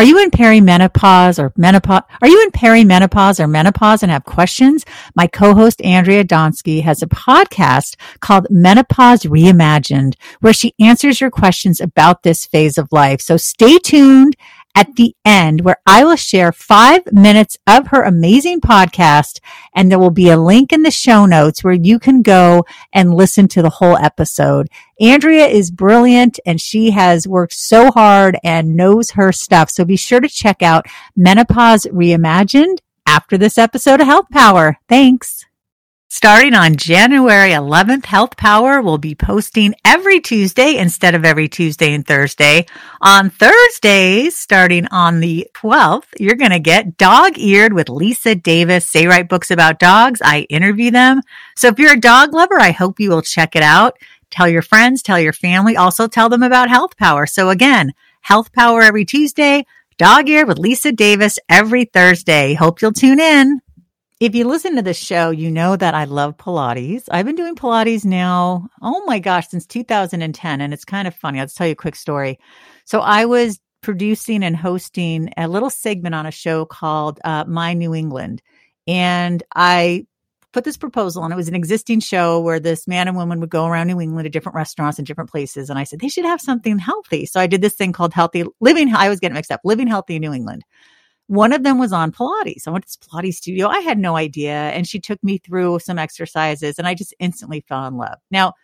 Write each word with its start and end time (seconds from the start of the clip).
Are 0.00 0.04
you 0.04 0.18
in 0.18 0.30
perimenopause 0.30 1.38
or 1.38 1.52
menopause? 1.58 2.04
Are 2.22 2.28
you 2.28 2.42
in 2.44 2.52
perimenopause 2.52 3.38
or 3.38 3.46
menopause 3.46 4.02
and 4.02 4.10
have 4.10 4.24
questions? 4.24 4.86
My 5.14 5.26
co-host 5.26 5.82
Andrea 5.82 6.24
Donsky 6.24 6.82
has 6.82 7.02
a 7.02 7.06
podcast 7.06 7.96
called 8.20 8.46
Menopause 8.48 9.24
Reimagined 9.24 10.14
where 10.40 10.54
she 10.54 10.72
answers 10.80 11.20
your 11.20 11.30
questions 11.30 11.82
about 11.82 12.22
this 12.22 12.46
phase 12.46 12.78
of 12.78 12.90
life. 12.90 13.20
So 13.20 13.36
stay 13.36 13.78
tuned 13.78 14.36
at 14.74 14.94
the 14.96 15.14
end 15.24 15.62
where 15.62 15.76
I 15.86 16.04
will 16.04 16.16
share 16.16 16.52
five 16.52 17.02
minutes 17.12 17.56
of 17.66 17.88
her 17.88 18.02
amazing 18.02 18.60
podcast. 18.60 19.40
And 19.74 19.90
there 19.90 19.98
will 19.98 20.10
be 20.10 20.30
a 20.30 20.36
link 20.36 20.72
in 20.72 20.82
the 20.82 20.90
show 20.90 21.26
notes 21.26 21.62
where 21.62 21.74
you 21.74 21.98
can 21.98 22.22
go 22.22 22.64
and 22.92 23.14
listen 23.14 23.48
to 23.48 23.62
the 23.62 23.70
whole 23.70 23.96
episode. 23.96 24.68
Andrea 25.00 25.46
is 25.46 25.70
brilliant 25.70 26.38
and 26.46 26.60
she 26.60 26.90
has 26.90 27.26
worked 27.26 27.54
so 27.54 27.90
hard 27.90 28.38
and 28.44 28.76
knows 28.76 29.12
her 29.12 29.32
stuff. 29.32 29.70
So 29.70 29.84
be 29.84 29.96
sure 29.96 30.20
to 30.20 30.28
check 30.28 30.62
out 30.62 30.86
Menopause 31.16 31.86
Reimagined 31.86 32.78
after 33.06 33.36
this 33.36 33.58
episode 33.58 34.00
of 34.00 34.06
Health 34.06 34.30
Power. 34.30 34.78
Thanks. 34.88 35.46
Starting 36.12 36.54
on 36.54 36.74
January 36.74 37.50
11th, 37.52 38.04
Health 38.04 38.36
Power 38.36 38.82
will 38.82 38.98
be 38.98 39.14
posting 39.14 39.76
every 39.84 40.18
Tuesday 40.18 40.76
instead 40.76 41.14
of 41.14 41.24
every 41.24 41.46
Tuesday 41.46 41.94
and 41.94 42.04
Thursday. 42.04 42.66
On 43.00 43.30
Thursdays, 43.30 44.36
starting 44.36 44.88
on 44.88 45.20
the 45.20 45.46
12th, 45.54 46.08
you're 46.18 46.34
going 46.34 46.50
to 46.50 46.58
get 46.58 46.98
Dog 46.98 47.38
Eared 47.38 47.72
with 47.72 47.88
Lisa 47.88 48.34
Davis. 48.34 48.90
They 48.90 49.06
write 49.06 49.28
books 49.28 49.52
about 49.52 49.78
dogs. 49.78 50.20
I 50.20 50.48
interview 50.50 50.90
them. 50.90 51.20
So 51.54 51.68
if 51.68 51.78
you're 51.78 51.92
a 51.92 52.00
dog 52.00 52.34
lover, 52.34 52.58
I 52.58 52.72
hope 52.72 52.98
you 52.98 53.10
will 53.10 53.22
check 53.22 53.54
it 53.54 53.62
out. 53.62 53.96
Tell 54.30 54.48
your 54.48 54.62
friends, 54.62 55.02
tell 55.02 55.20
your 55.20 55.32
family, 55.32 55.76
also 55.76 56.08
tell 56.08 56.28
them 56.28 56.42
about 56.42 56.70
Health 56.70 56.96
Power. 56.96 57.24
So 57.24 57.50
again, 57.50 57.92
Health 58.22 58.52
Power 58.52 58.82
every 58.82 59.04
Tuesday, 59.04 59.64
Dog 59.96 60.28
Eared 60.28 60.48
with 60.48 60.58
Lisa 60.58 60.90
Davis 60.90 61.38
every 61.48 61.84
Thursday. 61.84 62.54
Hope 62.54 62.82
you'll 62.82 62.92
tune 62.92 63.20
in. 63.20 63.60
If 64.20 64.34
you 64.34 64.46
listen 64.46 64.76
to 64.76 64.82
the 64.82 64.92
show, 64.92 65.30
you 65.30 65.50
know 65.50 65.76
that 65.76 65.94
I 65.94 66.04
love 66.04 66.36
Pilates. 66.36 67.04
I've 67.10 67.24
been 67.24 67.36
doing 67.36 67.54
Pilates 67.56 68.04
now, 68.04 68.68
oh 68.82 69.02
my 69.06 69.18
gosh, 69.18 69.48
since 69.48 69.64
2010. 69.64 70.60
And 70.60 70.74
it's 70.74 70.84
kind 70.84 71.08
of 71.08 71.14
funny. 71.14 71.40
I'll 71.40 71.46
just 71.46 71.56
tell 71.56 71.66
you 71.66 71.72
a 71.72 71.76
quick 71.76 71.96
story. 71.96 72.38
So 72.84 73.00
I 73.00 73.24
was 73.24 73.58
producing 73.80 74.42
and 74.42 74.54
hosting 74.54 75.32
a 75.38 75.48
little 75.48 75.70
segment 75.70 76.14
on 76.14 76.26
a 76.26 76.30
show 76.30 76.66
called 76.66 77.18
uh, 77.24 77.46
My 77.48 77.72
New 77.72 77.94
England. 77.94 78.42
And 78.86 79.42
I 79.56 80.06
put 80.52 80.64
this 80.64 80.76
proposal 80.76 81.22
on. 81.22 81.32
It 81.32 81.36
was 81.36 81.48
an 81.48 81.54
existing 81.54 82.00
show 82.00 82.40
where 82.40 82.60
this 82.60 82.86
man 82.86 83.08
and 83.08 83.16
woman 83.16 83.40
would 83.40 83.48
go 83.48 83.64
around 83.64 83.86
New 83.86 84.02
England 84.02 84.26
to 84.26 84.30
different 84.30 84.56
restaurants 84.56 84.98
and 84.98 85.06
different 85.06 85.30
places. 85.30 85.70
And 85.70 85.78
I 85.78 85.84
said, 85.84 86.00
they 86.00 86.08
should 86.08 86.26
have 86.26 86.42
something 86.42 86.78
healthy. 86.78 87.24
So 87.24 87.40
I 87.40 87.46
did 87.46 87.62
this 87.62 87.74
thing 87.74 87.94
called 87.94 88.12
Healthy 88.12 88.44
Living. 88.60 88.94
I 88.94 89.08
was 89.08 89.18
getting 89.18 89.34
mixed 89.34 89.50
up, 89.50 89.62
Living 89.64 89.86
Healthy 89.86 90.16
in 90.16 90.20
New 90.20 90.34
England. 90.34 90.62
One 91.30 91.52
of 91.52 91.62
them 91.62 91.78
was 91.78 91.92
on 91.92 92.10
Pilates. 92.10 92.66
I 92.66 92.72
went 92.72 92.84
to 92.84 92.88
this 92.88 93.08
Pilates 93.08 93.34
studio. 93.34 93.68
I 93.68 93.78
had 93.78 94.00
no 94.00 94.16
idea. 94.16 94.52
And 94.52 94.84
she 94.84 94.98
took 94.98 95.22
me 95.22 95.38
through 95.38 95.78
some 95.78 95.96
exercises 95.96 96.76
and 96.76 96.88
I 96.88 96.94
just 96.94 97.14
instantly 97.20 97.64
fell 97.68 97.86
in 97.86 97.96
love. 97.96 98.18
Now, 98.32 98.54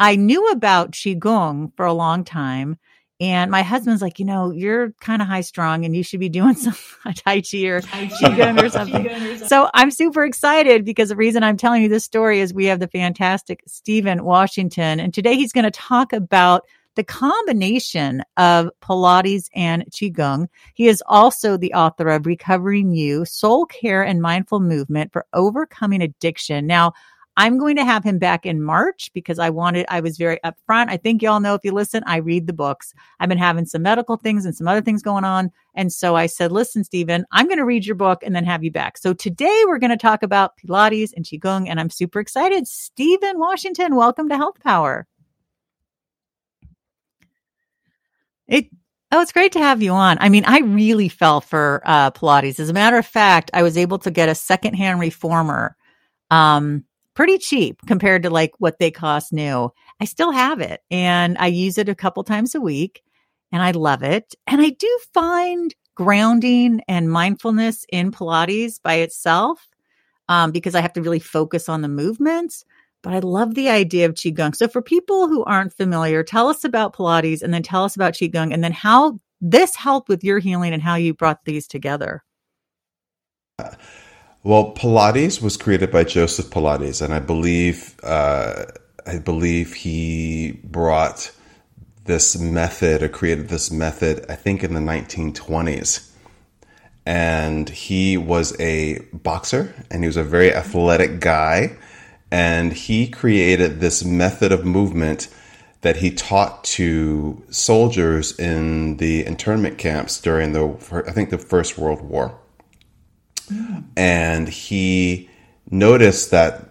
I 0.00 0.16
knew 0.16 0.48
about 0.48 0.90
Qigong 0.90 1.70
for 1.76 1.86
a 1.86 1.92
long 1.92 2.24
time. 2.24 2.78
And 3.20 3.48
my 3.48 3.62
husband's 3.62 4.02
like, 4.02 4.18
you 4.18 4.24
know, 4.24 4.50
you're 4.50 4.90
kind 5.00 5.22
of 5.22 5.28
high 5.28 5.42
strung 5.42 5.84
and 5.84 5.94
you 5.94 6.02
should 6.02 6.18
be 6.18 6.28
doing 6.28 6.54
some 6.56 6.74
Tai 7.04 7.42
Chi 7.42 7.58
or 7.66 7.80
Qigong 7.80 8.60
or 8.64 8.70
something. 8.70 9.46
so 9.46 9.70
I'm 9.72 9.92
super 9.92 10.24
excited 10.24 10.84
because 10.84 11.10
the 11.10 11.16
reason 11.16 11.44
I'm 11.44 11.56
telling 11.56 11.80
you 11.80 11.88
this 11.88 12.02
story 12.02 12.40
is 12.40 12.52
we 12.52 12.64
have 12.64 12.80
the 12.80 12.88
fantastic 12.88 13.62
Steven 13.68 14.24
Washington. 14.24 14.98
And 14.98 15.14
today 15.14 15.36
he's 15.36 15.52
going 15.52 15.62
to 15.62 15.70
talk 15.70 16.12
about 16.12 16.64
the 17.00 17.04
combination 17.04 18.22
of 18.36 18.68
Pilates 18.82 19.48
and 19.54 19.86
Qigong. 19.90 20.48
He 20.74 20.86
is 20.86 21.02
also 21.06 21.56
the 21.56 21.72
author 21.72 22.08
of 22.08 22.26
Recovering 22.26 22.92
You, 22.92 23.24
Soul 23.24 23.64
Care 23.64 24.02
and 24.02 24.20
Mindful 24.20 24.60
Movement 24.60 25.10
for 25.10 25.24
Overcoming 25.32 26.02
Addiction. 26.02 26.66
Now, 26.66 26.92
I'm 27.38 27.56
going 27.56 27.76
to 27.76 27.86
have 27.86 28.04
him 28.04 28.18
back 28.18 28.44
in 28.44 28.62
March 28.62 29.10
because 29.14 29.38
I 29.38 29.48
wanted, 29.48 29.86
I 29.88 30.00
was 30.00 30.18
very 30.18 30.38
upfront. 30.44 30.90
I 30.90 30.98
think 30.98 31.22
y'all 31.22 31.40
know 31.40 31.54
if 31.54 31.64
you 31.64 31.72
listen, 31.72 32.02
I 32.04 32.18
read 32.18 32.46
the 32.46 32.52
books. 32.52 32.92
I've 33.18 33.30
been 33.30 33.38
having 33.38 33.64
some 33.64 33.80
medical 33.80 34.18
things 34.18 34.44
and 34.44 34.54
some 34.54 34.68
other 34.68 34.82
things 34.82 35.02
going 35.02 35.24
on. 35.24 35.50
And 35.74 35.90
so 35.90 36.16
I 36.16 36.26
said, 36.26 36.52
listen, 36.52 36.84
Steven, 36.84 37.24
I'm 37.32 37.46
going 37.46 37.56
to 37.56 37.64
read 37.64 37.86
your 37.86 37.96
book 37.96 38.22
and 38.22 38.36
then 38.36 38.44
have 38.44 38.62
you 38.62 38.70
back. 38.70 38.98
So 38.98 39.14
today 39.14 39.62
we're 39.66 39.78
going 39.78 39.88
to 39.88 39.96
talk 39.96 40.22
about 40.22 40.58
Pilates 40.58 41.12
and 41.16 41.24
Qigong, 41.24 41.66
and 41.66 41.80
I'm 41.80 41.88
super 41.88 42.20
excited. 42.20 42.68
Steven 42.68 43.38
Washington, 43.38 43.96
welcome 43.96 44.28
to 44.28 44.36
Health 44.36 44.60
Power. 44.60 45.06
It 48.50 48.66
Oh, 49.12 49.20
it's 49.20 49.32
great 49.32 49.52
to 49.52 49.58
have 49.58 49.82
you 49.82 49.90
on. 49.90 50.18
I 50.20 50.28
mean, 50.28 50.44
I 50.46 50.60
really 50.60 51.08
fell 51.08 51.40
for 51.40 51.82
uh, 51.84 52.12
Pilates. 52.12 52.60
As 52.60 52.68
a 52.68 52.72
matter 52.72 52.96
of 52.96 53.06
fact, 53.06 53.50
I 53.54 53.64
was 53.64 53.76
able 53.76 53.98
to 54.00 54.10
get 54.12 54.28
a 54.28 54.36
secondhand 54.36 55.00
reformer, 55.00 55.76
um, 56.30 56.84
pretty 57.14 57.38
cheap 57.38 57.80
compared 57.88 58.22
to 58.22 58.30
like 58.30 58.52
what 58.58 58.78
they 58.78 58.92
cost 58.92 59.32
new. 59.32 59.70
I 60.00 60.04
still 60.04 60.30
have 60.30 60.60
it, 60.60 60.80
and 60.92 61.36
I 61.38 61.48
use 61.48 61.76
it 61.76 61.88
a 61.88 61.94
couple 61.96 62.22
times 62.22 62.54
a 62.54 62.60
week, 62.60 63.02
and 63.50 63.62
I 63.62 63.72
love 63.72 64.04
it. 64.04 64.34
And 64.46 64.60
I 64.60 64.70
do 64.70 64.98
find 65.12 65.74
grounding 65.96 66.82
and 66.86 67.10
mindfulness 67.10 67.84
in 67.90 68.12
Pilates 68.12 68.80
by 68.80 68.94
itself, 68.96 69.66
um, 70.28 70.52
because 70.52 70.76
I 70.76 70.82
have 70.82 70.92
to 70.92 71.02
really 71.02 71.18
focus 71.18 71.68
on 71.68 71.82
the 71.82 71.88
movements 71.88 72.64
but 73.02 73.14
I 73.14 73.20
love 73.20 73.54
the 73.54 73.68
idea 73.68 74.06
of 74.06 74.14
Qigong. 74.14 74.54
So 74.54 74.68
for 74.68 74.82
people 74.82 75.28
who 75.28 75.44
aren't 75.44 75.72
familiar, 75.72 76.22
tell 76.22 76.48
us 76.48 76.64
about 76.64 76.94
Pilates 76.94 77.42
and 77.42 77.52
then 77.52 77.62
tell 77.62 77.84
us 77.84 77.96
about 77.96 78.14
Qigong 78.14 78.52
and 78.52 78.62
then 78.62 78.72
how 78.72 79.18
this 79.40 79.74
helped 79.74 80.08
with 80.08 80.22
your 80.22 80.38
healing 80.38 80.72
and 80.72 80.82
how 80.82 80.96
you 80.96 81.14
brought 81.14 81.44
these 81.44 81.66
together. 81.66 82.22
Well, 84.42 84.74
Pilates 84.74 85.42
was 85.42 85.56
created 85.56 85.90
by 85.90 86.04
Joseph 86.04 86.46
Pilates, 86.46 87.02
and 87.02 87.12
I 87.12 87.18
believe 87.18 87.94
uh, 88.02 88.64
I 89.06 89.18
believe 89.18 89.74
he 89.74 90.60
brought 90.64 91.30
this 92.04 92.38
method 92.38 93.02
or 93.02 93.08
created 93.08 93.48
this 93.48 93.70
method. 93.70 94.24
I 94.30 94.34
think 94.36 94.64
in 94.64 94.72
the 94.72 94.80
1920s, 94.80 96.10
and 97.04 97.68
he 97.68 98.16
was 98.16 98.58
a 98.58 99.00
boxer, 99.12 99.74
and 99.90 100.02
he 100.02 100.06
was 100.06 100.16
a 100.16 100.24
very 100.24 100.54
athletic 100.54 101.20
guy 101.20 101.76
and 102.30 102.72
he 102.72 103.08
created 103.08 103.80
this 103.80 104.04
method 104.04 104.52
of 104.52 104.64
movement 104.64 105.28
that 105.82 105.96
he 105.96 106.10
taught 106.10 106.62
to 106.62 107.42
soldiers 107.50 108.38
in 108.38 108.98
the 108.98 109.24
internment 109.24 109.78
camps 109.78 110.20
during 110.20 110.52
the, 110.52 111.02
I 111.06 111.12
think, 111.12 111.30
the 111.30 111.38
First 111.38 111.78
World 111.78 112.02
War. 112.02 112.38
Mm. 113.50 113.84
And 113.96 114.48
he 114.48 115.30
noticed 115.70 116.30
that 116.30 116.70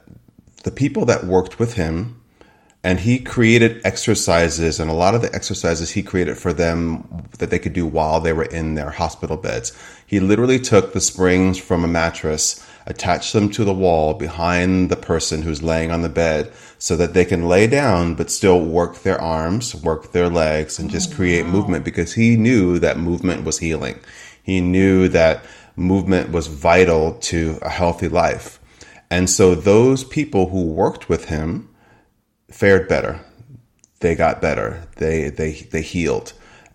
the 0.64 0.72
people 0.72 1.06
that 1.06 1.24
worked 1.24 1.58
with 1.58 1.74
him, 1.74 2.22
and 2.84 3.00
he 3.00 3.20
created 3.20 3.82
exercises, 3.84 4.80
and 4.80 4.90
a 4.90 4.94
lot 4.94 5.16
of 5.16 5.22
the 5.22 5.34
exercises 5.34 5.92
he 5.92 6.04
created 6.04 6.38
for 6.38 6.54
them 6.54 7.28
that 7.40 7.50
they 7.50 7.60
could 7.60 7.74
do 7.74 7.86
while 7.86 8.22
they 8.22 8.32
were 8.32 8.44
in 8.44 8.76
their 8.76 8.92
hospital 8.92 9.38
beds. 9.38 9.76
He 10.06 10.20
literally 10.20 10.60
took 10.60 10.94
the 10.94 11.02
springs 11.02 11.58
from 11.58 11.84
a 11.84 11.88
mattress 11.88 12.66
attach 12.90 13.32
them 13.32 13.50
to 13.52 13.64
the 13.64 13.74
wall 13.74 14.16
behind 14.16 14.90
the 14.90 14.96
person 14.98 15.44
who's 15.44 15.62
laying 15.64 15.92
on 15.92 16.02
the 16.02 16.10
bed 16.10 16.52
so 16.80 16.98
that 16.98 17.14
they 17.14 17.24
can 17.24 17.48
lay 17.48 17.68
down 17.68 18.16
but 18.16 18.32
still 18.32 18.60
work 18.60 18.98
their 19.04 19.22
arms, 19.22 19.76
work 19.76 20.12
their 20.12 20.28
legs, 20.28 20.80
and 20.80 20.90
just 20.90 21.14
oh, 21.14 21.16
create 21.16 21.44
wow. 21.44 21.52
movement 21.52 21.86
because 21.86 22.14
he 22.14 22.36
knew 22.36 22.80
that 22.80 22.98
movement 22.98 23.46
was 23.46 23.60
healing. 23.60 24.00
He 24.42 24.60
knew 24.60 25.08
that 25.10 25.46
movement 25.76 26.32
was 26.32 26.48
vital 26.48 27.14
to 27.14 27.60
a 27.62 27.70
healthy 27.70 28.10
life. 28.10 28.60
And 29.12 29.30
so 29.30 29.56
those 29.56 30.04
people 30.04 30.50
who 30.50 30.64
worked 30.64 31.08
with 31.08 31.26
him 31.30 31.70
fared 32.50 32.88
better. 32.88 33.20
They 34.00 34.16
got 34.16 34.42
better. 34.42 34.88
They 34.96 35.30
they 35.30 35.52
they 35.72 35.82
healed, 35.82 36.32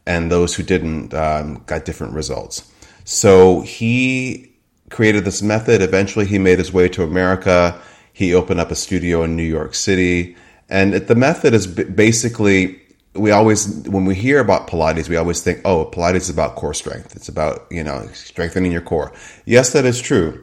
and 0.06 0.30
those 0.30 0.54
who 0.54 0.62
didn't 0.62 1.14
um, 1.14 1.62
got 1.66 1.86
different 1.86 2.12
results. 2.12 2.70
So 3.04 3.62
he 3.62 4.53
created 4.94 5.24
this 5.24 5.42
method. 5.42 5.82
Eventually, 5.82 6.24
he 6.24 6.38
made 6.38 6.58
his 6.58 6.72
way 6.72 6.88
to 6.88 7.02
America. 7.02 7.78
He 8.12 8.32
opened 8.32 8.60
up 8.60 8.70
a 8.70 8.76
studio 8.76 9.24
in 9.24 9.36
New 9.36 9.42
York 9.42 9.74
City. 9.74 10.36
And 10.68 10.94
the 10.94 11.16
method 11.16 11.52
is 11.52 11.66
basically 11.66 12.80
we 13.14 13.32
always 13.32 13.66
when 13.88 14.04
we 14.04 14.14
hear 14.14 14.40
about 14.40 14.66
pilates 14.66 15.08
we 15.08 15.16
always 15.16 15.40
think 15.40 15.60
oh 15.64 15.86
pilates 15.86 16.16
is 16.16 16.30
about 16.30 16.56
core 16.56 16.74
strength 16.74 17.14
it's 17.14 17.28
about 17.28 17.64
you 17.70 17.84
know 17.84 18.08
strengthening 18.12 18.72
your 18.72 18.80
core 18.80 19.12
yes 19.44 19.72
that 19.72 19.84
is 19.84 20.02
true 20.02 20.42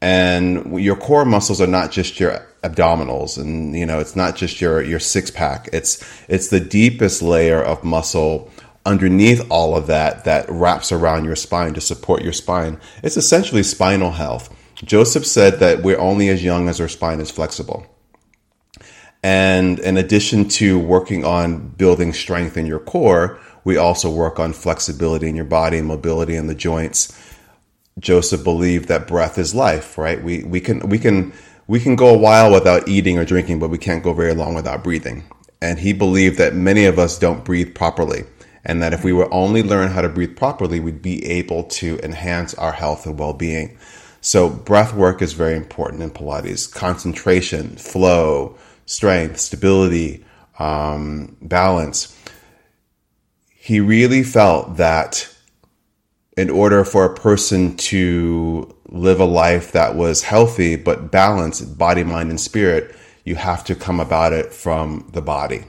and 0.00 0.80
your 0.80 0.94
core 0.94 1.24
muscles 1.24 1.60
are 1.60 1.66
not 1.66 1.90
just 1.90 2.20
your 2.20 2.46
abdominals 2.62 3.38
and 3.38 3.74
you 3.76 3.84
know 3.84 3.98
it's 3.98 4.14
not 4.14 4.36
just 4.36 4.60
your 4.60 4.80
your 4.84 5.00
six 5.00 5.32
pack 5.32 5.68
it's 5.72 6.00
it's 6.28 6.46
the 6.46 6.60
deepest 6.60 7.22
layer 7.22 7.60
of 7.60 7.82
muscle 7.82 8.48
underneath 8.84 9.44
all 9.50 9.76
of 9.76 9.86
that 9.86 10.24
that 10.24 10.48
wraps 10.48 10.92
around 10.92 11.24
your 11.24 11.36
spine 11.36 11.74
to 11.74 11.80
support 11.80 12.22
your 12.22 12.32
spine. 12.32 12.80
It's 13.02 13.16
essentially 13.16 13.62
spinal 13.62 14.12
health. 14.12 14.54
Joseph 14.76 15.26
said 15.26 15.60
that 15.60 15.82
we're 15.82 15.98
only 15.98 16.28
as 16.28 16.42
young 16.42 16.68
as 16.68 16.80
our 16.80 16.88
spine 16.88 17.20
is 17.20 17.30
flexible. 17.30 17.86
And 19.22 19.78
in 19.78 19.96
addition 19.96 20.48
to 20.48 20.78
working 20.78 21.24
on 21.24 21.68
building 21.68 22.12
strength 22.12 22.56
in 22.56 22.66
your 22.66 22.80
core, 22.80 23.38
we 23.64 23.76
also 23.76 24.10
work 24.10 24.40
on 24.40 24.52
flexibility 24.52 25.28
in 25.28 25.36
your 25.36 25.44
body 25.44 25.78
and 25.78 25.86
mobility 25.86 26.34
in 26.34 26.48
the 26.48 26.54
joints. 26.54 27.16
Joseph 28.00 28.42
believed 28.42 28.88
that 28.88 29.06
breath 29.06 29.38
is 29.38 29.54
life, 29.54 29.96
right? 29.96 30.20
We 30.20 30.42
we 30.42 30.60
can 30.60 30.80
we 30.88 30.98
can 30.98 31.32
we 31.68 31.78
can 31.78 31.94
go 31.94 32.08
a 32.08 32.18
while 32.18 32.50
without 32.50 32.88
eating 32.88 33.18
or 33.18 33.24
drinking, 33.24 33.60
but 33.60 33.70
we 33.70 33.78
can't 33.78 34.02
go 34.02 34.12
very 34.12 34.34
long 34.34 34.54
without 34.54 34.82
breathing. 34.82 35.24
And 35.60 35.78
he 35.78 35.92
believed 35.92 36.38
that 36.38 36.54
many 36.54 36.86
of 36.86 36.98
us 36.98 37.18
don't 37.18 37.44
breathe 37.44 37.74
properly, 37.74 38.24
and 38.64 38.82
that 38.82 38.92
if 38.92 39.04
we 39.04 39.12
would 39.12 39.28
only 39.30 39.62
learn 39.62 39.88
how 39.88 40.02
to 40.02 40.08
breathe 40.08 40.36
properly, 40.36 40.80
we'd 40.80 41.02
be 41.02 41.24
able 41.26 41.64
to 41.64 41.98
enhance 42.02 42.54
our 42.54 42.72
health 42.72 43.06
and 43.06 43.18
well-being. 43.18 43.76
So 44.20 44.48
breath 44.48 44.94
work 44.94 45.20
is 45.20 45.32
very 45.32 45.56
important 45.56 46.02
in 46.02 46.10
Pilates. 46.10 46.72
Concentration, 46.72 47.76
flow, 47.76 48.56
strength, 48.86 49.40
stability, 49.40 50.24
um, 50.58 51.36
balance. 51.42 52.16
He 53.48 53.80
really 53.80 54.22
felt 54.22 54.76
that 54.76 55.28
in 56.36 56.50
order 56.50 56.84
for 56.84 57.04
a 57.04 57.14
person 57.14 57.76
to 57.76 58.74
live 58.88 59.20
a 59.20 59.24
life 59.24 59.72
that 59.72 59.96
was 59.96 60.22
healthy 60.22 60.76
but 60.76 61.10
balanced, 61.10 61.76
body, 61.76 62.04
mind, 62.04 62.30
and 62.30 62.40
spirit, 62.40 62.94
you 63.24 63.34
have 63.34 63.64
to 63.64 63.74
come 63.74 64.00
about 64.00 64.32
it 64.32 64.52
from 64.52 65.08
the 65.12 65.22
body. 65.22 65.64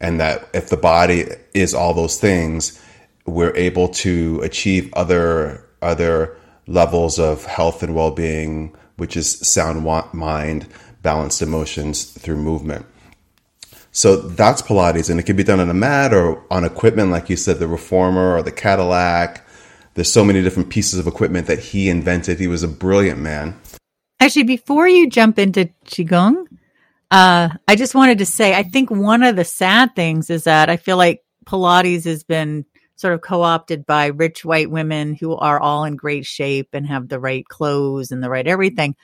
And 0.00 0.20
that 0.20 0.48
if 0.52 0.68
the 0.68 0.76
body 0.76 1.26
is 1.54 1.74
all 1.74 1.94
those 1.94 2.18
things, 2.18 2.80
we're 3.26 3.54
able 3.56 3.88
to 3.88 4.40
achieve 4.42 4.92
other 4.94 5.64
other 5.80 6.36
levels 6.66 7.18
of 7.18 7.44
health 7.44 7.82
and 7.82 7.94
well-being, 7.94 8.74
which 8.96 9.16
is 9.16 9.38
sound 9.46 9.84
mind, 10.12 10.66
balanced 11.02 11.42
emotions 11.42 12.04
through 12.04 12.36
movement. 12.36 12.86
So 13.92 14.16
that's 14.16 14.60
Pilates, 14.60 15.08
and 15.08 15.20
it 15.20 15.22
can 15.22 15.36
be 15.36 15.44
done 15.44 15.60
on 15.60 15.70
a 15.70 15.74
mat 15.74 16.12
or 16.12 16.42
on 16.50 16.64
equipment, 16.64 17.10
like 17.10 17.30
you 17.30 17.36
said, 17.36 17.58
the 17.58 17.68
Reformer 17.68 18.36
or 18.36 18.42
the 18.42 18.50
Cadillac. 18.50 19.46
There's 19.94 20.12
so 20.12 20.24
many 20.24 20.42
different 20.42 20.70
pieces 20.70 20.98
of 20.98 21.06
equipment 21.06 21.46
that 21.46 21.60
he 21.60 21.88
invented. 21.88 22.40
He 22.40 22.48
was 22.48 22.64
a 22.64 22.68
brilliant 22.68 23.20
man. 23.20 23.56
Actually, 24.18 24.44
before 24.44 24.88
you 24.88 25.08
jump 25.08 25.38
into 25.38 25.70
Qigong, 25.86 26.46
uh, 27.10 27.48
I 27.68 27.76
just 27.76 27.94
wanted 27.94 28.18
to 28.18 28.26
say, 28.26 28.54
I 28.54 28.62
think 28.62 28.90
one 28.90 29.22
of 29.22 29.36
the 29.36 29.44
sad 29.44 29.94
things 29.94 30.30
is 30.30 30.44
that 30.44 30.70
I 30.70 30.76
feel 30.76 30.96
like 30.96 31.22
Pilates 31.44 32.04
has 32.04 32.24
been 32.24 32.64
sort 32.96 33.14
of 33.14 33.20
co-opted 33.20 33.86
by 33.86 34.06
rich 34.06 34.44
white 34.44 34.70
women 34.70 35.14
who 35.14 35.34
are 35.36 35.60
all 35.60 35.84
in 35.84 35.96
great 35.96 36.26
shape 36.26 36.68
and 36.72 36.86
have 36.86 37.08
the 37.08 37.20
right 37.20 37.46
clothes 37.46 38.12
and 38.12 38.22
the 38.22 38.30
right 38.30 38.46
everything. 38.46 38.94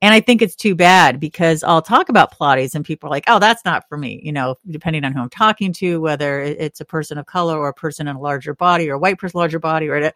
And 0.00 0.14
I 0.14 0.20
think 0.20 0.42
it's 0.42 0.54
too 0.54 0.76
bad 0.76 1.18
because 1.18 1.64
I'll 1.64 1.82
talk 1.82 2.08
about 2.08 2.32
Pilates 2.32 2.74
and 2.74 2.84
people 2.84 3.08
are 3.08 3.10
like, 3.10 3.24
oh, 3.26 3.40
that's 3.40 3.64
not 3.64 3.88
for 3.88 3.98
me. 3.98 4.20
You 4.22 4.32
know, 4.32 4.54
depending 4.70 5.04
on 5.04 5.12
who 5.12 5.20
I'm 5.20 5.28
talking 5.28 5.72
to, 5.74 6.00
whether 6.00 6.40
it's 6.40 6.80
a 6.80 6.84
person 6.84 7.18
of 7.18 7.26
color 7.26 7.58
or 7.58 7.68
a 7.68 7.74
person 7.74 8.06
in 8.06 8.14
a 8.14 8.20
larger 8.20 8.54
body 8.54 8.88
or 8.88 8.94
a 8.94 8.98
white 8.98 9.18
person, 9.18 9.38
larger 9.38 9.58
body, 9.58 9.88
or 9.88 10.12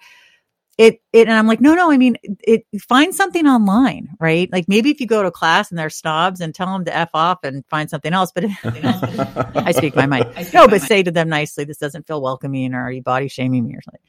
it, 0.78 0.94
it, 0.94 1.02
it, 1.12 1.28
and 1.28 1.36
I'm 1.36 1.46
like, 1.46 1.60
no, 1.60 1.74
no, 1.74 1.90
I 1.90 1.96
mean, 1.96 2.16
it, 2.22 2.64
find 2.88 3.14
something 3.14 3.46
online, 3.46 4.08
right? 4.18 4.50
Like 4.52 4.68
maybe 4.68 4.90
if 4.90 5.00
you 5.00 5.06
go 5.06 5.22
to 5.22 5.30
class 5.30 5.70
and 5.70 5.78
they're 5.78 5.90
snobs 5.90 6.40
and 6.40 6.54
tell 6.54 6.72
them 6.72 6.84
to 6.86 6.96
F 6.96 7.10
off 7.14 7.44
and 7.44 7.64
find 7.68 7.90
something 7.90 8.12
else, 8.12 8.32
but 8.32 8.44
I 8.64 9.72
speak 9.72 9.96
my 9.96 10.06
mind. 10.06 10.26
No, 10.52 10.68
but 10.68 10.82
say 10.82 11.02
to 11.02 11.10
them 11.10 11.28
nicely, 11.28 11.64
this 11.64 11.78
doesn't 11.78 12.06
feel 12.06 12.20
welcoming 12.20 12.74
or 12.74 12.82
are 12.82 12.92
you 12.92 13.02
body 13.02 13.28
shaming 13.28 13.66
me 13.66 13.74
or 13.74 13.80
something. 13.80 14.00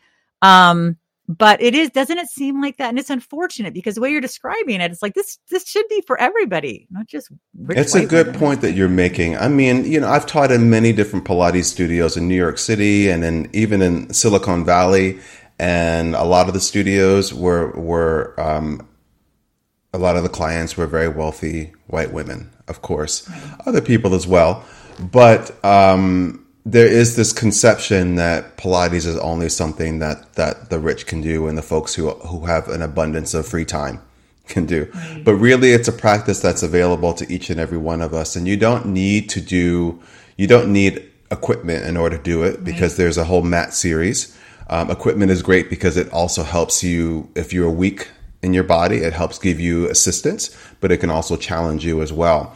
Um, 0.42 0.98
but 1.28 1.62
it 1.62 1.74
is 1.74 1.90
doesn't 1.92 2.18
it 2.18 2.28
seem 2.28 2.62
like 2.62 2.78
that 2.78 2.90
and 2.90 3.00
it's 3.00 3.10
unfortunate 3.10 3.74
because 3.74 3.96
the 3.96 4.02
way 4.02 4.10
you're 4.10 4.20
describing 4.20 4.82
it 4.82 4.92
it's 4.92 5.02
like 5.02 5.14
this 5.14 5.40
this 5.50 5.66
should 5.66 5.88
be 5.88 6.04
for 6.06 6.20
everybody 6.20 6.86
not 6.92 7.08
just 7.08 7.32
it's 7.70 7.96
a 7.96 8.06
good 8.06 8.28
women. 8.28 8.40
point 8.40 8.62
that 8.62 8.74
you're 8.74 8.90
making 8.90 9.38
i 9.38 9.48
mean 9.48 9.86
you 9.86 10.02
know 10.02 10.10
i've 10.10 10.26
taught 10.26 10.52
in 10.52 10.70
many 10.70 10.92
different 10.92 11.24
pilates 11.24 11.66
studios 11.66 12.18
in 12.18 12.28
new 12.28 12.36
york 12.36 12.58
city 12.58 13.10
and 13.10 13.24
then 13.24 13.50
even 13.54 13.82
in 13.82 14.14
silicon 14.14 14.66
valley 14.66 15.18
and 15.64 16.14
a 16.14 16.24
lot 16.24 16.50
of 16.50 16.54
the 16.54 16.60
studios 16.60 17.34
were 17.34 17.72
were 17.72 18.34
um, 18.38 18.86
a 19.94 19.98
lot 19.98 20.18
of 20.18 20.24
the 20.24 20.30
clients 20.30 20.76
were 20.76 20.88
very 20.88 21.08
wealthy 21.08 21.72
white 21.88 22.12
women 22.12 22.50
of 22.68 22.82
course 22.82 23.30
other 23.66 23.82
people 23.82 24.14
as 24.14 24.28
well 24.28 24.64
but 25.00 25.64
um, 25.64 26.46
there 26.66 26.88
is 26.88 27.16
this 27.16 27.32
conception 27.32 28.16
that 28.16 28.58
Pilates 28.58 29.06
is 29.06 29.18
only 29.18 29.48
something 29.48 30.00
that 30.00 30.34
that 30.34 30.70
the 30.70 30.80
rich 30.80 31.08
can 31.08 31.22
do 31.22 31.48
and 31.48 31.58
the 31.58 31.62
folks 31.62 31.96
who 31.96 32.10
who 32.10 32.46
have 32.46 32.68
an 32.68 32.82
abundance 32.82 33.34
of 33.34 33.48
free 33.48 33.66
time 33.66 34.02
can 34.48 34.66
do. 34.66 34.90
Right. 34.94 35.22
But 35.24 35.36
really 35.36 35.72
it's 35.72 35.88
a 35.88 35.94
practice 35.94 36.42
that's 36.42 36.64
available 36.64 37.14
to 37.14 37.32
each 37.32 37.50
and 37.50 37.60
every 37.60 37.78
one 37.78 38.02
of 38.02 38.14
us 38.14 38.36
and 38.36 38.48
you 38.48 38.58
don't 38.58 38.86
need 38.88 39.30
to 39.30 39.40
do 39.40 40.02
you 40.36 40.48
don't 40.48 40.72
need 40.74 41.10
equipment 41.32 41.86
in 41.86 41.96
order 41.98 42.18
to 42.18 42.24
do 42.24 42.44
it 42.44 42.64
because 42.64 42.98
there's 42.98 43.18
a 43.18 43.24
whole 43.24 43.42
mat 43.42 43.74
series. 43.74 44.38
Um, 44.70 44.90
equipment 44.90 45.32
is 45.32 45.42
great 45.42 45.70
because 45.70 45.98
it 45.98 46.12
also 46.12 46.44
helps 46.44 46.84
you 46.84 47.30
if 47.36 47.54
you're 47.54 47.70
weak 47.70 48.10
in 48.42 48.54
your 48.54 48.64
body, 48.64 48.98
it 48.98 49.14
helps 49.14 49.40
give 49.40 49.60
you 49.60 49.90
assistance, 49.90 50.56
but 50.82 50.92
it 50.92 50.98
can 50.98 51.10
also 51.10 51.38
challenge 51.38 51.86
you 51.86 52.02
as 52.02 52.12
well 52.12 52.56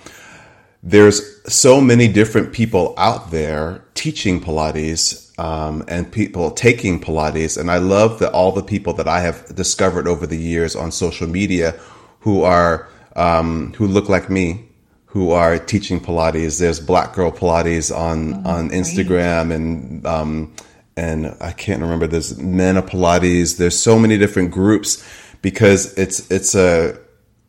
there's 0.84 1.22
so 1.52 1.82
many 1.82 2.08
different 2.08 2.54
people 2.54 2.94
out 2.98 3.32
there 3.32 3.84
teaching 3.94 4.40
Pilates 4.40 5.38
um, 5.40 5.84
and 5.88 6.12
people 6.12 6.52
taking 6.52 7.00
Pilates. 7.00 7.58
And 7.58 7.72
I 7.72 7.78
love 7.78 8.20
that 8.20 8.32
all 8.32 8.52
the 8.52 8.64
people 8.64 8.94
that 8.94 9.08
I 9.08 9.22
have 9.22 9.54
discovered 9.56 10.08
over 10.08 10.28
the 10.28 10.38
years 10.38 10.76
on 10.76 10.92
social 10.92 11.28
media 11.28 11.76
who 12.22 12.44
are 12.44 12.88
um, 13.16 13.74
who 13.74 13.88
look 13.88 14.10
like 14.10 14.30
me, 14.30 14.66
who 15.08 15.32
are 15.32 15.58
teaching 15.58 16.00
Pilates. 16.00 16.60
There's 16.60 16.80
Black 16.80 17.14
Girl 17.14 17.32
Pilates 17.32 17.96
on 17.96 18.46
oh, 18.46 18.50
on 18.50 18.70
Instagram 18.70 19.48
great. 19.48 19.56
and 19.56 20.06
um, 20.06 20.54
and 20.98 21.38
I 21.40 21.52
can't 21.52 21.82
remember. 21.82 22.08
There's 22.08 22.38
Men 22.38 22.76
of 22.76 22.88
Pilates. 22.88 23.58
There's 23.58 23.80
so 23.80 23.98
many 23.98 24.18
different 24.18 24.52
groups 24.52 25.08
because 25.42 25.94
it's 25.98 26.30
it's 26.32 26.56
a 26.56 27.00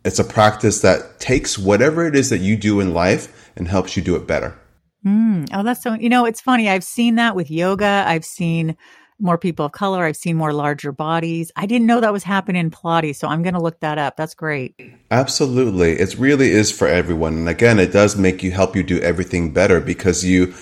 it's 0.05 0.19
a 0.19 0.25
practice 0.25 0.83
that 0.83 1.19
takes 1.19 1.59
whatever 1.59 2.07
it 2.07 2.15
is 2.15 2.31
that 2.31 2.39
you 2.39 2.57
do 2.57 2.79
in 2.79 2.95
life 2.95 3.51
and 3.57 3.67
helps 3.67 3.97
you 3.97 4.03
do 4.03 4.15
it 4.15 4.27
better. 4.27 4.57
Mm. 5.05 5.49
Oh, 5.53 5.63
that's 5.63 5.83
so, 5.83 5.95
you 5.95 6.09
know, 6.09 6.27
it's 6.27 6.41
funny. 6.41 6.69
I've 6.69 6.85
seen 6.85 7.17
that 7.17 7.35
with 7.35 7.51
yoga. 7.51 8.05
I've 8.07 8.25
seen 8.25 8.77
more 9.21 9.39
people 9.39 9.67
of 9.67 9.73
color. 9.73 10.05
I've 10.05 10.17
seen 10.17 10.37
more 10.37 10.53
larger 10.53 10.93
bodies. 10.93 11.51
I 11.57 11.67
didn't 11.67 11.87
know 11.87 12.01
that 12.01 12.13
was 12.13 12.23
happening 12.23 12.61
in 12.61 12.71
Pilates. 12.71 13.17
So 13.17 13.29
I'm 13.29 13.43
going 13.43 13.55
to 13.55 13.61
look 13.61 13.81
that 13.81 13.99
up. 13.99 14.17
That's 14.17 14.35
great. 14.35 14.81
Absolutely. 15.11 15.93
It 15.93 16.17
really 16.17 16.51
is 16.51 16.71
for 16.71 16.87
everyone. 16.87 17.35
And 17.35 17.49
again, 17.49 17.79
it 17.79 17.93
does 17.93 18.17
make 18.17 18.43
you 18.43 18.53
help 18.53 18.77
you 18.77 18.83
do 18.83 19.01
everything 19.01 19.53
better 19.53 19.81
because 19.81 20.25
you, 20.25 20.53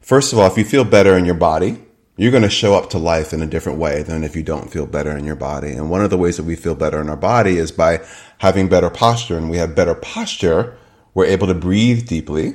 first 0.00 0.32
of 0.32 0.38
all, 0.38 0.46
if 0.46 0.56
you 0.56 0.64
feel 0.64 0.84
better 0.84 1.16
in 1.18 1.24
your 1.24 1.34
body, 1.34 1.78
you're 2.16 2.30
going 2.30 2.42
to 2.44 2.50
show 2.50 2.74
up 2.74 2.90
to 2.90 2.98
life 2.98 3.32
in 3.32 3.42
a 3.42 3.46
different 3.46 3.78
way 3.78 4.02
than 4.02 4.22
if 4.22 4.36
you 4.36 4.42
don't 4.42 4.70
feel 4.70 4.86
better 4.86 5.16
in 5.16 5.24
your 5.24 5.34
body. 5.34 5.72
And 5.72 5.90
one 5.90 6.02
of 6.02 6.10
the 6.10 6.18
ways 6.18 6.36
that 6.36 6.44
we 6.44 6.54
feel 6.54 6.74
better 6.74 7.00
in 7.00 7.08
our 7.08 7.16
body 7.16 7.56
is 7.56 7.72
by 7.72 8.04
having 8.38 8.68
better 8.68 8.90
posture. 8.90 9.36
And 9.36 9.50
we 9.50 9.56
have 9.56 9.74
better 9.74 9.94
posture, 9.94 10.76
we're 11.12 11.26
able 11.26 11.48
to 11.48 11.54
breathe 11.54 12.06
deeply. 12.06 12.54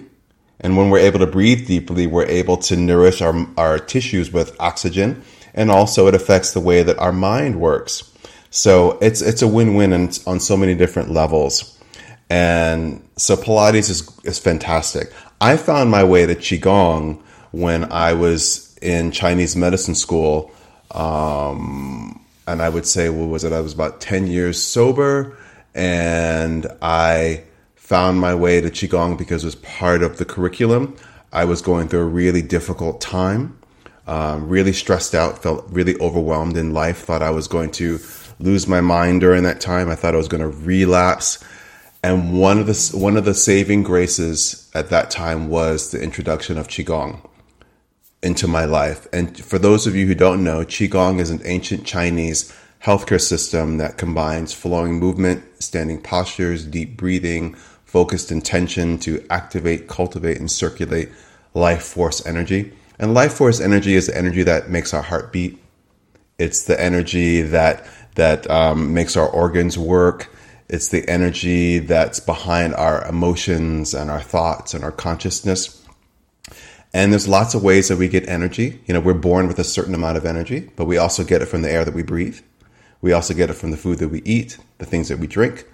And 0.62 0.78
when 0.78 0.90
we're 0.90 1.00
able 1.00 1.20
to 1.20 1.28
breathe 1.28 1.68
deeply, 1.68 2.08
we're 2.08 2.26
able 2.26 2.58
to 2.58 2.76
nourish 2.76 3.22
our, 3.22 3.48
our 3.58 3.80
tissues 3.80 4.32
with 4.32 4.56
oxygen. 4.60 5.24
And 5.54 5.72
also 5.72 6.08
it 6.08 6.16
affects 6.16 6.54
the 6.54 6.60
way 6.60 6.84
that 6.84 6.98
our 6.98 7.14
mind 7.14 7.60
works. 7.60 8.14
So 8.50 8.98
it's, 9.02 9.22
it's 9.22 9.42
a 9.42 9.48
win-win 9.48 9.94
on 9.94 10.40
so 10.40 10.58
many 10.58 10.76
different 10.76 11.12
levels. 11.12 11.78
And 12.30 13.08
so 13.16 13.36
Pilates 13.36 13.90
is, 13.90 14.20
is 14.24 14.40
fantastic. 14.40 15.12
I 15.42 15.58
found 15.58 15.90
my 15.90 16.04
way 16.04 16.26
to 16.26 16.36
Qigong 16.36 17.22
when 17.52 17.92
I 17.92 18.14
was 18.14 18.69
in 18.82 19.12
Chinese 19.12 19.56
medicine 19.56 19.96
school. 19.96 20.52
Um, 20.92 22.24
and 22.48 22.62
I 22.62 22.70
would 22.70 22.86
say, 22.86 23.10
what 23.10 23.30
was 23.30 23.44
it? 23.44 23.54
I 23.54 23.62
was 23.62 23.74
about 23.74 24.02
10 24.02 24.28
years 24.28 24.62
sober 24.62 25.38
and 25.76 26.66
I 26.82 27.44
found 27.76 28.20
my 28.20 28.34
way 28.36 28.62
to 28.62 28.70
Qigong 28.70 29.18
because 29.18 29.44
it 29.44 29.48
was 29.48 29.56
part 29.56 30.04
of 30.04 30.18
the 30.18 30.26
curriculum. 30.26 30.96
I 31.32 31.46
was 31.46 31.62
going 31.62 31.88
through 31.88 32.02
a 32.02 32.06
really 32.06 32.42
difficult 32.42 33.02
time, 33.02 33.58
um, 34.08 34.50
really 34.50 34.74
stressed 34.74 35.14
out, 35.14 35.42
felt 35.44 35.66
really 35.70 36.00
overwhelmed 36.00 36.58
in 36.58 36.74
life, 36.74 37.00
thought 37.00 37.22
I 37.22 37.30
was 37.30 37.48
going 37.48 37.72
to 37.72 38.00
lose 38.40 38.68
my 38.68 38.82
mind 38.82 39.22
during 39.22 39.44
that 39.44 39.62
time. 39.62 39.90
I 39.90 39.96
thought 39.96 40.16
I 40.16 40.18
was 40.18 40.28
going 40.28 40.42
to 40.42 40.50
relapse. 40.50 41.44
And 42.02 42.40
one 42.40 42.60
of 42.60 42.66
the 42.66 42.98
one 42.98 43.18
of 43.18 43.26
the 43.26 43.34
saving 43.34 43.84
graces 43.84 44.72
at 44.74 44.90
that 44.90 45.12
time 45.12 45.50
was 45.50 45.92
the 45.92 46.02
introduction 46.02 46.58
of 46.58 46.68
qigong 46.68 47.29
into 48.22 48.48
my 48.48 48.66
life. 48.66 49.08
And 49.14 49.38
for 49.40 49.60
those 49.60 49.88
of 49.88 49.96
you 49.96 50.06
who 50.08 50.16
don't 50.16 50.44
know, 50.44 50.66
Qigong 50.66 51.20
is 51.20 51.30
an 51.30 51.42
ancient 51.46 51.86
Chinese 51.86 52.54
healthcare 52.84 53.22
system 53.22 53.78
that 53.78 53.98
combines 53.98 54.54
flowing 54.54 55.00
movement, 55.00 55.44
standing 55.62 56.02
postures, 56.02 56.66
deep 56.66 56.98
breathing, 56.98 57.56
focused 57.86 58.32
intention 58.32 58.98
to 59.00 59.26
activate, 59.30 59.88
cultivate, 59.88 60.38
and 60.38 60.52
circulate 60.52 61.10
life 61.54 61.84
force 61.84 62.26
energy. 62.26 62.74
And 62.98 63.14
life 63.14 63.34
force 63.34 63.60
energy 63.60 63.96
is 63.96 64.08
the 64.08 64.18
energy 64.18 64.44
that 64.44 64.70
makes 64.70 64.94
our 64.94 65.02
heart 65.02 65.32
beat. 65.32 65.62
It's 66.38 66.64
the 66.66 66.80
energy 66.80 67.42
that 67.42 67.86
that 68.16 68.50
um, 68.50 68.94
makes 68.94 69.16
our 69.16 69.28
organs 69.28 69.78
work. 69.78 70.30
It's 70.68 70.90
the 70.90 71.08
energy 71.10 71.80
that's 71.80 72.20
behind 72.20 72.76
our 72.76 73.06
emotions 73.08 73.94
and 73.94 74.12
our 74.12 74.22
thoughts 74.22 74.74
and 74.74 74.84
our 74.84 74.92
consciousness. 74.92 75.79
And 76.94 77.12
there's 77.12 77.28
lots 77.28 77.54
of 77.54 77.64
ways 77.64 77.88
that 77.90 77.98
we 77.98 78.08
get 78.08 78.28
energy. 78.28 78.82
You 78.86 78.94
know, 78.94 79.00
we're 79.00 79.14
born 79.14 79.48
with 79.48 79.60
a 79.60 79.64
certain 79.64 79.94
amount 79.94 80.18
of 80.18 80.26
energy, 80.26 80.70
but 80.76 80.86
we 80.86 80.98
also 80.98 81.24
get 81.24 81.42
it 81.42 81.46
from 81.46 81.62
the 81.62 81.72
air 81.72 81.86
that 81.86 81.94
we 81.94 82.04
breathe. 82.04 82.40
We 83.02 83.14
also 83.14 83.34
get 83.34 83.50
it 83.50 83.54
from 83.54 83.72
the 83.72 83.78
food 83.78 84.00
that 84.00 84.10
we 84.10 84.22
eat, 84.24 84.58
the 84.80 84.86
things 84.86 85.08
that 85.10 85.20
we 85.20 85.28
drink. 85.28 85.66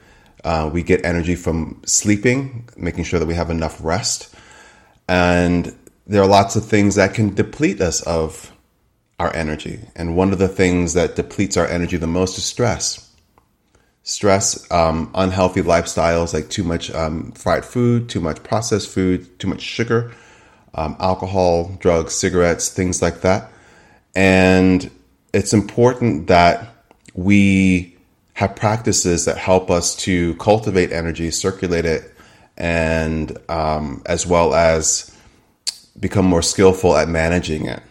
Uh, 0.43 0.69
we 0.71 0.83
get 0.83 1.05
energy 1.05 1.35
from 1.35 1.81
sleeping, 1.85 2.69
making 2.77 3.05
sure 3.05 3.19
that 3.19 3.25
we 3.25 3.33
have 3.33 3.49
enough 3.49 3.83
rest. 3.83 4.35
And 5.07 5.73
there 6.05 6.21
are 6.21 6.27
lots 6.27 6.55
of 6.55 6.65
things 6.65 6.95
that 6.95 7.13
can 7.13 7.33
deplete 7.33 7.81
us 7.81 8.01
of 8.01 8.51
our 9.17 9.33
energy. 9.33 9.79
And 9.95 10.15
one 10.15 10.33
of 10.33 10.39
the 10.39 10.47
things 10.47 10.93
that 10.93 11.15
depletes 11.15 11.57
our 11.57 11.65
energy 11.67 11.97
the 11.97 12.07
most 12.07 12.37
is 12.37 12.43
stress. 12.43 13.09
Stress, 14.03 14.69
um, 14.71 15.09
unhealthy 15.15 15.61
lifestyles 15.61 16.33
like 16.33 16.49
too 16.49 16.63
much 16.63 16.91
um, 16.91 17.31
fried 17.31 17.65
food, 17.65 18.07
too 18.07 18.19
much 18.19 18.43
processed 18.43 18.89
food, 18.89 19.39
too 19.39 19.47
much 19.47 19.61
sugar, 19.61 20.11
um, 20.75 20.95
alcohol, 20.99 21.75
drugs, 21.79 22.13
cigarettes, 22.13 22.69
things 22.69 23.01
like 23.01 23.21
that. 23.21 23.51
And 24.15 24.89
it's 25.33 25.53
important 25.53 26.27
that 26.27 26.75
we 27.13 27.97
have 28.33 28.55
practices 28.55 29.25
that 29.25 29.37
help 29.37 29.71
us 29.71 29.95
to 29.95 30.35
cultivate 30.35 30.91
energy, 30.91 31.31
circulate 31.31 31.85
it, 31.85 32.13
and 32.57 33.37
um, 33.49 34.01
as 34.05 34.27
well 34.27 34.53
as 34.53 35.15
become 35.99 36.25
more 36.25 36.41
skillful 36.41 36.95
at 36.95 37.07
managing 37.07 37.65
it. 37.65 37.81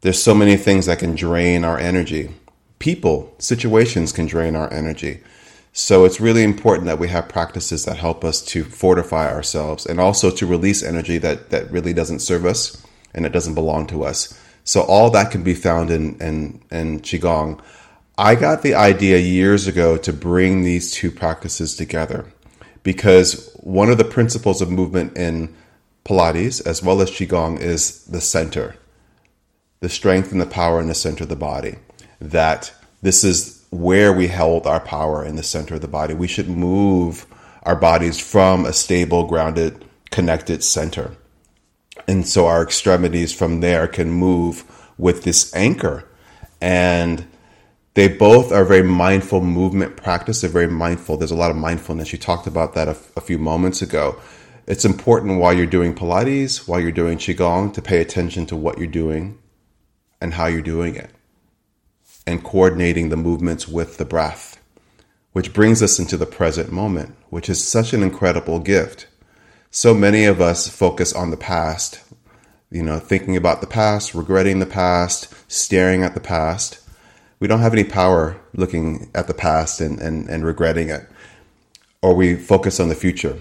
There's 0.00 0.22
so 0.22 0.34
many 0.34 0.56
things 0.56 0.86
that 0.86 0.98
can 0.98 1.14
drain 1.14 1.64
our 1.64 1.78
energy. 1.78 2.34
People, 2.78 3.34
situations 3.38 4.12
can 4.12 4.26
drain 4.26 4.56
our 4.56 4.72
energy. 4.72 5.20
So 5.72 6.04
it's 6.04 6.20
really 6.20 6.42
important 6.42 6.86
that 6.86 6.98
we 6.98 7.08
have 7.08 7.28
practices 7.28 7.84
that 7.84 7.98
help 7.98 8.24
us 8.24 8.42
to 8.46 8.64
fortify 8.64 9.32
ourselves 9.32 9.86
and 9.86 10.00
also 10.00 10.30
to 10.30 10.46
release 10.46 10.82
energy 10.82 11.18
that, 11.18 11.50
that 11.50 11.70
really 11.70 11.92
doesn't 11.92 12.20
serve 12.20 12.44
us 12.44 12.84
and 13.14 13.24
it 13.24 13.32
doesn't 13.32 13.54
belong 13.54 13.86
to 13.88 14.04
us. 14.04 14.38
So 14.64 14.82
all 14.82 15.10
that 15.10 15.30
can 15.30 15.42
be 15.42 15.54
found 15.54 15.90
in, 15.90 16.20
in, 16.20 16.62
in 16.70 17.00
Qigong. 17.00 17.60
I 18.16 18.34
got 18.34 18.62
the 18.62 18.74
idea 18.74 19.18
years 19.18 19.66
ago 19.66 19.96
to 19.98 20.12
bring 20.12 20.62
these 20.62 20.90
two 20.92 21.10
practices 21.10 21.76
together 21.76 22.26
because 22.82 23.52
one 23.60 23.90
of 23.90 23.98
the 23.98 24.04
principles 24.04 24.60
of 24.60 24.70
movement 24.70 25.16
in 25.16 25.54
Pilates 26.04 26.66
as 26.66 26.82
well 26.82 27.00
as 27.00 27.10
Qigong 27.10 27.60
is 27.60 28.04
the 28.06 28.20
center, 28.20 28.76
the 29.80 29.88
strength 29.88 30.32
and 30.32 30.40
the 30.40 30.46
power 30.46 30.80
in 30.80 30.88
the 30.88 30.94
center 30.94 31.24
of 31.24 31.28
the 31.28 31.36
body. 31.36 31.76
That 32.20 32.72
this 33.02 33.22
is 33.22 33.57
where 33.70 34.12
we 34.12 34.28
held 34.28 34.66
our 34.66 34.80
power 34.80 35.24
in 35.24 35.36
the 35.36 35.42
center 35.42 35.74
of 35.74 35.80
the 35.80 35.88
body. 35.88 36.14
We 36.14 36.28
should 36.28 36.48
move 36.48 37.26
our 37.62 37.76
bodies 37.76 38.18
from 38.18 38.64
a 38.64 38.72
stable, 38.72 39.26
grounded, 39.26 39.84
connected 40.10 40.64
center. 40.64 41.16
And 42.06 42.26
so 42.26 42.46
our 42.46 42.62
extremities 42.62 43.32
from 43.32 43.60
there 43.60 43.86
can 43.86 44.10
move 44.10 44.64
with 44.96 45.24
this 45.24 45.54
anchor. 45.54 46.08
And 46.60 47.26
they 47.94 48.08
both 48.08 48.52
are 48.52 48.64
very 48.64 48.82
mindful 48.82 49.42
movement 49.42 49.96
practice. 49.96 50.40
They're 50.40 50.50
very 50.50 50.68
mindful. 50.68 51.16
There's 51.16 51.30
a 51.30 51.36
lot 51.36 51.50
of 51.50 51.56
mindfulness. 51.56 52.12
You 52.12 52.18
talked 52.18 52.46
about 52.46 52.74
that 52.74 52.88
a, 52.88 52.96
a 53.16 53.20
few 53.20 53.38
moments 53.38 53.82
ago 53.82 54.18
it's 54.68 54.84
important 54.84 55.40
while 55.40 55.54
you're 55.54 55.64
doing 55.64 55.94
Pilates, 55.94 56.68
while 56.68 56.78
you're 56.78 56.92
doing 56.92 57.16
Qigong, 57.16 57.72
to 57.72 57.80
pay 57.80 58.02
attention 58.02 58.44
to 58.46 58.56
what 58.56 58.76
you're 58.76 58.86
doing 58.86 59.38
and 60.20 60.34
how 60.34 60.44
you're 60.46 60.60
doing 60.60 60.94
it 60.94 61.10
and 62.26 62.44
coordinating 62.44 63.08
the 63.08 63.16
movements 63.16 63.66
with 63.68 63.96
the 63.96 64.04
breath, 64.04 64.60
which 65.32 65.52
brings 65.52 65.82
us 65.82 65.98
into 65.98 66.16
the 66.16 66.26
present 66.26 66.70
moment, 66.72 67.14
which 67.30 67.48
is 67.48 67.66
such 67.66 67.92
an 67.92 68.02
incredible 68.02 68.58
gift. 68.58 69.06
So 69.70 69.94
many 69.94 70.24
of 70.24 70.40
us 70.40 70.68
focus 70.68 71.12
on 71.12 71.30
the 71.30 71.36
past, 71.36 72.00
you 72.70 72.82
know, 72.82 72.98
thinking 72.98 73.36
about 73.36 73.60
the 73.60 73.66
past, 73.66 74.14
regretting 74.14 74.58
the 74.58 74.66
past, 74.66 75.32
staring 75.50 76.02
at 76.02 76.14
the 76.14 76.20
past. 76.20 76.80
We 77.40 77.48
don't 77.48 77.60
have 77.60 77.72
any 77.72 77.84
power 77.84 78.40
looking 78.54 79.10
at 79.14 79.26
the 79.26 79.34
past 79.34 79.80
and, 79.80 80.00
and, 80.00 80.28
and 80.28 80.44
regretting 80.44 80.88
it. 80.88 81.08
Or 82.02 82.14
we 82.14 82.36
focus 82.36 82.80
on 82.80 82.88
the 82.88 82.94
future 82.94 83.38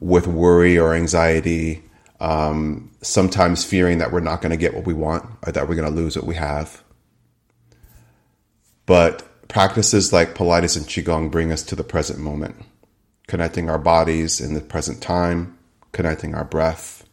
with 0.00 0.26
worry 0.26 0.78
or 0.78 0.94
anxiety, 0.94 1.82
um, 2.20 2.90
sometimes 3.02 3.64
fearing 3.64 3.98
that 3.98 4.12
we're 4.12 4.20
not 4.20 4.40
going 4.40 4.50
to 4.50 4.56
get 4.56 4.74
what 4.74 4.86
we 4.86 4.94
want 4.94 5.24
or 5.46 5.52
that 5.52 5.68
we're 5.68 5.74
going 5.74 5.88
to 5.88 5.94
lose 5.94 6.16
what 6.16 6.26
we 6.26 6.34
have. 6.34 6.82
But 8.86 9.48
practices 9.48 10.12
like 10.12 10.34
Pilates 10.34 10.76
and 10.76 10.86
Qigong 10.86 11.30
bring 11.30 11.52
us 11.52 11.62
to 11.64 11.76
the 11.76 11.84
present 11.84 12.18
moment, 12.18 12.56
connecting 13.26 13.68
our 13.68 13.78
bodies 13.78 14.40
in 14.40 14.54
the 14.54 14.60
present 14.60 15.02
time, 15.02 15.58
connecting 15.92 16.34
our 16.34 16.44
breath. 16.44 17.04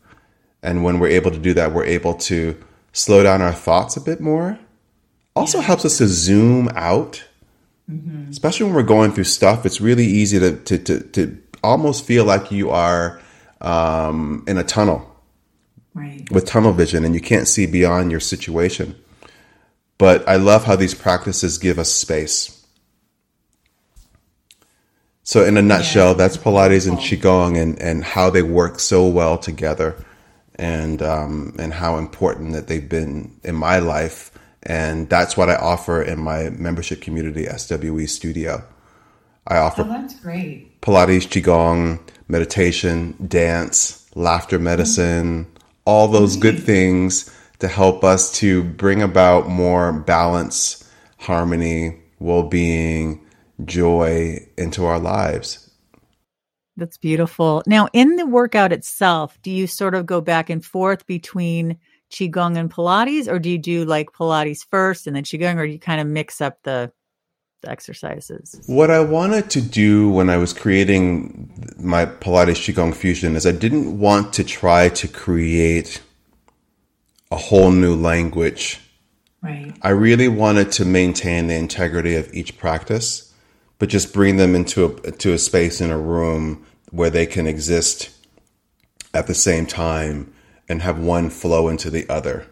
And 0.61 0.83
when 0.83 0.99
we're 0.99 1.09
able 1.09 1.31
to 1.31 1.39
do 1.39 1.53
that, 1.55 1.73
we're 1.73 1.85
able 1.85 2.13
to 2.15 2.57
slow 2.93 3.23
down 3.23 3.41
our 3.41 3.53
thoughts 3.53 3.97
a 3.97 4.01
bit 4.01 4.21
more. 4.21 4.57
Also 5.35 5.57
yeah. 5.57 5.65
helps 5.65 5.83
us 5.83 5.97
to 5.97 6.07
zoom 6.07 6.69
out. 6.75 7.23
Mm-hmm. 7.91 8.29
Especially 8.29 8.65
when 8.65 8.75
we're 8.75 8.83
going 8.83 9.11
through 9.11 9.25
stuff, 9.25 9.65
it's 9.65 9.81
really 9.81 10.05
easy 10.05 10.39
to, 10.39 10.55
to, 10.55 10.77
to, 10.77 10.99
to 10.99 11.37
almost 11.63 12.05
feel 12.05 12.23
like 12.23 12.51
you 12.51 12.69
are 12.69 13.19
um, 13.61 14.43
in 14.47 14.57
a 14.57 14.63
tunnel 14.63 15.13
right. 15.93 16.29
with 16.31 16.45
tunnel 16.45 16.73
vision 16.73 17.03
and 17.03 17.13
you 17.15 17.21
can't 17.21 17.47
see 17.47 17.65
beyond 17.65 18.11
your 18.11 18.19
situation. 18.19 18.95
But 19.97 20.27
I 20.27 20.35
love 20.35 20.65
how 20.65 20.75
these 20.75 20.93
practices 20.93 21.57
give 21.57 21.79
us 21.79 21.91
space. 21.91 22.63
So, 25.25 25.45
in 25.45 25.55
a 25.55 25.61
nutshell, 25.61 26.09
yeah, 26.09 26.13
that's 26.15 26.35
Pilates 26.35 26.87
and 26.87 26.97
Qigong 26.97 27.57
and, 27.57 27.81
and 27.81 28.03
how 28.03 28.29
they 28.29 28.41
work 28.41 28.79
so 28.79 29.07
well 29.07 29.37
together 29.37 29.95
and, 30.55 31.01
um, 31.01 31.55
and 31.57 31.73
how 31.73 31.97
important 31.97 32.51
that 32.53 32.67
they've 32.67 32.89
been 32.89 33.39
in 33.43 33.55
my 33.55 33.79
life. 33.79 34.31
And 34.63 35.09
that's 35.09 35.37
what 35.37 35.49
I 35.49 35.55
offer 35.55 36.01
in 36.01 36.19
my 36.19 36.49
membership 36.49 37.01
community, 37.01 37.45
SWE 37.45 38.05
Studio. 38.07 38.63
I 39.47 39.57
offer 39.57 39.83
oh, 39.83 39.85
that's 39.85 40.19
great. 40.19 40.81
Pilates, 40.81 41.27
Qigong, 41.27 41.99
meditation, 42.27 43.15
dance, 43.25 44.05
laughter 44.15 44.59
medicine, 44.59 45.47
all 45.85 46.07
those 46.07 46.35
good 46.35 46.59
things 46.59 47.29
to 47.63 47.69
help 47.69 48.03
us 48.03 48.29
to 48.39 48.61
bring 48.61 49.01
about 49.01 49.47
more 49.47 49.93
balance, 49.93 50.83
harmony, 51.17 51.97
well 52.19 52.43
being, 52.43 53.25
joy 53.63 54.45
into 54.57 54.83
our 54.83 54.99
lives. 54.99 55.71
That's 56.75 56.97
beautiful. 56.97 57.63
Now, 57.65 57.87
in 57.93 58.17
the 58.17 58.25
workout 58.25 58.73
itself, 58.73 59.39
do 59.41 59.49
you 59.49 59.65
sort 59.65 59.95
of 59.95 60.05
go 60.05 60.19
back 60.19 60.49
and 60.49 60.63
forth 60.63 61.07
between 61.07 61.77
Qigong 62.11 62.57
and 62.57 62.69
Pilates, 62.69 63.31
or 63.31 63.39
do 63.39 63.49
you 63.49 63.57
do 63.57 63.85
like 63.85 64.11
Pilates 64.11 64.67
first 64.69 65.07
and 65.07 65.15
then 65.15 65.23
Qigong, 65.23 65.55
or 65.55 65.65
do 65.65 65.71
you 65.71 65.79
kind 65.79 66.01
of 66.01 66.07
mix 66.07 66.41
up 66.41 66.57
the 66.63 66.91
exercises. 67.65 68.61
What 68.65 68.91
I 68.91 68.99
wanted 68.99 69.49
to 69.51 69.61
do 69.61 70.09
when 70.09 70.29
I 70.29 70.35
was 70.35 70.51
creating 70.51 71.49
my 71.79 72.05
Pilates 72.05 72.59
Qigong 72.59 72.93
fusion 72.93 73.37
is 73.37 73.45
I 73.45 73.53
didn't 73.53 73.99
want 73.99 74.33
to 74.33 74.43
try 74.43 74.89
to 74.89 75.07
create 75.07 76.01
a 77.33 77.35
whole 77.35 77.71
new 77.71 77.95
language. 77.95 78.79
Right. 79.41 79.73
I 79.81 79.89
really 79.89 80.27
wanted 80.27 80.71
to 80.73 80.85
maintain 80.85 81.47
the 81.47 81.55
integrity 81.55 82.15
of 82.15 82.31
each 82.31 82.59
practice, 82.59 83.33
but 83.79 83.89
just 83.89 84.13
bring 84.13 84.37
them 84.37 84.53
into 84.53 84.85
a 84.85 85.11
to 85.11 85.33
a 85.33 85.39
space 85.39 85.81
in 85.81 85.89
a 85.89 85.97
room 85.97 86.63
where 86.91 87.09
they 87.09 87.25
can 87.25 87.47
exist 87.47 88.11
at 89.15 89.25
the 89.25 89.33
same 89.33 89.65
time 89.65 90.31
and 90.69 90.83
have 90.83 90.99
one 90.99 91.31
flow 91.31 91.69
into 91.69 91.89
the 91.89 92.07
other. 92.07 92.45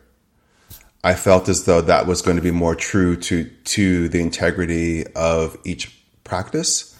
I 1.03 1.13
felt 1.13 1.47
as 1.47 1.65
though 1.65 1.81
that 1.81 2.07
was 2.07 2.23
going 2.23 2.37
to 2.37 2.43
be 2.43 2.51
more 2.51 2.75
true 2.75 3.15
to 3.17 3.45
to 3.75 4.09
the 4.09 4.19
integrity 4.19 5.05
of 5.15 5.57
each 5.63 5.95
practice, 6.23 6.97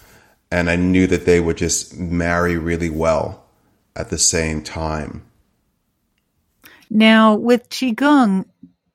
and 0.51 0.69
I 0.69 0.75
knew 0.75 1.07
that 1.07 1.25
they 1.25 1.39
would 1.39 1.57
just 1.57 1.97
marry 1.97 2.57
really 2.57 2.91
well 2.91 3.43
at 3.95 4.11
the 4.11 4.19
same 4.19 4.61
time. 4.61 5.23
Now, 6.93 7.35
with 7.35 7.69
qigong, 7.69 8.43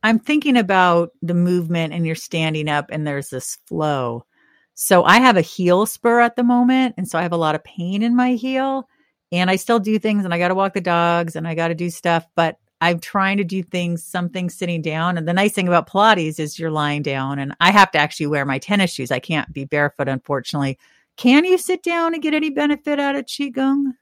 I'm 0.03 0.19
thinking 0.19 0.59
about 0.59 1.13
the 1.23 1.33
movement, 1.33 1.95
and 1.95 2.07
you're 2.07 2.15
standing 2.15 2.69
up, 2.69 2.91
and 2.91 3.07
there's 3.07 3.31
this 3.31 3.57
flow. 3.67 4.27
So 4.75 5.03
I 5.05 5.19
have 5.19 5.39
a 5.39 5.41
heel 5.41 5.87
spur 5.87 6.21
at 6.21 6.37
the 6.37 6.45
moment, 6.45 6.97
and 6.99 7.09
so 7.09 7.19
I 7.19 7.23
have 7.23 7.33
a 7.33 7.39
lot 7.39 7.55
of 7.55 7.65
pain 7.65 8.03
in 8.03 8.15
my 8.15 8.33
heel, 8.35 8.87
and 9.33 9.49
I 9.49 9.57
still 9.57 9.79
do 9.79 9.99
things, 9.99 10.27
and 10.27 10.35
I 10.35 10.39
got 10.39 10.49
to 10.49 10.55
walk 10.55 10.75
the 10.75 10.83
dogs, 10.83 11.37
and 11.37 11.49
I 11.49 11.55
got 11.55 11.69
to 11.69 11.75
do 11.75 11.89
stuff, 11.89 12.27
but 12.37 12.59
I'm 12.83 13.01
trying 13.01 13.39
to 13.39 13.45
do 13.45 13.63
things, 13.63 14.05
something 14.05 14.51
sitting 14.51 14.83
down. 14.83 15.17
And 15.17 15.27
the 15.27 15.33
nice 15.33 15.55
thing 15.55 15.67
about 15.67 15.89
Pilates 15.89 16.39
is 16.39 16.59
you're 16.59 16.71
lying 16.71 17.01
down, 17.01 17.39
and 17.39 17.57
I 17.61 17.71
have 17.71 17.91
to 17.93 17.99
actually 17.99 18.27
wear 18.27 18.45
my 18.45 18.59
tennis 18.59 18.93
shoes. 18.93 19.11
I 19.11 19.21
can't 19.21 19.51
be 19.55 19.65
barefoot, 19.65 20.07
unfortunately. 20.07 20.79
Can 21.17 21.47
you 21.47 21.57
sit 21.57 21.83
down 21.83 22.13
and 22.13 22.23
get 22.23 22.35
any 22.35 22.51
benefit 22.51 23.01
out 23.01 23.17
of 23.17 23.25
Qigong? 23.25 23.93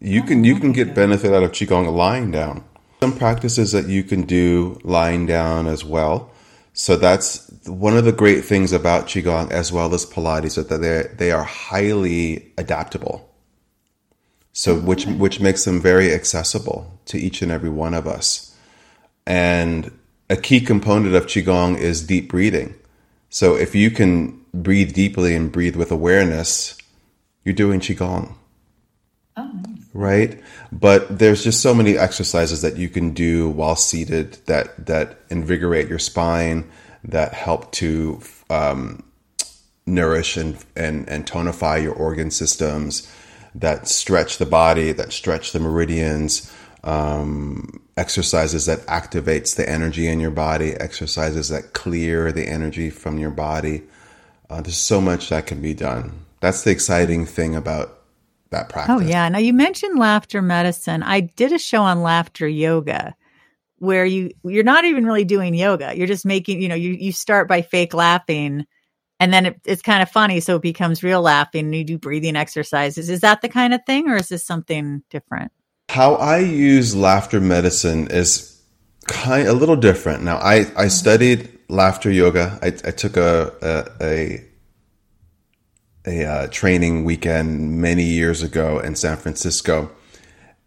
You 0.00 0.24
can 0.24 0.42
you 0.42 0.58
can 0.58 0.72
get 0.72 0.96
benefit 0.96 1.32
out 1.32 1.44
of 1.44 1.52
Qigong 1.52 1.94
lying 1.94 2.32
down. 2.32 2.64
Some 3.02 3.18
practices 3.18 3.72
that 3.72 3.88
you 3.88 4.04
can 4.04 4.22
do 4.22 4.78
lying 4.84 5.26
down 5.26 5.66
as 5.66 5.84
well. 5.84 6.30
So 6.72 6.94
that's 6.94 7.50
one 7.66 7.96
of 7.96 8.04
the 8.04 8.12
great 8.12 8.44
things 8.44 8.72
about 8.72 9.08
Qigong 9.08 9.50
as 9.50 9.72
well 9.72 9.92
as 9.92 10.06
Pilates 10.06 10.54
that 10.54 10.76
they 10.76 11.12
they 11.16 11.32
are 11.32 11.42
highly 11.42 12.52
adaptable. 12.56 13.28
So 14.52 14.76
oh, 14.76 14.78
which 14.78 15.06
which 15.06 15.40
makes 15.40 15.64
them 15.64 15.80
very 15.80 16.14
accessible 16.14 17.00
to 17.06 17.18
each 17.18 17.42
and 17.42 17.50
every 17.50 17.70
one 17.70 17.92
of 17.92 18.06
us. 18.06 18.54
And 19.26 19.90
a 20.30 20.36
key 20.36 20.60
component 20.60 21.16
of 21.16 21.26
qigong 21.26 21.78
is 21.78 22.06
deep 22.06 22.30
breathing. 22.30 22.76
So 23.30 23.56
if 23.56 23.74
you 23.74 23.90
can 23.90 24.40
breathe 24.54 24.94
deeply 24.94 25.34
and 25.34 25.50
breathe 25.50 25.74
with 25.74 25.90
awareness, 25.90 26.78
you're 27.44 27.52
doing 27.52 27.80
qigong. 27.80 28.36
Oh. 29.36 29.71
Right? 29.94 30.40
But 30.70 31.18
there's 31.18 31.44
just 31.44 31.60
so 31.60 31.74
many 31.74 31.98
exercises 31.98 32.62
that 32.62 32.76
you 32.76 32.88
can 32.88 33.12
do 33.12 33.50
while 33.50 33.76
seated 33.76 34.38
that 34.46 34.86
that 34.86 35.20
invigorate 35.28 35.88
your 35.88 35.98
spine, 35.98 36.70
that 37.04 37.34
help 37.34 37.72
to 37.72 38.20
um, 38.48 39.02
nourish 39.86 40.36
and, 40.36 40.56
and 40.76 41.08
and 41.08 41.26
tonify 41.26 41.82
your 41.82 41.94
organ 41.94 42.30
systems, 42.30 43.10
that 43.54 43.86
stretch 43.86 44.38
the 44.38 44.46
body, 44.46 44.92
that 44.92 45.12
stretch 45.12 45.52
the 45.52 45.60
meridians. 45.60 46.50
Um, 46.84 47.80
exercises 47.96 48.66
that 48.66 48.80
activates 48.86 49.54
the 49.54 49.68
energy 49.68 50.08
in 50.08 50.18
your 50.18 50.30
body, 50.30 50.72
exercises 50.72 51.48
that 51.48 51.74
clear 51.74 52.32
the 52.32 52.48
energy 52.48 52.90
from 52.90 53.18
your 53.18 53.30
body. 53.30 53.82
Uh, 54.50 54.60
there's 54.60 54.76
so 54.76 55.00
much 55.00 55.28
that 55.28 55.46
can 55.46 55.62
be 55.62 55.74
done. 55.74 56.12
That's 56.40 56.62
the 56.62 56.70
exciting 56.70 57.26
thing 57.26 57.54
about 57.54 58.01
that 58.52 58.68
practice. 58.68 58.94
Oh 58.96 59.00
yeah. 59.00 59.28
Now 59.28 59.38
you 59.38 59.52
mentioned 59.52 59.98
laughter 59.98 60.40
medicine. 60.40 61.02
I 61.02 61.20
did 61.20 61.52
a 61.52 61.58
show 61.58 61.82
on 61.82 62.02
laughter 62.02 62.46
yoga 62.48 63.14
where 63.78 64.04
you 64.04 64.30
you're 64.44 64.62
not 64.62 64.84
even 64.84 65.04
really 65.04 65.24
doing 65.24 65.54
yoga. 65.54 65.92
You're 65.96 66.06
just 66.06 66.24
making, 66.24 66.62
you 66.62 66.68
know, 66.68 66.74
you 66.74 66.92
you 66.92 67.12
start 67.12 67.48
by 67.48 67.62
fake 67.62 67.94
laughing 67.94 68.64
and 69.18 69.32
then 69.32 69.46
it, 69.46 69.60
it's 69.64 69.82
kind 69.82 70.02
of 70.02 70.10
funny 70.10 70.40
so 70.40 70.56
it 70.56 70.62
becomes 70.62 71.02
real 71.02 71.22
laughing 71.22 71.66
and 71.66 71.74
you 71.74 71.84
do 71.84 71.98
breathing 71.98 72.36
exercises. 72.36 73.10
Is 73.10 73.20
that 73.20 73.42
the 73.42 73.48
kind 73.48 73.74
of 73.74 73.80
thing 73.86 74.08
or 74.08 74.16
is 74.16 74.28
this 74.28 74.44
something 74.44 75.02
different? 75.10 75.52
How 75.88 76.14
I 76.14 76.38
use 76.38 76.94
laughter 76.94 77.40
medicine 77.40 78.08
is 78.08 78.62
kind 79.06 79.48
a 79.48 79.52
little 79.52 79.76
different. 79.76 80.22
Now 80.22 80.36
I 80.36 80.54
I 80.54 80.62
mm-hmm. 80.62 80.88
studied 80.88 81.58
laughter 81.68 82.10
yoga. 82.10 82.58
I, 82.62 82.68
I 82.68 82.90
took 82.92 83.16
a 83.16 83.52
a, 83.62 84.04
a, 84.04 84.44
a 86.06 86.24
uh, 86.24 86.46
training 86.48 87.04
weekend 87.04 87.80
many 87.80 88.04
years 88.04 88.42
ago 88.42 88.78
in 88.78 88.94
San 88.94 89.16
Francisco, 89.16 89.90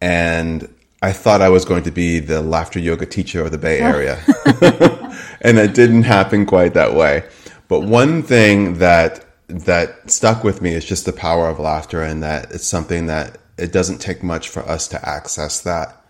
and 0.01 0.74
I 1.01 1.12
thought 1.12 1.42
I 1.42 1.50
was 1.50 1.65
going 1.65 1.84
to 1.84 1.92
be 1.92 2.20
the 2.20 2.42
laughter 2.42 2.80
yoga 2.80 3.06
teacher 3.06 3.44
of 3.44 3.51
the 3.51 3.58
Bay 3.58 3.80
Area, 3.80 4.22
and 5.42 5.58
it 5.58 5.74
didn't 5.74 6.04
happen 6.04 6.46
quite 6.46 6.74
that 6.74 6.94
way. 6.94 7.24
But 7.68 7.82
one 7.82 8.24
thing 8.24 8.80
that 8.80 9.25
that 9.48 10.10
stuck 10.10 10.44
with 10.44 10.62
me 10.62 10.74
is 10.74 10.86
just 10.86 11.06
the 11.06 11.13
power 11.13 11.48
of 11.48 11.60
laughter, 11.60 12.01
and 12.01 12.24
that 12.24 12.51
it's 12.51 12.68
something 12.68 13.08
that 13.08 13.38
it 13.58 13.72
doesn't 13.72 14.00
take 14.00 14.24
much 14.24 14.50
for 14.50 14.62
us 14.62 14.88
to 14.89 15.08
access 15.10 15.62
that 15.62 16.01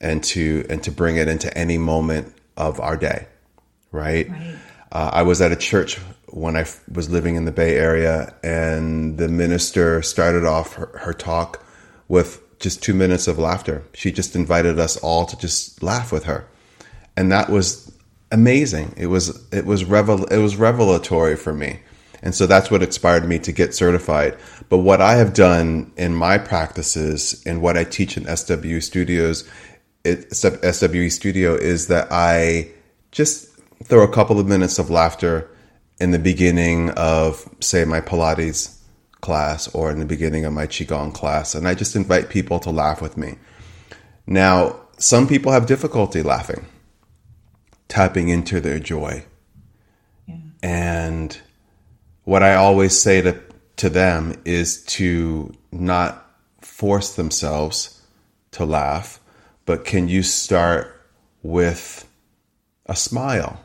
and 0.00 0.22
to 0.24 0.66
and 0.68 0.82
to 0.82 0.90
bring 0.90 1.16
it 1.16 1.28
into 1.28 1.56
any 1.56 1.78
moment 1.78 2.34
of 2.56 2.80
our 2.80 2.96
day 2.96 3.26
right? 3.94 4.28
right. 4.28 4.56
Uh, 4.92 5.10
I 5.12 5.22
was 5.22 5.40
at 5.40 5.52
a 5.52 5.56
church 5.56 5.98
when 6.34 6.56
I 6.56 6.66
was 6.92 7.08
living 7.08 7.36
in 7.36 7.44
the 7.44 7.52
Bay 7.52 7.76
Area, 7.76 8.34
and 8.42 9.18
the 9.18 9.28
minister 9.28 10.02
started 10.02 10.44
off 10.44 10.74
her, 10.74 10.90
her 11.02 11.12
talk 11.12 11.64
with 12.08 12.40
just 12.58 12.82
two 12.82 12.92
minutes 12.92 13.28
of 13.28 13.38
laughter. 13.38 13.84
She 13.94 14.10
just 14.10 14.34
invited 14.34 14.80
us 14.80 14.96
all 14.96 15.26
to 15.26 15.38
just 15.38 15.80
laugh 15.80 16.10
with 16.10 16.24
her, 16.24 16.48
and 17.16 17.30
that 17.30 17.50
was 17.50 17.96
amazing. 18.32 18.94
It 18.96 19.06
was 19.06 19.46
it 19.52 19.64
was 19.64 19.84
revel 19.84 20.24
it 20.24 20.38
was 20.38 20.56
revelatory 20.56 21.36
for 21.36 21.54
me, 21.54 21.78
and 22.20 22.34
so 22.34 22.48
that's 22.48 22.68
what 22.68 22.82
inspired 22.82 23.28
me 23.28 23.38
to 23.38 23.52
get 23.52 23.72
certified. 23.72 24.36
But 24.68 24.78
what 24.78 25.00
I 25.00 25.14
have 25.14 25.34
done 25.34 25.92
in 25.96 26.16
my 26.16 26.38
practices 26.38 27.44
and 27.46 27.62
what 27.62 27.76
I 27.76 27.84
teach 27.84 28.16
in 28.16 28.24
SW 28.36 28.80
Studios, 28.80 29.48
it, 30.02 30.34
SWE 30.34 31.10
Studio, 31.10 31.54
is 31.54 31.86
that 31.86 32.08
I 32.10 32.70
just 33.12 33.50
throw 33.84 34.02
a 34.02 34.12
couple 34.12 34.40
of 34.40 34.48
minutes 34.48 34.80
of 34.80 34.90
laughter 34.90 35.48
in 36.00 36.10
the 36.10 36.18
beginning 36.18 36.90
of, 36.90 37.48
say, 37.60 37.84
my 37.84 38.00
Pilates 38.00 38.78
class 39.20 39.68
or 39.74 39.90
in 39.90 39.98
the 39.98 40.04
beginning 40.04 40.44
of 40.44 40.52
my 40.52 40.66
Qigong 40.66 41.14
class. 41.14 41.54
And 41.54 41.66
I 41.66 41.74
just 41.74 41.96
invite 41.96 42.28
people 42.28 42.60
to 42.60 42.70
laugh 42.70 43.00
with 43.00 43.16
me. 43.16 43.36
Now, 44.26 44.80
some 44.98 45.26
people 45.26 45.52
have 45.52 45.66
difficulty 45.66 46.22
laughing, 46.22 46.66
tapping 47.88 48.28
into 48.28 48.60
their 48.60 48.78
joy. 48.78 49.24
Yeah. 50.26 50.36
And 50.62 51.38
what 52.24 52.42
I 52.42 52.54
always 52.54 52.98
say 53.00 53.22
to, 53.22 53.40
to 53.76 53.88
them 53.88 54.34
is 54.44 54.84
to 54.84 55.54
not 55.72 56.20
force 56.60 57.14
themselves 57.14 58.02
to 58.52 58.64
laugh, 58.64 59.20
but 59.66 59.84
can 59.84 60.08
you 60.08 60.22
start 60.22 61.00
with 61.42 62.06
a 62.86 62.96
smile? 62.96 63.63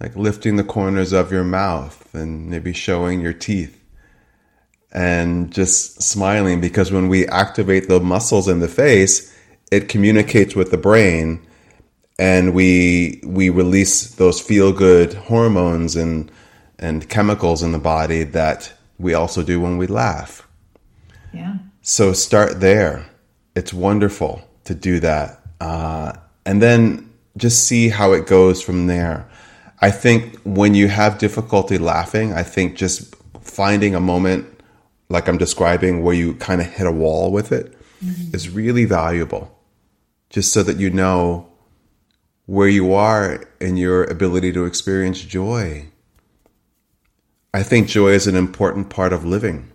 Like 0.00 0.16
lifting 0.16 0.56
the 0.56 0.64
corners 0.64 1.12
of 1.12 1.32
your 1.32 1.44
mouth 1.44 2.14
and 2.14 2.48
maybe 2.48 2.72
showing 2.72 3.20
your 3.20 3.32
teeth 3.32 3.82
and 4.92 5.52
just 5.52 6.00
smiling 6.02 6.60
because 6.60 6.90
when 6.90 7.08
we 7.08 7.26
activate 7.26 7.88
the 7.88 8.00
muscles 8.00 8.48
in 8.48 8.60
the 8.60 8.68
face, 8.68 9.34
it 9.70 9.88
communicates 9.88 10.54
with 10.54 10.70
the 10.70 10.78
brain 10.78 11.44
and 12.18 12.52
we 12.52 13.20
we 13.24 13.48
release 13.48 14.14
those 14.14 14.40
feel 14.40 14.72
good 14.72 15.14
hormones 15.14 15.94
and 15.94 16.30
and 16.78 17.08
chemicals 17.08 17.62
in 17.62 17.72
the 17.72 17.78
body 17.78 18.24
that 18.24 18.72
we 18.98 19.14
also 19.14 19.42
do 19.42 19.60
when 19.60 19.78
we 19.78 19.86
laugh. 19.86 20.46
Yeah. 21.32 21.56
So 21.82 22.12
start 22.12 22.60
there. 22.60 23.06
It's 23.54 23.72
wonderful 23.72 24.42
to 24.64 24.74
do 24.74 25.00
that. 25.00 25.40
Uh, 25.60 26.12
and 26.46 26.62
then 26.62 27.12
just 27.36 27.66
see 27.66 27.88
how 27.88 28.12
it 28.12 28.26
goes 28.26 28.62
from 28.62 28.86
there. 28.86 29.28
I 29.80 29.90
think 29.90 30.38
when 30.44 30.74
you 30.74 30.88
have 30.88 31.18
difficulty 31.18 31.78
laughing, 31.78 32.32
I 32.32 32.42
think 32.42 32.76
just 32.76 33.14
finding 33.40 33.94
a 33.94 34.00
moment 34.00 34.46
like 35.08 35.28
I'm 35.28 35.38
describing 35.38 36.02
where 36.02 36.14
you 36.14 36.34
kind 36.34 36.60
of 36.60 36.66
hit 36.66 36.86
a 36.86 36.92
wall 36.92 37.32
with 37.32 37.52
it 37.52 37.74
mm-hmm. 38.04 38.34
is 38.34 38.50
really 38.50 38.84
valuable. 38.84 39.56
Just 40.30 40.52
so 40.52 40.62
that 40.62 40.76
you 40.76 40.90
know 40.90 41.48
where 42.46 42.68
you 42.68 42.92
are 42.92 43.44
in 43.60 43.76
your 43.76 44.04
ability 44.04 44.52
to 44.52 44.64
experience 44.64 45.20
joy. 45.20 45.86
I 47.52 47.62
think 47.62 47.88
joy 47.88 48.12
is 48.12 48.26
an 48.26 48.36
important 48.36 48.90
part 48.90 49.12
of 49.12 49.24
living, 49.24 49.70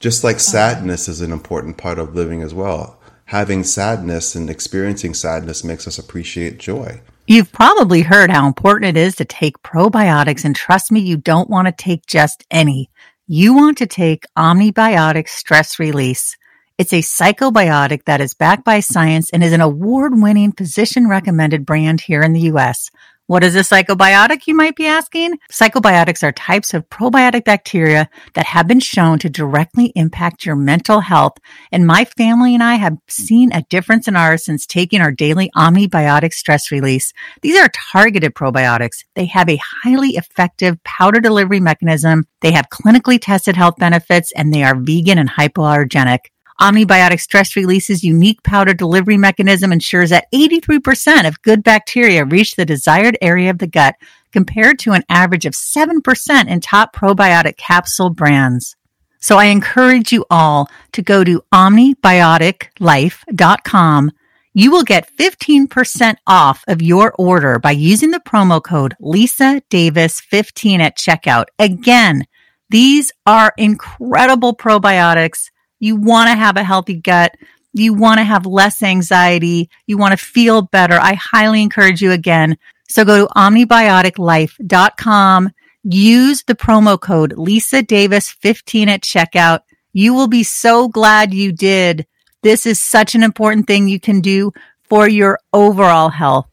just 0.00 0.24
like 0.24 0.40
sadness 0.40 1.08
is 1.08 1.20
an 1.20 1.32
important 1.32 1.76
part 1.76 1.98
of 1.98 2.14
living 2.14 2.42
as 2.42 2.54
well. 2.54 2.98
Having 3.26 3.64
sadness 3.64 4.34
and 4.34 4.50
experiencing 4.50 5.14
sadness 5.14 5.62
makes 5.62 5.86
us 5.86 5.98
appreciate 5.98 6.58
joy. 6.58 7.00
You've 7.30 7.52
probably 7.52 8.02
heard 8.02 8.28
how 8.28 8.48
important 8.48 8.96
it 8.96 9.00
is 9.00 9.14
to 9.14 9.24
take 9.24 9.62
probiotics, 9.62 10.44
and 10.44 10.56
trust 10.56 10.90
me, 10.90 10.98
you 10.98 11.16
don't 11.16 11.48
want 11.48 11.68
to 11.68 11.72
take 11.72 12.04
just 12.04 12.44
any. 12.50 12.90
You 13.28 13.54
want 13.54 13.78
to 13.78 13.86
take 13.86 14.24
Omnibiotic 14.36 15.28
Stress 15.28 15.78
Release. 15.78 16.36
It's 16.76 16.92
a 16.92 17.02
psychobiotic 17.02 18.06
that 18.06 18.20
is 18.20 18.34
backed 18.34 18.64
by 18.64 18.80
science 18.80 19.30
and 19.30 19.44
is 19.44 19.52
an 19.52 19.60
award 19.60 20.20
winning 20.20 20.50
physician 20.50 21.06
recommended 21.06 21.64
brand 21.64 22.00
here 22.00 22.20
in 22.20 22.32
the 22.32 22.50
US. 22.52 22.90
What 23.30 23.44
is 23.44 23.54
a 23.54 23.60
psychobiotic, 23.60 24.48
you 24.48 24.56
might 24.56 24.74
be 24.74 24.86
asking? 24.86 25.38
Psychobiotics 25.52 26.24
are 26.24 26.32
types 26.32 26.74
of 26.74 26.90
probiotic 26.90 27.44
bacteria 27.44 28.10
that 28.34 28.46
have 28.46 28.66
been 28.66 28.80
shown 28.80 29.20
to 29.20 29.30
directly 29.30 29.92
impact 29.94 30.44
your 30.44 30.56
mental 30.56 30.98
health. 30.98 31.34
And 31.70 31.86
my 31.86 32.04
family 32.04 32.54
and 32.54 32.62
I 32.64 32.74
have 32.74 32.98
seen 33.06 33.52
a 33.52 33.62
difference 33.70 34.08
in 34.08 34.16
ours 34.16 34.44
since 34.44 34.66
taking 34.66 35.00
our 35.00 35.12
daily 35.12 35.48
Omnibiotic 35.56 36.32
stress 36.32 36.72
release. 36.72 37.12
These 37.40 37.56
are 37.56 37.70
targeted 37.92 38.34
probiotics. 38.34 39.04
They 39.14 39.26
have 39.26 39.48
a 39.48 39.60
highly 39.84 40.16
effective 40.16 40.82
powder 40.82 41.20
delivery 41.20 41.60
mechanism. 41.60 42.24
They 42.40 42.50
have 42.50 42.66
clinically 42.68 43.20
tested 43.22 43.54
health 43.54 43.76
benefits 43.78 44.32
and 44.32 44.52
they 44.52 44.64
are 44.64 44.74
vegan 44.74 45.18
and 45.18 45.30
hypoallergenic. 45.30 46.30
Omnibiotic 46.60 47.20
stress 47.20 47.56
release's 47.56 48.04
unique 48.04 48.42
powder 48.42 48.74
delivery 48.74 49.16
mechanism 49.16 49.72
ensures 49.72 50.10
that 50.10 50.26
83% 50.34 51.26
of 51.26 51.40
good 51.40 51.64
bacteria 51.64 52.26
reach 52.26 52.54
the 52.54 52.66
desired 52.66 53.16
area 53.22 53.48
of 53.48 53.56
the 53.58 53.66
gut 53.66 53.94
compared 54.30 54.78
to 54.80 54.92
an 54.92 55.02
average 55.08 55.46
of 55.46 55.54
7% 55.54 56.48
in 56.48 56.60
top 56.60 56.94
probiotic 56.94 57.56
capsule 57.56 58.10
brands. 58.10 58.76
So 59.20 59.38
I 59.38 59.46
encourage 59.46 60.12
you 60.12 60.26
all 60.30 60.68
to 60.92 61.00
go 61.00 61.24
to 61.24 61.42
omnibioticlife.com. 61.52 64.10
You 64.52 64.70
will 64.70 64.82
get 64.82 65.16
15% 65.16 66.16
off 66.26 66.62
of 66.68 66.82
your 66.82 67.14
order 67.18 67.58
by 67.58 67.70
using 67.70 68.10
the 68.10 68.20
promo 68.20 68.62
code 68.62 68.94
Lisa 69.00 69.62
Davis 69.70 70.20
15 70.20 70.82
at 70.82 70.98
checkout. 70.98 71.46
Again, 71.58 72.26
these 72.68 73.12
are 73.24 73.54
incredible 73.56 74.54
probiotics 74.54 75.48
you 75.80 75.96
want 75.96 76.28
to 76.28 76.36
have 76.36 76.56
a 76.56 76.62
healthy 76.62 76.94
gut. 76.94 77.34
You 77.72 77.94
want 77.94 78.18
to 78.18 78.24
have 78.24 78.46
less 78.46 78.80
anxiety. 78.82 79.68
You 79.86 79.98
want 79.98 80.12
to 80.12 80.16
feel 80.16 80.62
better. 80.62 80.94
I 80.94 81.14
highly 81.14 81.62
encourage 81.62 82.00
you 82.00 82.12
again. 82.12 82.56
So 82.88 83.04
go 83.04 83.26
to 83.26 83.32
omnibioticlife.com. 83.34 85.50
Use 85.82 86.44
the 86.44 86.54
promo 86.54 87.00
code 87.00 87.32
Lisa 87.32 87.82
Davis 87.82 88.30
15 88.30 88.88
at 88.88 89.02
checkout. 89.02 89.62
You 89.92 90.14
will 90.14 90.28
be 90.28 90.44
so 90.44 90.88
glad 90.88 91.34
you 91.34 91.52
did 91.52 92.06
this 92.42 92.66
is 92.66 92.82
such 92.82 93.14
an 93.14 93.22
important 93.22 93.66
thing 93.66 93.88
you 93.88 94.00
can 94.00 94.20
do 94.20 94.52
for 94.88 95.08
your 95.08 95.38
overall 95.52 96.08
health. 96.08 96.48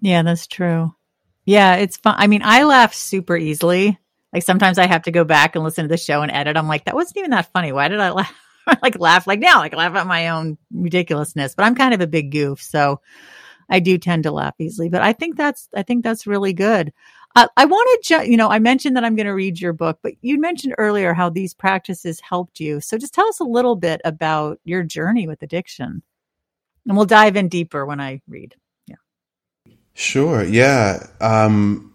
Yeah, 0.00 0.22
that's 0.22 0.46
true. 0.46 0.94
Yeah, 1.44 1.76
it's 1.76 1.96
fun. 1.96 2.14
I 2.18 2.26
mean, 2.26 2.42
I 2.44 2.64
laugh 2.64 2.94
super 2.94 3.36
easily. 3.36 3.98
Like 4.32 4.42
sometimes 4.42 4.78
I 4.78 4.86
have 4.86 5.02
to 5.02 5.10
go 5.10 5.24
back 5.24 5.54
and 5.54 5.64
listen 5.64 5.84
to 5.84 5.88
the 5.88 5.96
show 5.96 6.22
and 6.22 6.32
edit. 6.32 6.56
I'm 6.56 6.68
like, 6.68 6.86
that 6.86 6.94
wasn't 6.94 7.18
even 7.18 7.30
that 7.30 7.52
funny. 7.52 7.72
Why 7.72 7.88
did 7.88 8.00
I 8.00 8.10
laugh? 8.10 8.34
like 8.82 8.98
laugh 8.98 9.26
like 9.26 9.40
now, 9.40 9.58
like 9.58 9.74
laugh 9.74 9.94
at 9.94 10.06
my 10.06 10.28
own 10.28 10.58
ridiculousness. 10.72 11.54
But 11.54 11.64
I'm 11.64 11.74
kind 11.74 11.94
of 11.94 12.00
a 12.00 12.06
big 12.06 12.30
goof, 12.30 12.60
so 12.62 13.00
I 13.68 13.80
do 13.80 13.98
tend 13.98 14.24
to 14.24 14.32
laugh 14.32 14.54
easily. 14.58 14.88
But 14.88 15.02
I 15.02 15.12
think 15.12 15.36
that's 15.36 15.68
I 15.74 15.82
think 15.82 16.04
that's 16.04 16.26
really 16.26 16.52
good. 16.52 16.92
Uh, 17.34 17.48
I 17.56 17.64
wanted 17.64 18.02
to, 18.02 18.24
ju- 18.24 18.30
you 18.30 18.36
know, 18.36 18.50
I 18.50 18.58
mentioned 18.58 18.96
that 18.96 19.04
I'm 19.04 19.16
going 19.16 19.26
to 19.26 19.32
read 19.32 19.58
your 19.58 19.72
book, 19.72 20.00
but 20.02 20.12
you 20.20 20.38
mentioned 20.38 20.74
earlier 20.76 21.14
how 21.14 21.30
these 21.30 21.54
practices 21.54 22.20
helped 22.20 22.60
you. 22.60 22.80
So 22.80 22.98
just 22.98 23.14
tell 23.14 23.26
us 23.26 23.40
a 23.40 23.44
little 23.44 23.74
bit 23.74 24.02
about 24.04 24.60
your 24.64 24.82
journey 24.82 25.26
with 25.26 25.42
addiction, 25.42 26.02
and 26.86 26.96
we'll 26.96 27.06
dive 27.06 27.36
in 27.36 27.48
deeper 27.48 27.86
when 27.86 28.00
I 28.00 28.20
read. 28.28 28.54
Yeah. 28.86 28.96
Sure. 29.94 30.44
Yeah. 30.44 31.06
Um, 31.22 31.94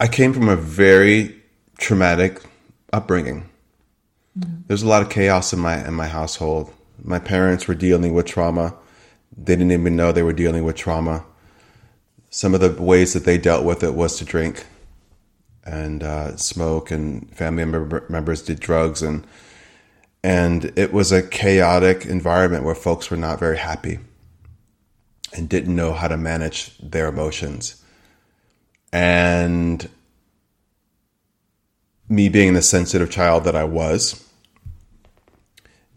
I 0.00 0.08
came 0.08 0.32
from 0.32 0.48
a 0.48 0.56
very 0.56 1.42
traumatic 1.76 2.40
upbringing. 2.92 3.50
There's 4.66 4.82
a 4.82 4.88
lot 4.88 5.02
of 5.02 5.10
chaos 5.10 5.52
in 5.52 5.58
my 5.58 5.86
in 5.86 5.94
my 5.94 6.08
household. 6.08 6.72
My 7.02 7.18
parents 7.18 7.68
were 7.68 7.74
dealing 7.74 8.14
with 8.14 8.26
trauma. 8.26 8.74
They 9.36 9.56
didn't 9.56 9.72
even 9.72 9.96
know 9.96 10.12
they 10.12 10.22
were 10.22 10.32
dealing 10.32 10.64
with 10.64 10.76
trauma 10.76 11.24
some 12.30 12.54
of 12.54 12.60
the 12.60 12.82
ways 12.82 13.14
that 13.14 13.24
they 13.24 13.38
dealt 13.38 13.64
with 13.64 13.82
it 13.82 13.94
was 13.94 14.18
to 14.18 14.24
drink 14.24 14.66
and 15.64 16.02
uh, 16.02 16.36
smoke, 16.36 16.90
and 16.90 17.28
family 17.34 17.64
member, 17.64 18.06
members 18.08 18.42
did 18.42 18.58
drugs, 18.58 19.02
and 19.02 19.26
and 20.22 20.72
it 20.76 20.92
was 20.92 21.12
a 21.12 21.22
chaotic 21.22 22.06
environment 22.06 22.64
where 22.64 22.74
folks 22.74 23.10
were 23.10 23.16
not 23.16 23.38
very 23.38 23.58
happy 23.58 23.98
and 25.34 25.48
didn't 25.48 25.76
know 25.76 25.92
how 25.92 26.08
to 26.08 26.16
manage 26.16 26.76
their 26.78 27.06
emotions. 27.06 27.82
And 28.92 29.88
me 32.08 32.28
being 32.30 32.54
the 32.54 32.62
sensitive 32.62 33.10
child 33.10 33.44
that 33.44 33.54
I 33.54 33.64
was, 33.64 34.27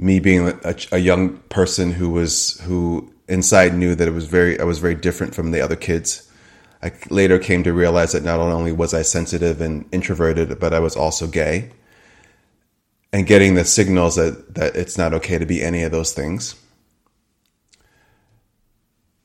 me 0.01 0.19
being 0.19 0.47
a, 0.63 0.75
a 0.91 0.97
young 0.97 1.37
person 1.49 1.93
who 1.93 2.09
was 2.09 2.59
who 2.61 3.13
inside 3.29 3.75
knew 3.75 3.95
that 3.95 4.07
it 4.07 4.11
was 4.11 4.25
very 4.25 4.59
I 4.59 4.63
was 4.65 4.79
very 4.79 4.95
different 4.95 5.33
from 5.33 5.51
the 5.51 5.61
other 5.61 5.77
kids. 5.77 6.27
I 6.83 6.91
later 7.11 7.37
came 7.37 7.63
to 7.63 7.71
realize 7.71 8.11
that 8.13 8.23
not 8.23 8.39
only 8.39 8.71
was 8.71 8.93
I 8.93 9.03
sensitive 9.03 9.61
and 9.61 9.87
introverted, 9.91 10.59
but 10.59 10.73
I 10.73 10.79
was 10.79 10.95
also 10.95 11.27
gay. 11.27 11.71
And 13.13 13.27
getting 13.27 13.53
the 13.53 13.65
signals 13.65 14.15
that, 14.15 14.55
that 14.55 14.75
it's 14.75 14.97
not 14.97 15.13
okay 15.13 15.37
to 15.37 15.45
be 15.45 15.61
any 15.61 15.83
of 15.83 15.91
those 15.91 16.13
things. 16.13 16.55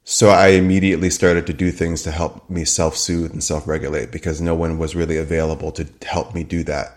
So 0.05 0.29
I 0.29 0.49
immediately 0.49 1.09
started 1.09 1.47
to 1.47 1.53
do 1.55 1.71
things 1.71 2.03
to 2.03 2.11
help 2.11 2.49
me 2.51 2.65
self 2.65 2.97
soothe 2.97 3.33
and 3.33 3.43
self 3.43 3.67
regulate 3.67 4.13
because 4.13 4.41
no 4.41 4.55
one 4.55 4.79
was 4.79 4.95
really 4.95 5.17
available 5.17 5.73
to 5.73 5.89
help 6.07 6.35
me 6.35 6.45
do 6.45 6.63
that. 6.65 6.96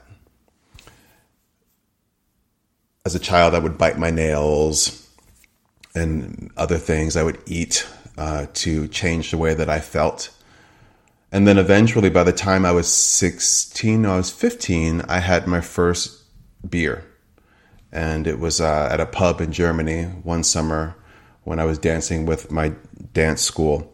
As 3.10 3.16
a 3.16 3.20
child, 3.20 3.56
I 3.56 3.58
would 3.58 3.80
bite 3.80 3.98
my 3.98 4.12
nails 4.12 5.10
and 5.96 6.52
other 6.56 6.78
things. 6.78 7.18
I 7.18 7.24
would 7.24 7.42
eat 7.48 7.88
uh, 8.20 8.46
to 8.54 8.88
change 8.88 9.32
the 9.32 9.38
way 9.40 9.56
that 9.56 9.68
I 9.68 9.80
felt. 9.80 10.30
And 11.32 11.48
then 11.48 11.58
eventually, 11.58 12.12
by 12.12 12.24
the 12.24 12.32
time 12.32 12.68
I 12.68 12.72
was 12.72 12.88
16, 12.88 14.04
no, 14.04 14.14
I 14.14 14.18
was 14.18 14.30
15, 14.30 15.02
I 15.10 15.22
had 15.22 15.48
my 15.48 15.60
first 15.60 16.22
beer. 16.70 17.04
And 17.92 18.28
it 18.28 18.38
was 18.38 18.62
uh, 18.62 18.90
at 18.92 19.00
a 19.00 19.08
pub 19.08 19.42
in 19.42 19.54
Germany 19.54 20.04
one 20.04 20.44
summer 20.44 20.96
when 21.46 21.58
I 21.58 21.66
was 21.66 21.80
dancing 21.80 22.28
with 22.28 22.52
my 22.52 22.74
dance 23.12 23.42
school. 23.42 23.92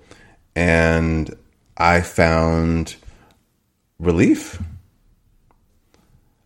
And 0.58 1.34
I 1.78 2.02
found 2.02 2.98
relief. 3.98 4.62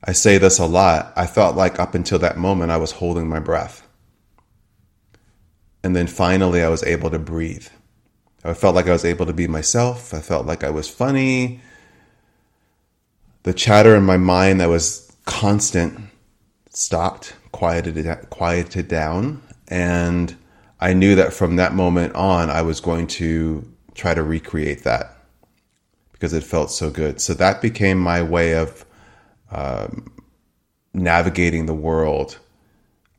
I 0.10 0.12
say 0.12 0.39
this 0.39 0.58
a 0.58 0.65
lot. 0.65 1.13
I 1.15 1.28
felt 1.28 1.56
like 1.56 1.78
up 1.78 1.93
until 1.93 2.17
that 2.17 2.36
moment, 2.36 2.72
I 2.72 2.78
was 2.78 2.93
holding 2.93 3.30
my 3.30 3.38
breath. 3.38 3.88
And 5.84 5.95
then 5.95 6.08
finally, 6.08 6.63
I 6.63 6.69
was 6.69 6.82
able 6.82 7.12
to 7.12 7.19
breathe. 7.19 7.67
I 8.43 8.56
felt 8.56 8.74
like 8.74 8.88
I 8.88 8.91
was 8.91 9.06
able 9.06 9.28
to 9.28 9.34
be 9.34 9.45
myself. 9.45 10.12
I 10.12 10.19
felt 10.19 10.48
like 10.48 10.63
I 10.63 10.72
was 10.72 10.89
funny. 10.89 11.62
The 13.43 13.54
chatter 13.54 13.95
in 13.95 14.02
my 14.02 14.17
mind 14.17 14.62
that 14.62 14.69
was 14.69 15.15
constant 15.26 16.00
stopped, 16.72 17.36
quieted, 17.52 18.08
quieted 18.32 18.88
down. 18.88 19.43
And 19.67 20.36
I 20.80 20.93
knew 20.93 21.13
that 21.17 21.34
from 21.34 21.58
that 21.58 21.76
moment 21.76 22.15
on, 22.15 22.50
I 22.50 22.63
was 22.63 22.80
going 22.80 23.06
to 23.22 23.63
try 23.93 24.15
to 24.15 24.24
recreate 24.24 24.86
that 24.86 25.15
because 26.13 26.34
it 26.34 26.43
felt 26.43 26.72
so 26.72 26.89
good. 26.89 27.22
So 27.22 27.36
that 27.36 27.62
became 27.62 28.00
my 28.00 28.24
way 28.24 28.56
of 28.56 28.86
um, 29.52 30.12
navigating 30.94 31.66
the 31.66 31.74
world 31.74 32.40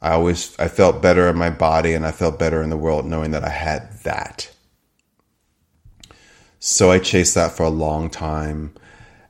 I 0.03 0.13
always 0.13 0.59
I 0.59 0.69
felt 0.69 1.03
better 1.03 1.29
in 1.29 1.37
my 1.37 1.51
body 1.51 1.93
and 1.93 2.07
I 2.07 2.13
felt 2.13 2.39
better 2.39 2.63
in 2.63 2.71
the 2.71 2.77
world 2.77 3.05
knowing 3.05 3.33
that 3.33 3.45
I 3.45 3.51
had 3.51 3.93
that. 4.05 4.51
So 6.59 6.91
I 6.91 6.99
chased 6.99 7.35
that 7.35 7.53
for 7.53 7.65
a 7.65 7.71
long 7.71 8.11
time. 8.11 8.75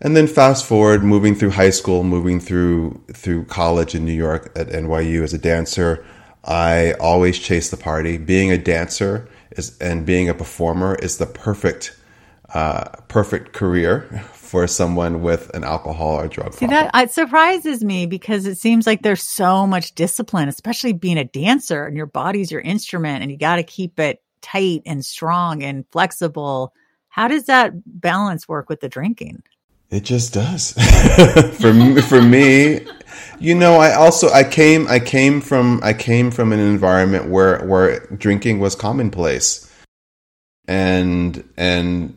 And 0.01 0.17
then 0.17 0.27
fast 0.27 0.65
forward, 0.65 1.05
moving 1.05 1.35
through 1.35 1.51
high 1.51 1.71
school, 1.71 2.05
moving 2.05 2.41
through 2.41 3.03
through 3.13 3.45
college 3.47 3.95
in 3.95 4.05
New 4.05 4.15
York 4.15 4.53
at 4.55 4.69
NYU 4.69 5.23
as 5.23 5.35
a 5.35 5.39
dancer, 5.39 6.05
I 6.45 6.93
always 6.93 7.39
chased 7.39 7.71
the 7.71 7.77
party. 7.77 8.17
Being 8.17 8.51
a 8.53 8.59
dancer 8.59 9.29
is 9.51 9.77
and 9.79 10.07
being 10.07 10.29
a 10.29 10.35
performer 10.35 10.95
is 10.95 11.19
the 11.19 11.27
perfect 11.27 11.97
uh, 12.55 12.85
perfect 13.09 13.53
career 13.53 14.25
for 14.51 14.67
someone 14.67 15.23
with 15.23 15.49
an 15.55 15.63
alcohol 15.63 16.19
or 16.19 16.27
drug 16.27 16.53
See, 16.53 16.67
problem. 16.67 16.91
that 16.93 17.05
it 17.05 17.13
surprises 17.13 17.85
me 17.85 18.07
because 18.07 18.47
it 18.47 18.59
seems 18.59 18.85
like 18.85 19.01
there's 19.03 19.23
so 19.23 19.65
much 19.65 19.95
discipline, 19.95 20.49
especially 20.49 20.93
being 20.93 21.19
a 21.19 21.25
dancer 21.25 21.87
and 21.87 21.97
your 21.97 22.07
body's 22.07 22.51
your 22.51 22.61
instrument 22.61 23.23
and 23.23 23.31
you 23.31 23.39
got 23.39 23.57
to 23.57 23.63
keep 23.63 24.01
it 24.01 24.21
tight 24.43 24.83
and 24.87 25.05
strong 25.05 25.63
and 25.63 25.85
flexible. 25.93 26.75
How 27.11 27.29
does 27.29 27.45
that 27.45 27.75
balance 27.87 28.49
work 28.49 28.69
with 28.69 28.81
the 28.81 28.89
drinking? 28.89 29.45
It 29.89 30.01
just 30.03 30.35
does. 30.35 30.73
for 31.61 31.73
me, 31.73 32.01
for 32.01 32.21
me, 32.21 32.81
you 33.39 33.55
know, 33.55 33.77
I 33.77 33.95
also 33.95 34.31
I 34.31 34.43
came 34.43 34.89
I 34.89 34.99
came 34.99 35.41
from 35.41 35.79
I 35.85 35.93
came 35.93 36.33
from 36.33 36.53
an 36.53 36.59
environment 36.59 37.31
where 37.31 37.65
where 37.67 38.01
drinking 38.07 38.59
was 38.59 38.75
commonplace. 38.75 39.71
And 40.67 41.49
and 41.57 42.17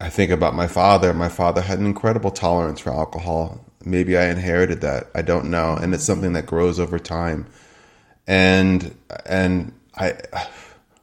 I 0.00 0.10
think 0.10 0.30
about 0.30 0.54
my 0.54 0.66
father. 0.66 1.14
My 1.14 1.28
father 1.28 1.60
had 1.60 1.78
an 1.78 1.86
incredible 1.86 2.30
tolerance 2.30 2.80
for 2.80 2.92
alcohol. 2.92 3.64
Maybe 3.84 4.16
I 4.16 4.28
inherited 4.28 4.80
that. 4.80 5.10
I 5.14 5.22
don't 5.22 5.50
know, 5.50 5.76
and 5.76 5.94
it's 5.94 6.04
something 6.04 6.32
that 6.32 6.46
grows 6.46 6.80
over 6.80 6.98
time. 6.98 7.46
And 8.26 8.96
and 9.26 9.72
I, 9.96 10.14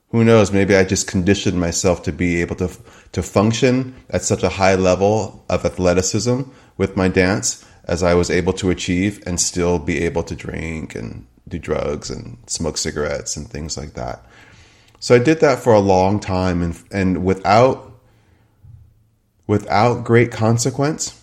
who 0.10 0.24
knows? 0.24 0.52
Maybe 0.52 0.76
I 0.76 0.84
just 0.84 1.08
conditioned 1.08 1.60
myself 1.60 2.04
to 2.04 2.12
be 2.12 2.42
able 2.42 2.56
to 2.58 2.70
to 3.14 3.24
function 3.24 3.96
at 4.10 4.24
such 4.24 4.44
a 4.44 4.50
high 4.50 4.76
level 4.76 5.46
of 5.50 5.66
athleticism 5.66 6.42
with 6.78 6.98
my 6.98 7.08
dance 7.08 7.66
as 7.86 8.04
I 8.04 8.14
was 8.14 8.30
able 8.30 8.54
to 8.54 8.70
achieve, 8.70 9.24
and 9.26 9.40
still 9.40 9.80
be 9.80 10.04
able 10.04 10.24
to 10.24 10.36
drink 10.36 10.96
and 10.96 11.26
do 11.48 11.58
drugs 11.60 12.10
and 12.10 12.38
smoke 12.48 12.78
cigarettes 12.78 13.36
and 13.36 13.48
things 13.48 13.78
like 13.78 13.94
that. 13.94 14.26
So 15.00 15.16
I 15.16 15.20
did 15.20 15.40
that 15.40 15.60
for 15.60 15.74
a 15.74 15.80
long 15.80 16.20
time, 16.20 16.62
and 16.62 16.84
and 16.92 17.24
without 17.24 17.91
without 19.52 20.06
great 20.06 20.32
consequence. 20.32 21.22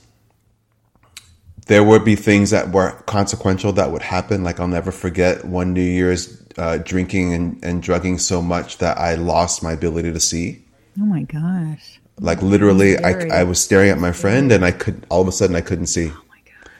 There 1.66 1.82
would 1.82 2.04
be 2.04 2.14
things 2.14 2.50
that 2.50 2.70
were 2.70 2.92
consequential 3.06 3.72
that 3.72 3.90
would 3.90 4.02
happen. 4.02 4.44
Like 4.44 4.60
I'll 4.60 4.68
never 4.68 4.92
forget 4.92 5.46
one 5.46 5.72
New 5.72 5.80
Year's 5.80 6.38
uh, 6.58 6.76
drinking 6.76 7.32
and, 7.32 7.64
and 7.64 7.82
drugging 7.82 8.18
so 8.18 8.42
much 8.42 8.78
that 8.78 8.98
I 8.98 9.14
lost 9.14 9.62
my 9.62 9.72
ability 9.72 10.12
to 10.12 10.20
see. 10.20 10.62
Oh 11.00 11.06
my 11.06 11.22
gosh. 11.22 12.00
Like 12.20 12.42
literally, 12.42 12.98
I, 13.02 13.40
I 13.40 13.44
was 13.44 13.62
staring 13.62 13.88
at 13.88 13.98
my 13.98 14.12
friend 14.12 14.52
and 14.52 14.62
I 14.62 14.72
could, 14.72 15.06
all 15.08 15.22
of 15.22 15.28
a 15.28 15.32
sudden, 15.32 15.56
I 15.56 15.62
couldn't 15.62 15.86
see. 15.86 16.10
Oh 16.10 16.24
my 16.28 16.40
God. 16.44 16.70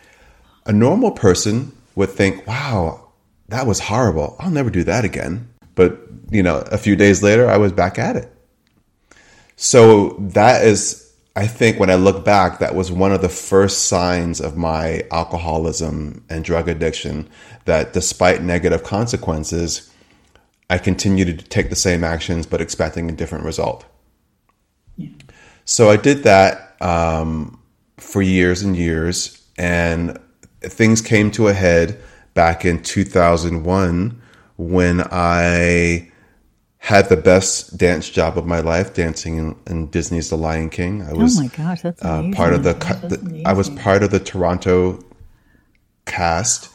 A 0.67 0.73
normal 0.75 1.13
person 1.13 1.73
would 1.95 2.11
think, 2.11 2.47
wow, 2.47 3.09
that 3.49 3.67
was 3.67 3.81
horrible. 3.81 4.37
I'll 4.39 4.51
never 4.51 4.69
do 4.69 4.85
that 4.85 5.07
again. 5.07 5.49
But, 5.75 5.99
you 6.31 6.43
know, 6.43 6.59
a 6.71 6.77
few 6.77 6.95
days 6.95 7.23
later, 7.23 7.49
I 7.49 7.57
was 7.57 7.73
back 7.73 7.99
at 7.99 8.17
it. 8.17 8.31
So 9.57 10.11
that 10.37 10.67
is 10.67 11.08
I 11.39 11.47
think 11.47 11.79
when 11.79 11.89
I 11.89 11.95
look 11.95 12.25
back, 12.25 12.59
that 12.59 12.75
was 12.75 12.91
one 12.91 13.13
of 13.13 13.23
the 13.23 13.29
first 13.29 13.87
signs 13.87 14.41
of 14.41 14.57
my 14.57 15.05
alcoholism 15.13 16.25
and 16.29 16.45
drug 16.45 16.69
addiction 16.69 17.29
that 17.65 17.93
despite 17.93 18.43
negative 18.43 18.83
consequences, 18.83 19.89
I 20.69 20.79
continued 20.79 21.39
to 21.39 21.45
take 21.45 21.71
the 21.71 21.77
same 21.77 22.03
actions 22.03 22.45
but 22.45 22.61
expecting 22.61 23.09
a 23.09 23.13
different 23.13 23.45
result. 23.45 23.85
Yeah. 24.97 25.11
So 25.65 25.91
I 25.91 25.97
did 25.97 26.25
that 26.25 26.75
um, 26.83 27.63
for 27.99 28.21
years 28.21 28.63
and 28.63 28.77
years, 28.77 29.41
and 29.57 30.19
things 30.61 31.01
came 31.01 31.31
to 31.31 31.47
a 31.47 31.53
head 31.53 32.01
back 32.35 32.65
in 32.65 32.83
2001 32.83 34.21
when 34.57 35.03
I 35.13 36.11
had 36.79 37.09
the 37.09 37.17
best 37.17 37.77
dance 37.77 38.09
job 38.09 38.39
of 38.39 38.47
my 38.47 38.61
life, 38.61 38.95
dancing 38.95 39.37
in, 39.37 39.57
in 39.67 39.91
Disney's 39.91 40.31
The 40.31 40.37
Lion 40.37 40.71
King. 40.71 41.03
I 41.03 41.13
was 41.13 41.39
oh 41.39 41.43
my 41.43 41.49
gosh, 41.49 41.83
that's 41.83 42.03
uh, 42.03 42.31
part 42.35 42.55
of 42.55 42.63
the, 42.63 42.75
the 42.75 43.43
I 43.45 43.53
was 43.53 43.69
part 43.71 44.03
of 44.03 44.11
the 44.11 44.21
Toronto 44.21 45.05
cast 46.07 46.71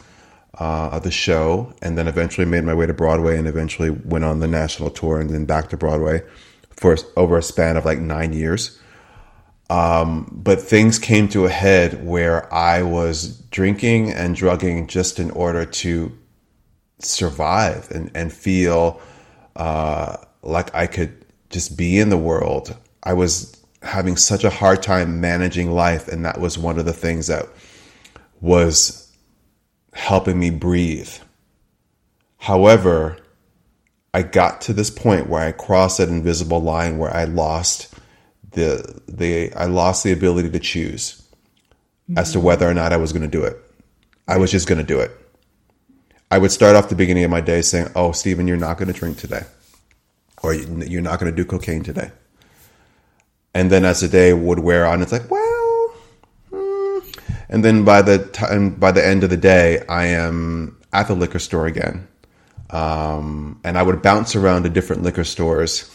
uh, 0.60 0.90
of 0.92 1.04
the 1.04 1.12
show, 1.12 1.74
and 1.82 1.98
then 1.98 2.08
eventually 2.08 2.46
made 2.46 2.64
my 2.64 2.74
way 2.74 2.86
to 2.86 2.94
Broadway, 2.94 3.38
and 3.38 3.48
eventually 3.48 3.90
went 3.90 4.26
on 4.26 4.40
the 4.40 4.48
national 4.48 4.90
tour, 4.90 5.20
and 5.20 5.30
then 5.30 5.46
back 5.46 5.70
to 5.70 5.78
Broadway 5.78 6.22
for 6.76 6.98
over 7.16 7.38
a 7.38 7.44
span 7.44 7.78
of 7.78 7.86
like 7.86 8.00
nine 8.00 8.34
years. 8.34 8.80
Um, 9.70 10.30
but 10.32 10.62
things 10.62 11.00
came 11.00 11.30
to 11.30 11.46
a 11.46 11.50
head 11.50 12.06
where 12.06 12.54
I 12.54 12.84
was 12.84 13.38
drinking 13.50 14.12
and 14.12 14.36
drugging 14.36 14.88
just 14.88 15.20
in 15.20 15.32
order 15.32 15.66
to 15.66 16.16
survive 17.00 17.90
and, 17.90 18.12
and 18.14 18.32
feel 18.32 19.02
uh, 19.56 20.18
like 20.42 20.74
I 20.76 20.88
could 20.88 21.26
just 21.50 21.78
be 21.78 22.00
in 22.00 22.10
the 22.10 22.18
world. 22.18 22.76
I 23.04 23.14
was 23.14 23.56
having 23.82 24.18
such 24.18 24.44
a 24.44 24.50
hard 24.50 24.82
time 24.82 25.22
managing 25.22 25.72
life, 25.72 26.08
and 26.08 26.26
that 26.26 26.40
was 26.40 26.58
one 26.58 26.80
of 26.80 26.86
the 26.86 26.94
things 26.94 27.28
that 27.28 27.48
was 28.42 29.12
helping 29.94 30.40
me 30.40 30.50
breathe. 30.50 31.12
However, 32.38 33.18
I 34.14 34.22
got 34.24 34.62
to 34.62 34.74
this 34.74 34.90
point 34.90 35.30
where 35.30 35.42
I 35.42 35.52
crossed 35.52 35.98
that 35.98 36.10
invisible 36.10 36.62
line 36.62 36.98
where 36.98 37.14
I 37.14 37.24
lost 37.26 37.94
the 38.52 39.02
the 39.08 39.54
I 39.54 39.66
lost 39.66 40.04
the 40.04 40.12
ability 40.12 40.50
to 40.52 40.60
choose 40.60 41.22
mm-hmm. 42.10 42.18
as 42.18 42.32
to 42.34 42.40
whether 42.40 42.70
or 42.70 42.74
not 42.74 42.94
I 42.94 42.98
was 42.98 43.12
going 43.12 43.24
to 43.24 43.28
do 43.28 43.44
it. 43.44 43.58
I 44.28 44.38
was 44.38 44.52
just 44.52 44.68
going 44.68 44.78
to 44.78 44.84
do 44.84 45.00
it. 45.00 45.12
I 46.34 46.40
would 46.40 46.52
start 46.52 46.76
off 46.76 46.90
the 46.90 46.96
beginning 46.96 47.24
of 47.24 47.30
my 47.30 47.42
day 47.42 47.62
saying, 47.62 47.90
"Oh, 47.96 48.12
Steven, 48.12 48.48
you're 48.48 48.58
not 48.58 48.80
going 48.80 48.92
to 48.92 49.00
drink 49.00 49.20
today, 49.20 49.44
or 50.42 50.56
you're 50.56 51.04
not 51.04 51.20
going 51.20 51.32
to 51.32 51.36
do 51.36 51.46
cocaine 51.46 51.84
today." 51.84 52.10
And 53.54 53.70
then 53.72 53.86
as 53.86 54.00
the 54.00 54.08
day 54.08 54.34
would 54.34 54.58
wear 54.58 54.88
on, 54.88 55.04
it's 55.04 55.12
like, 55.12 55.30
well, 55.30 55.94
hmm. 56.50 57.00
and 57.50 57.64
then 57.64 57.86
by 57.86 58.02
the 58.02 58.18
time 58.18 58.72
by 58.72 58.92
the 58.92 59.06
end 59.06 59.24
of 59.24 59.30
the 59.30 59.38
day, 59.38 59.86
I 59.88 60.06
am 60.06 60.82
at 60.92 61.08
the 61.08 61.14
liquor 61.14 61.38
store 61.38 61.68
again, 61.68 62.08
um, 62.72 63.62
and 63.64 63.78
I 63.78 63.84
would 63.84 64.02
bounce 64.02 64.36
around 64.36 64.64
to 64.64 64.70
different 64.70 65.04
liquor 65.04 65.24
stores 65.24 65.88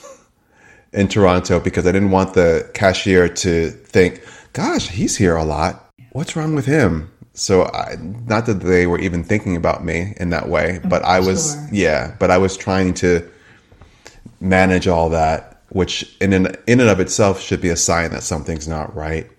in 0.92 1.08
Toronto 1.08 1.58
because 1.58 1.84
I 1.84 1.90
didn't 1.90 2.12
want 2.12 2.34
the 2.34 2.70
cashier 2.74 3.28
to 3.28 3.70
think, 3.70 4.22
gosh, 4.52 4.86
he's 4.88 5.16
here 5.16 5.34
a 5.34 5.42
lot. 5.42 5.90
What's 6.12 6.36
wrong 6.36 6.54
with 6.54 6.66
him? 6.66 7.10
So, 7.38 7.64
I, 7.66 7.96
not 8.00 8.46
that 8.46 8.60
they 8.60 8.86
were 8.88 8.98
even 8.98 9.22
thinking 9.22 9.54
about 9.54 9.84
me 9.84 10.14
in 10.16 10.30
that 10.30 10.48
way, 10.48 10.80
but 10.84 11.04
I 11.04 11.20
was, 11.20 11.52
sure. 11.52 11.68
yeah, 11.70 12.16
but 12.18 12.32
I 12.32 12.38
was 12.38 12.56
trying 12.56 12.94
to 12.94 13.30
manage 14.40 14.88
all 14.88 15.10
that, 15.10 15.62
which 15.68 16.16
in 16.20 16.32
an, 16.32 16.56
in 16.66 16.80
and 16.80 16.88
of 16.88 16.98
itself 16.98 17.40
should 17.40 17.60
be 17.60 17.68
a 17.68 17.76
sign 17.76 18.10
that 18.10 18.24
something's 18.24 18.66
not 18.66 18.94
right. 18.94 19.30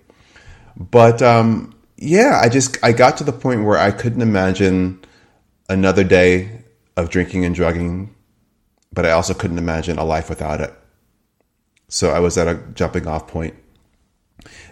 But 0.76 1.20
um, 1.20 1.74
yeah, 1.98 2.40
I 2.42 2.48
just 2.48 2.82
I 2.82 2.92
got 2.92 3.18
to 3.18 3.24
the 3.24 3.32
point 3.32 3.64
where 3.64 3.78
I 3.78 3.90
couldn't 3.90 4.22
imagine 4.22 5.04
another 5.68 6.04
day 6.04 6.62
of 6.96 7.10
drinking 7.10 7.44
and 7.44 7.54
drugging, 7.54 8.14
but 8.92 9.04
I 9.04 9.10
also 9.10 9.34
couldn't 9.34 9.58
imagine 9.58 9.98
a 9.98 10.04
life 10.04 10.30
without 10.30 10.60
it. 10.62 10.72
So 11.88 12.10
I 12.10 12.20
was 12.20 12.38
at 12.38 12.48
a 12.48 12.62
jumping 12.74 13.06
off 13.06 13.28
point. 13.28 13.54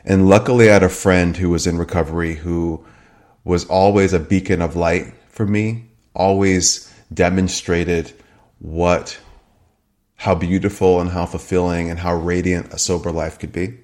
And 0.05 0.29
luckily, 0.29 0.71
I 0.71 0.73
had 0.73 0.83
a 0.83 0.89
friend 0.89 1.37
who 1.37 1.51
was 1.51 1.67
in 1.67 1.77
recovery 1.77 2.37
who 2.37 2.87
was 3.49 3.65
always 3.65 4.13
a 4.13 4.21
beacon 4.21 4.61
of 4.61 4.77
light 4.77 5.13
for 5.31 5.47
me, 5.47 5.87
always 6.15 6.93
demonstrated 7.13 8.13
what, 8.59 9.19
how 10.17 10.35
beautiful 10.35 11.01
and 11.01 11.11
how 11.11 11.25
fulfilling 11.25 11.89
and 11.89 11.99
how 11.99 12.15
radiant 12.15 12.75
a 12.75 12.79
sober 12.79 13.11
life 13.11 13.39
could 13.39 13.51
be. 13.51 13.79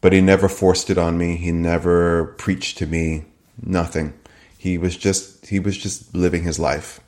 But 0.00 0.12
he 0.12 0.20
never 0.20 0.48
forced 0.48 0.90
it 0.90 0.98
on 0.98 1.16
me. 1.16 1.36
He 1.36 1.52
never 1.52 2.34
preached 2.36 2.78
to 2.78 2.86
me, 2.86 3.26
nothing. 3.62 4.12
He 4.58 4.76
was 4.76 4.96
just, 4.96 5.46
he 5.46 5.60
was 5.60 5.78
just 5.78 6.12
living 6.12 6.42
his 6.42 6.58
life. 6.58 6.98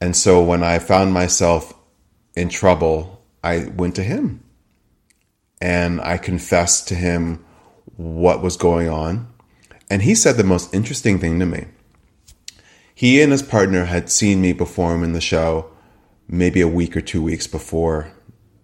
And 0.00 0.14
so 0.14 0.40
when 0.40 0.62
I 0.62 0.78
found 0.78 1.12
myself 1.12 1.74
in 2.36 2.48
trouble 2.48 3.18
I 3.42 3.66
went 3.76 3.96
to 3.96 4.04
him 4.04 4.44
and 5.60 6.00
I 6.00 6.18
confessed 6.18 6.88
to 6.88 6.94
him 6.94 7.44
what 7.96 8.42
was 8.42 8.56
going 8.56 8.88
on. 8.88 9.32
And 9.90 10.02
he 10.02 10.14
said 10.14 10.36
the 10.36 10.44
most 10.44 10.74
interesting 10.74 11.18
thing 11.18 11.38
to 11.40 11.46
me. 11.46 11.66
He 12.94 13.22
and 13.22 13.32
his 13.32 13.42
partner 13.42 13.84
had 13.84 14.10
seen 14.10 14.40
me 14.40 14.52
perform 14.52 15.04
in 15.04 15.12
the 15.12 15.20
show 15.20 15.70
maybe 16.28 16.60
a 16.60 16.68
week 16.68 16.96
or 16.96 17.00
two 17.00 17.22
weeks 17.22 17.46
before 17.46 18.12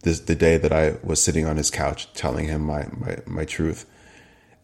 this, 0.03 0.21
the 0.21 0.35
day 0.35 0.57
that 0.59 0.73
I 0.73 0.97
was 1.03 1.23
sitting 1.23 1.47
on 1.47 1.57
his 1.57 1.71
couch 1.71 2.13
telling 2.13 2.47
him 2.47 2.63
my, 2.63 2.89
my, 2.93 3.19
my 3.27 3.45
truth. 3.45 3.87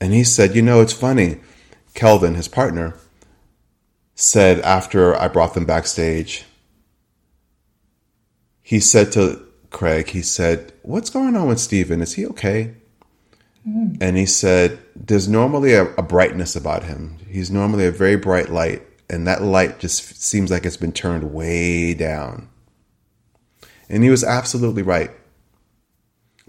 And 0.00 0.12
he 0.12 0.24
said, 0.24 0.54
You 0.54 0.62
know, 0.62 0.80
it's 0.80 0.92
funny. 0.92 1.40
Kelvin, 1.94 2.34
his 2.34 2.48
partner, 2.48 2.94
said 4.14 4.60
after 4.60 5.16
I 5.16 5.28
brought 5.28 5.54
them 5.54 5.64
backstage, 5.64 6.44
he 8.62 8.78
said 8.78 9.12
to 9.12 9.44
Craig, 9.70 10.08
he 10.08 10.22
said, 10.22 10.72
What's 10.82 11.10
going 11.10 11.34
on 11.36 11.48
with 11.48 11.58
Steven? 11.58 12.00
Is 12.00 12.14
he 12.14 12.26
okay? 12.26 12.74
And 13.64 14.16
he 14.16 14.26
said, 14.26 14.78
There's 14.96 15.28
normally 15.28 15.74
a, 15.74 15.84
a, 15.94 16.02
brightness 16.02 16.56
about 16.56 16.84
him. 16.84 17.18
He's 17.28 17.50
normally 17.50 17.86
a 17.86 17.92
very 17.92 18.16
bright 18.16 18.48
light, 18.48 18.82
and 19.08 19.26
that 19.26 19.42
light 19.42 19.78
just 19.78 20.22
seems 20.22 20.50
like 20.50 20.64
it's 20.64 20.78
been 20.78 20.92
turned 20.92 21.32
way 21.32 21.94
down. 21.94 22.48
And 23.88 24.02
he 24.02 24.10
was 24.10 24.24
absolutely 24.24 24.82
right. 24.82 25.10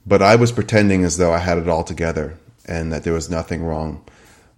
But 0.05 0.21
I 0.21 0.35
was 0.35 0.51
pretending 0.51 1.03
as 1.03 1.17
though 1.17 1.33
I 1.33 1.39
had 1.39 1.57
it 1.57 1.67
all 1.67 1.83
together 1.83 2.37
and 2.65 2.91
that 2.93 3.03
there 3.03 3.13
was 3.13 3.29
nothing 3.29 3.63
wrong. 3.63 4.03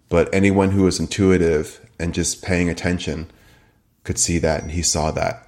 But 0.09 0.33
anyone 0.33 0.71
who 0.71 0.83
was 0.83 0.99
intuitive 0.99 1.89
and 1.99 2.13
just 2.13 2.43
paying 2.43 2.69
attention 2.69 3.31
could 4.03 4.19
see 4.19 4.37
that, 4.39 4.61
and 4.61 4.71
he 4.71 4.81
saw 4.81 5.11
that. 5.11 5.47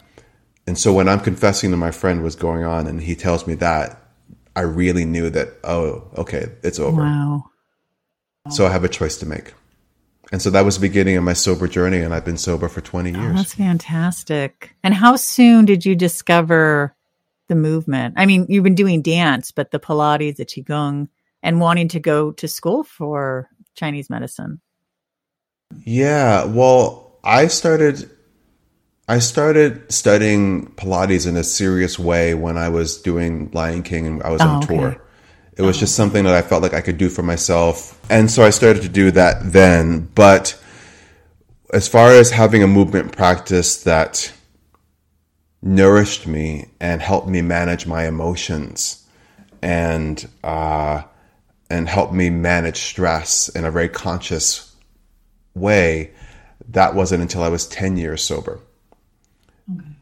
And 0.66 0.78
so 0.78 0.92
when 0.94 1.08
I'm 1.08 1.20
confessing 1.20 1.72
to 1.72 1.78
my 1.78 1.92
friend 1.92 2.24
what's 2.24 2.36
going 2.36 2.64
on 2.64 2.88
and 2.88 3.02
he 3.02 3.16
tells 3.16 3.46
me 3.46 3.54
that, 3.56 4.02
I 4.56 4.62
really 4.62 5.06
knew 5.06 5.30
that, 5.30 5.50
oh, 5.64 6.10
okay, 6.18 6.48
it's 6.64 6.80
over. 6.80 7.02
Wow. 7.02 7.46
So 8.50 8.66
I 8.66 8.72
have 8.72 8.84
a 8.84 8.90
choice 8.90 9.18
to 9.18 9.26
make. 9.26 9.54
And 10.32 10.42
so 10.42 10.50
that 10.50 10.66
was 10.66 10.76
the 10.76 10.82
beginning 10.82 11.18
of 11.18 11.24
my 11.24 11.34
sober 11.34 11.68
journey, 11.68 12.00
and 12.00 12.14
I've 12.14 12.26
been 12.26 12.38
sober 12.38 12.68
for 12.68 12.82
20 12.82 13.12
years. 13.12 13.24
Oh, 13.24 13.34
that's 13.34 13.54
fantastic. 13.54 14.76
And 14.84 14.94
how 14.94 15.16
soon 15.16 15.66
did 15.66 15.86
you 15.86 15.96
discover 15.96 16.96
the 17.48 17.56
movement? 17.56 18.16
I 18.18 18.26
mean, 18.26 18.46
you've 18.50 18.64
been 18.64 18.76
doing 18.76 19.02
dance, 19.02 19.52
but 19.52 19.72
the 19.72 19.80
Pilates, 19.80 20.38
the 20.38 20.46
Qigong, 20.46 21.10
and 21.44 21.60
wanting 21.60 21.90
to 21.90 22.00
go 22.00 22.32
to 22.32 22.48
school 22.48 22.84
for 22.84 23.50
Chinese 23.76 24.10
medicine. 24.10 24.62
Yeah. 25.84 26.46
Well, 26.46 27.20
I 27.24 27.48
started 27.48 28.10
I 29.08 29.20
started 29.20 29.92
studying 29.92 30.72
Pilates 30.72 31.28
in 31.28 31.38
a 31.38 31.44
serious 31.44 32.00
way 32.00 32.34
when 32.34 32.58
I 32.58 32.70
was 32.70 33.00
doing 33.00 33.52
Lion 33.54 33.84
King 33.84 34.08
and 34.08 34.24
I 34.24 34.32
was 34.32 34.42
oh, 34.42 34.48
on 34.48 34.64
okay. 34.64 34.78
tour. 34.78 35.02
It 35.58 35.62
was 35.62 35.78
just 35.78 35.96
something 35.96 36.24
that 36.24 36.34
I 36.34 36.42
felt 36.42 36.64
like 36.64 36.74
I 36.74 36.82
could 36.82 36.98
do 36.98 37.10
for 37.10 37.22
myself. 37.22 38.00
And 38.10 38.30
so 38.32 38.44
I 38.44 38.50
started 38.50 38.82
to 38.82 38.90
do 38.90 39.12
that 39.12 39.54
then. 39.54 40.10
But 40.16 40.60
as 41.72 41.88
far 41.88 42.10
as 42.10 42.32
having 42.32 42.64
a 42.64 42.68
movement 42.68 43.16
practice 43.16 43.84
that 43.84 44.34
nourished 45.62 46.26
me 46.26 46.66
and 46.80 47.00
helped 47.00 47.28
me 47.28 47.42
manage 47.42 47.86
my 47.86 48.08
emotions 48.08 49.08
and 49.62 50.28
uh, 50.44 51.04
and 51.70 51.88
helped 51.88 52.14
me 52.14 52.30
manage 52.32 52.78
stress 52.78 53.50
in 53.50 53.66
a 53.66 53.72
very 53.72 53.90
conscious 53.90 54.76
way, 55.54 56.12
that 56.70 56.96
wasn't 56.96 57.22
until 57.22 57.44
I 57.44 57.50
was 57.50 57.68
10 57.68 57.98
years 57.98 58.24
sober 58.24 58.60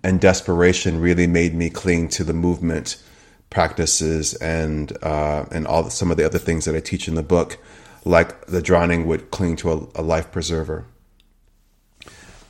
and 0.03 0.19
desperation 0.19 0.99
really 0.99 1.27
made 1.27 1.53
me 1.53 1.69
cling 1.69 2.09
to 2.09 2.23
the 2.23 2.33
movement 2.33 3.01
practices 3.49 4.33
and 4.35 4.91
uh, 5.03 5.45
and 5.51 5.67
all 5.67 5.89
some 5.89 6.11
of 6.11 6.17
the 6.17 6.25
other 6.25 6.39
things 6.39 6.65
that 6.65 6.75
I 6.75 6.79
teach 6.79 7.07
in 7.07 7.15
the 7.15 7.23
book, 7.23 7.57
like 8.03 8.45
the 8.47 8.61
drowning 8.61 9.07
would 9.07 9.31
cling 9.31 9.55
to 9.57 9.71
a, 9.71 9.87
a 9.95 10.01
life 10.01 10.31
preserver. 10.31 10.85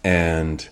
And 0.03 0.67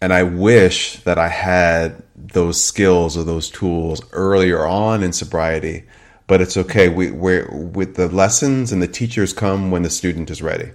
and 0.00 0.12
I 0.12 0.22
wish 0.22 1.02
that 1.02 1.18
I 1.18 1.28
had 1.28 2.04
those 2.14 2.62
skills 2.62 3.16
or 3.16 3.24
those 3.24 3.50
tools 3.50 4.00
earlier 4.12 4.64
on 4.64 5.02
in 5.02 5.12
sobriety, 5.12 5.84
but 6.28 6.40
it's 6.40 6.56
okay. 6.56 6.88
We 6.88 7.10
we 7.10 7.42
with 7.44 7.96
the 7.96 8.08
lessons 8.08 8.70
and 8.70 8.80
the 8.80 8.88
teachers 8.88 9.32
come 9.32 9.72
when 9.72 9.82
the 9.82 9.90
student 9.90 10.30
is 10.30 10.40
ready. 10.40 10.70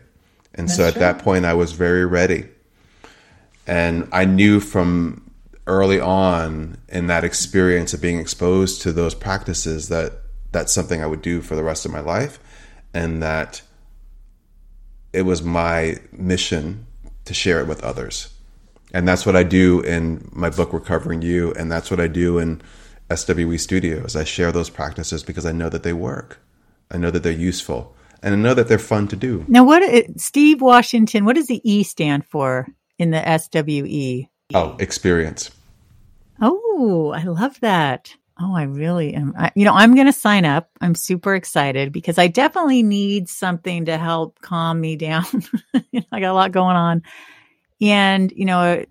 And 0.55 0.67
That's 0.67 0.77
so 0.77 0.87
at 0.87 0.93
true. 0.93 0.99
that 0.99 1.19
point 1.19 1.45
I 1.45 1.53
was 1.53 1.71
very 1.71 2.05
ready 2.05 2.47
and 3.67 4.07
I 4.11 4.25
knew 4.25 4.59
from 4.59 5.31
early 5.65 5.99
on 5.99 6.77
in 6.89 7.07
that 7.07 7.23
experience 7.23 7.93
of 7.93 8.01
being 8.01 8.19
exposed 8.19 8.81
to 8.81 8.91
those 8.91 9.15
practices 9.15 9.87
that 9.89 10.13
that's 10.51 10.73
something 10.73 11.01
I 11.01 11.07
would 11.07 11.21
do 11.21 11.41
for 11.41 11.55
the 11.55 11.63
rest 11.63 11.85
of 11.85 11.91
my 11.91 12.01
life, 12.01 12.39
and 12.93 13.23
that 13.23 13.61
it 15.11 15.23
was 15.23 15.41
my 15.41 15.99
mission 16.11 16.85
to 17.25 17.33
share 17.33 17.59
it 17.59 17.67
with 17.67 17.83
others. 17.83 18.33
And 18.93 19.07
that's 19.07 19.25
what 19.25 19.35
I 19.35 19.43
do 19.43 19.81
in 19.81 20.29
my 20.31 20.49
book, 20.49 20.71
Recovering 20.71 21.21
You. 21.21 21.51
And 21.53 21.71
that's 21.71 21.89
what 21.89 21.99
I 21.99 22.07
do 22.07 22.37
in 22.37 22.61
SWE 23.13 23.57
Studios. 23.57 24.15
I 24.15 24.23
share 24.23 24.51
those 24.51 24.69
practices 24.69 25.23
because 25.23 25.45
I 25.45 25.51
know 25.51 25.69
that 25.69 25.83
they 25.83 25.93
work. 25.93 26.39
I 26.91 26.97
know 26.97 27.09
that 27.09 27.23
they're 27.23 27.31
useful 27.31 27.95
and 28.21 28.35
I 28.35 28.37
know 28.37 28.53
that 28.53 28.67
they're 28.67 28.77
fun 28.77 29.07
to 29.09 29.15
do. 29.15 29.45
Now, 29.47 29.63
what, 29.63 29.83
Steve 30.17 30.61
Washington, 30.61 31.25
what 31.25 31.35
does 31.35 31.47
the 31.47 31.61
E 31.69 31.83
stand 31.83 32.25
for 32.25 32.67
in 32.97 33.11
the 33.11 33.21
SWE? 33.39 34.29
Oh, 34.53 34.75
experience. 34.79 35.51
Oh, 36.41 37.11
I 37.15 37.23
love 37.23 37.59
that. 37.61 38.13
Oh, 38.39 38.55
I 38.55 38.63
really 38.63 39.13
am. 39.13 39.33
I, 39.37 39.51
you 39.55 39.63
know, 39.63 39.73
I'm 39.73 39.93
going 39.93 40.07
to 40.07 40.13
sign 40.13 40.43
up. 40.43 40.69
I'm 40.81 40.95
super 40.95 41.35
excited 41.35 41.91
because 41.91 42.17
I 42.17 42.27
definitely 42.27 42.81
need 42.81 43.29
something 43.29 43.85
to 43.85 43.97
help 43.97 44.39
calm 44.41 44.81
me 44.81 44.95
down. 44.97 45.25
I 45.73 46.19
got 46.19 46.31
a 46.31 46.33
lot 46.33 46.51
going 46.51 46.75
on. 46.75 47.03
And, 47.79 48.31
you 48.35 48.45
know, 48.45 48.83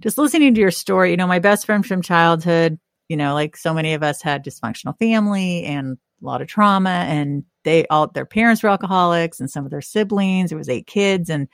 just 0.00 0.18
listening 0.18 0.54
to 0.54 0.60
your 0.60 0.70
story, 0.70 1.10
you 1.10 1.16
know, 1.16 1.26
my 1.26 1.38
best 1.38 1.66
friend 1.66 1.84
from 1.84 2.02
childhood, 2.02 2.78
you 3.08 3.16
know, 3.16 3.34
like 3.34 3.56
so 3.56 3.74
many 3.74 3.94
of 3.94 4.02
us 4.02 4.22
had 4.22 4.44
dysfunctional 4.44 4.98
family 4.98 5.64
and 5.64 5.98
a 6.22 6.26
lot 6.26 6.42
of 6.42 6.48
trauma 6.48 6.90
and 6.90 7.44
they 7.64 7.86
all 7.88 8.08
their 8.08 8.26
parents 8.26 8.62
were 8.62 8.68
alcoholics 8.68 9.40
and 9.40 9.50
some 9.50 9.64
of 9.64 9.70
their 9.70 9.82
siblings, 9.82 10.50
there 10.50 10.58
was 10.58 10.68
eight 10.68 10.86
kids 10.86 11.28
and 11.28 11.48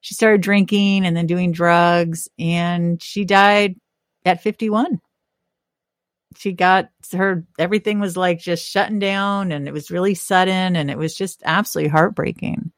she 0.00 0.14
started 0.14 0.40
drinking 0.40 1.04
and 1.04 1.16
then 1.16 1.26
doing 1.26 1.52
drugs 1.52 2.28
and 2.38 3.02
she 3.02 3.24
died 3.24 3.76
at 4.24 4.42
51. 4.42 5.00
She 6.36 6.52
got 6.52 6.90
her 7.12 7.44
everything 7.58 8.00
was 8.00 8.16
like 8.16 8.38
just 8.38 8.66
shutting 8.66 8.98
down 8.98 9.52
and 9.52 9.66
it 9.66 9.72
was 9.72 9.90
really 9.90 10.14
sudden 10.14 10.76
and 10.76 10.90
it 10.90 10.96
was 10.96 11.14
just 11.14 11.42
absolutely 11.44 11.90
heartbreaking. 11.90 12.72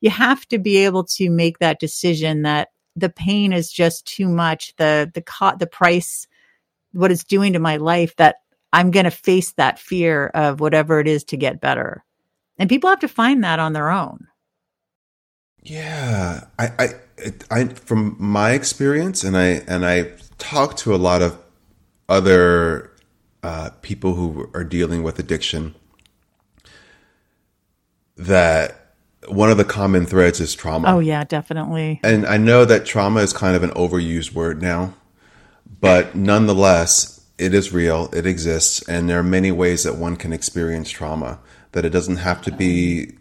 You 0.00 0.10
have 0.10 0.46
to 0.48 0.58
be 0.58 0.78
able 0.78 1.04
to 1.04 1.30
make 1.30 1.58
that 1.58 1.78
decision 1.78 2.42
that 2.42 2.68
the 2.96 3.10
pain 3.10 3.52
is 3.52 3.70
just 3.70 4.06
too 4.06 4.28
much 4.28 4.74
the 4.76 5.10
the 5.14 5.22
co- 5.22 5.56
the 5.56 5.66
price 5.66 6.26
what 6.92 7.12
it's 7.12 7.24
doing 7.24 7.54
to 7.54 7.58
my 7.58 7.78
life 7.78 8.14
that 8.16 8.36
i'm 8.72 8.90
going 8.90 9.04
to 9.04 9.10
face 9.10 9.52
that 9.52 9.78
fear 9.78 10.26
of 10.26 10.60
whatever 10.60 11.00
it 11.00 11.08
is 11.08 11.24
to 11.24 11.36
get 11.36 11.60
better. 11.60 12.04
And 12.58 12.68
people 12.68 12.90
have 12.90 13.00
to 13.00 13.08
find 13.08 13.44
that 13.44 13.58
on 13.58 13.72
their 13.72 13.90
own 13.90 14.26
yeah 15.62 16.44
i 16.58 16.68
i 16.78 16.88
i 17.50 17.64
from 17.66 18.16
my 18.18 18.52
experience 18.52 19.22
and 19.22 19.36
i 19.36 19.62
and 19.66 19.86
i 19.86 20.10
talk 20.38 20.76
to 20.76 20.94
a 20.94 20.96
lot 20.96 21.22
of 21.22 21.38
other 22.08 22.90
uh, 23.42 23.70
people 23.80 24.14
who 24.14 24.48
are 24.54 24.64
dealing 24.64 25.02
with 25.02 25.18
addiction 25.18 25.74
that 28.16 28.94
one 29.28 29.50
of 29.50 29.56
the 29.56 29.64
common 29.64 30.06
threads 30.06 30.40
is 30.40 30.54
trauma. 30.54 30.88
Oh 30.88 30.98
yeah, 30.98 31.24
definitely. 31.24 32.00
And 32.02 32.26
I 32.26 32.36
know 32.36 32.64
that 32.64 32.84
trauma 32.84 33.20
is 33.20 33.32
kind 33.32 33.56
of 33.56 33.62
an 33.62 33.70
overused 33.70 34.32
word 34.32 34.60
now, 34.60 34.94
but 35.80 36.14
nonetheless, 36.14 37.24
it 37.38 37.54
is 37.54 37.72
real, 37.72 38.10
it 38.12 38.26
exists, 38.26 38.86
and 38.88 39.08
there 39.08 39.18
are 39.18 39.24
many 39.24 39.50
ways 39.50 39.84
that 39.84 39.96
one 39.96 40.16
can 40.16 40.32
experience 40.32 40.90
trauma. 40.90 41.38
That 41.72 41.84
it 41.84 41.90
doesn't 41.90 42.16
have 42.16 42.42
to 42.42 42.52
be 42.52 43.12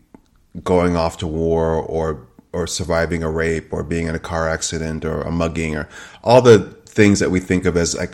going 0.63 0.95
off 0.97 1.17
to 1.19 1.27
war 1.27 1.75
or 1.75 2.27
or 2.53 2.67
surviving 2.67 3.23
a 3.23 3.29
rape 3.29 3.71
or 3.71 3.83
being 3.83 4.07
in 4.07 4.15
a 4.15 4.19
car 4.19 4.49
accident 4.49 5.05
or 5.05 5.21
a 5.21 5.31
mugging 5.31 5.75
or 5.75 5.87
all 6.23 6.41
the 6.41 6.59
things 6.85 7.19
that 7.19 7.31
we 7.31 7.39
think 7.39 7.65
of 7.65 7.77
as 7.77 7.95
like 7.95 8.13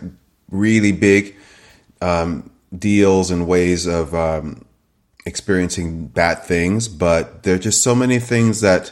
really 0.52 0.92
big 0.92 1.36
um, 2.02 2.50
deals 2.78 3.32
and 3.32 3.48
ways 3.48 3.88
of 3.88 4.14
um, 4.14 4.66
experiencing 5.26 6.08
bad 6.08 6.44
things, 6.44 6.88
but 6.88 7.44
there 7.44 7.56
are 7.56 7.60
just 7.60 7.82
so 7.82 7.96
many 7.96 8.20
things 8.20 8.62
that 8.62 8.92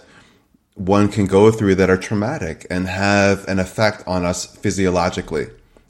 one 0.74 1.08
can 1.08 1.26
go 1.26 1.52
through 1.52 1.76
that 1.76 1.90
are 1.90 1.98
traumatic 1.98 2.68
and 2.70 2.88
have 2.88 3.48
an 3.48 3.60
effect 3.60 4.04
on 4.06 4.26
us 4.26 4.46
physiologically 4.58 5.48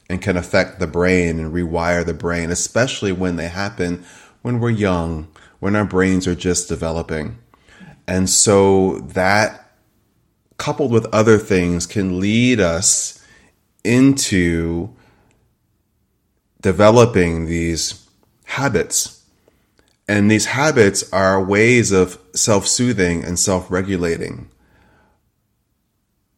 and 0.09 0.21
can 0.21 0.37
affect 0.37 0.79
the 0.79 0.87
brain 0.87 1.39
and 1.39 1.51
rewire 1.51 2.05
the 2.05 2.13
brain, 2.13 2.51
especially 2.51 3.11
when 3.11 3.35
they 3.37 3.47
happen 3.47 4.05
when 4.43 4.59
we're 4.59 4.69
young, 4.69 5.27
when 5.59 5.75
our 5.75 5.85
brains 5.85 6.27
are 6.27 6.35
just 6.35 6.69
developing. 6.69 7.39
And 8.07 8.29
so 8.29 8.99
that 8.99 9.71
coupled 10.57 10.91
with 10.91 11.05
other 11.13 11.37
things 11.37 11.85
can 11.85 12.19
lead 12.19 12.59
us 12.59 13.23
into 13.83 14.93
developing 16.61 17.45
these 17.45 18.07
habits 18.45 19.15
and 20.07 20.29
these 20.29 20.45
habits 20.45 21.11
are 21.11 21.43
ways 21.43 21.91
of 21.91 22.19
self 22.35 22.67
soothing 22.67 23.23
and 23.23 23.39
self 23.39 23.71
regulating, 23.71 24.49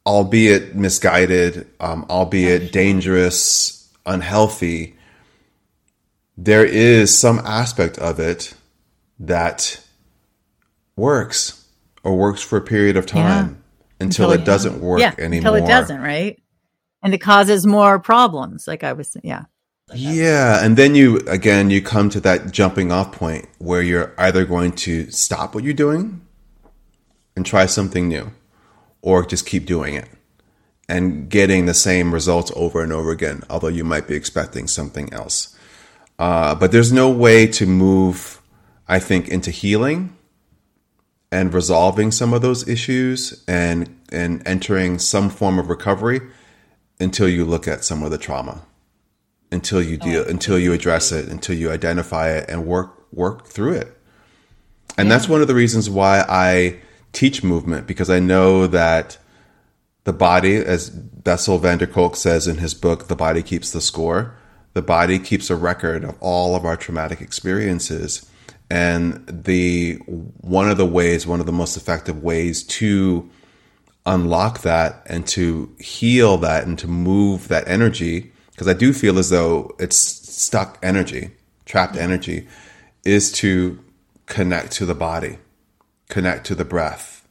albeit 0.06 0.76
misguided, 0.76 1.68
um, 1.80 2.06
albeit 2.10 2.72
dangerous, 2.72 3.92
unhealthy. 4.06 4.96
There 6.38 6.66
is 6.66 7.18
some 7.18 7.40
aspect 7.40 7.98
of 7.98 8.20
it 8.20 8.54
that 9.20 9.84
works 10.98 11.66
or 12.04 12.18
works 12.18 12.42
for 12.42 12.58
a 12.58 12.62
period 12.62 12.98
of 12.98 13.06
time 13.06 13.22
yeah. 13.22 14.06
until, 14.06 14.32
until, 14.32 14.42
it, 14.42 14.46
doesn't 14.46 14.82
work 14.82 15.00
yeah, 15.00 15.16
anymore. 15.18 15.56
Until 15.56 15.66
it 15.66 15.68
doesn't, 15.68 16.02
right? 16.02 16.42
And 17.02 17.14
it 17.14 17.20
causes 17.20 17.66
more 17.66 18.00
problems, 18.00 18.68
like 18.68 18.84
I 18.84 18.92
was, 18.92 19.16
yeah. 19.24 19.46
Yeah, 19.94 20.66
and 20.66 20.76
then 20.76 20.96
you 20.96 21.20
again 21.28 21.70
you 21.70 21.82
come 21.82 22.10
to 22.10 22.20
that 22.20 22.52
jumping 22.52 22.92
off 22.92 23.14
point 23.14 23.48
where 23.58 23.82
you're 23.82 24.14
either 24.18 24.44
going 24.44 24.74
to 24.74 25.10
stop 25.12 25.56
what 25.56 25.64
you're 25.64 25.74
doing 25.74 26.20
and 27.38 27.46
try 27.46 27.68
something 27.68 28.10
new 28.10 28.32
or 29.02 29.26
just 29.26 29.46
keep 29.46 29.66
doing 29.66 29.94
it 29.94 30.10
and 30.90 31.30
getting 31.30 31.68
the 31.68 31.74
same 31.74 32.14
results 32.14 32.52
over 32.54 32.82
and 32.82 32.92
over 32.92 33.12
again, 33.12 33.44
although 33.50 33.70
you 33.70 33.86
might 33.86 34.10
be 34.10 34.16
expecting 34.16 34.68
something 34.68 35.14
else. 35.14 35.58
Uh, 36.20 36.54
but 36.54 36.74
there's 36.74 36.92
no 36.92 37.10
way 37.10 37.48
to 37.48 37.66
move, 37.66 38.42
I 38.90 39.00
think, 39.00 39.30
into 39.30 39.52
healing 39.52 40.17
and 41.32 41.54
resolving 41.54 42.12
some 42.12 42.34
of 42.34 42.42
those 42.42 42.68
issues 42.68 43.44
and 43.48 43.94
and 44.12 44.42
entering 44.48 44.98
some 45.00 45.30
form 45.30 45.60
of 45.60 45.70
recovery 45.70 46.22
until 47.00 47.28
you 47.28 47.44
look 47.46 47.68
at 47.68 47.84
some 47.84 48.04
of 48.04 48.12
the 48.12 48.18
trauma 48.18 48.62
until 49.52 49.82
you 49.82 49.98
deal 49.98 50.24
oh, 50.26 50.30
until 50.30 50.58
you 50.58 50.74
address 50.74 51.12
it 51.12 51.28
until 51.30 51.56
you 51.56 51.72
identify 51.72 52.30
it 52.30 52.50
and 52.50 52.66
work 52.66 52.94
work 53.12 53.48
through 53.48 53.74
it. 53.74 53.98
And 54.98 55.08
yeah. 55.08 55.16
that's 55.16 55.30
one 55.30 55.42
of 55.42 55.48
the 55.48 55.56
reasons 55.56 55.90
why 55.90 56.26
i 56.28 56.80
teach 57.14 57.44
movement 57.44 57.88
because 57.88 58.10
i 58.10 58.20
know 58.20 58.68
that 58.68 59.18
the 60.04 60.14
body 60.14 60.56
as 60.56 60.90
bessel 60.90 61.58
van 61.58 61.78
der 61.78 61.88
kolk 61.88 62.16
says 62.16 62.48
in 62.48 62.58
his 62.58 62.74
book 62.74 63.08
the 63.08 63.16
body 63.16 63.42
keeps 63.42 63.72
the 63.72 63.82
score 63.82 64.36
the 64.74 64.82
body 64.82 65.18
keeps 65.18 65.50
a 65.50 65.56
record 65.56 66.04
of 66.04 66.16
all 66.22 66.56
of 66.56 66.66
our 66.66 66.78
traumatic 66.78 67.22
experiences 67.22 68.30
and 68.70 69.26
the 69.28 69.96
one 69.96 70.70
of 70.70 70.78
the 70.78 70.86
ways 70.86 71.26
one 71.26 71.40
of 71.40 71.46
the 71.46 71.52
most 71.52 71.78
effective 71.78 72.22
ways 72.22 72.64
to 72.64 73.30
unlock 74.06 74.62
that 74.62 75.02
and 75.06 75.26
to 75.28 75.74
heal 75.80 76.38
that 76.38 76.66
and 76.66 76.78
to 76.80 76.88
move 76.88 77.48
that 77.48 77.68
energy 77.68 78.32
because 78.58 78.68
I 78.68 78.74
do 78.74 78.92
feel 78.92 79.20
as 79.20 79.30
though 79.30 79.76
it's 79.78 79.96
stuck 79.96 80.80
energy, 80.82 81.30
trapped 81.66 81.96
energy, 81.96 82.48
is 83.06 83.32
to 83.34 83.80
connect 84.26 84.72
to 84.74 84.86
the 84.88 84.96
body, 84.96 85.38
connect 86.10 86.48
to 86.48 86.56
the 86.56 86.66
breath, 86.66 87.28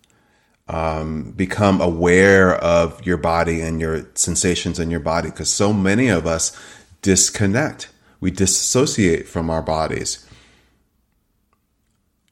um, 0.68 1.32
become 1.32 1.80
aware 1.80 2.54
of 2.54 3.04
your 3.04 3.16
body 3.16 3.60
and 3.60 3.80
your 3.80 4.08
sensations 4.14 4.78
in 4.78 4.88
your 4.88 5.00
body. 5.00 5.30
Because 5.30 5.50
so 5.50 5.72
many 5.72 6.06
of 6.06 6.28
us 6.28 6.56
disconnect, 7.02 7.88
we 8.20 8.30
disassociate 8.30 9.26
from 9.26 9.50
our 9.50 9.62
bodies. 9.62 10.25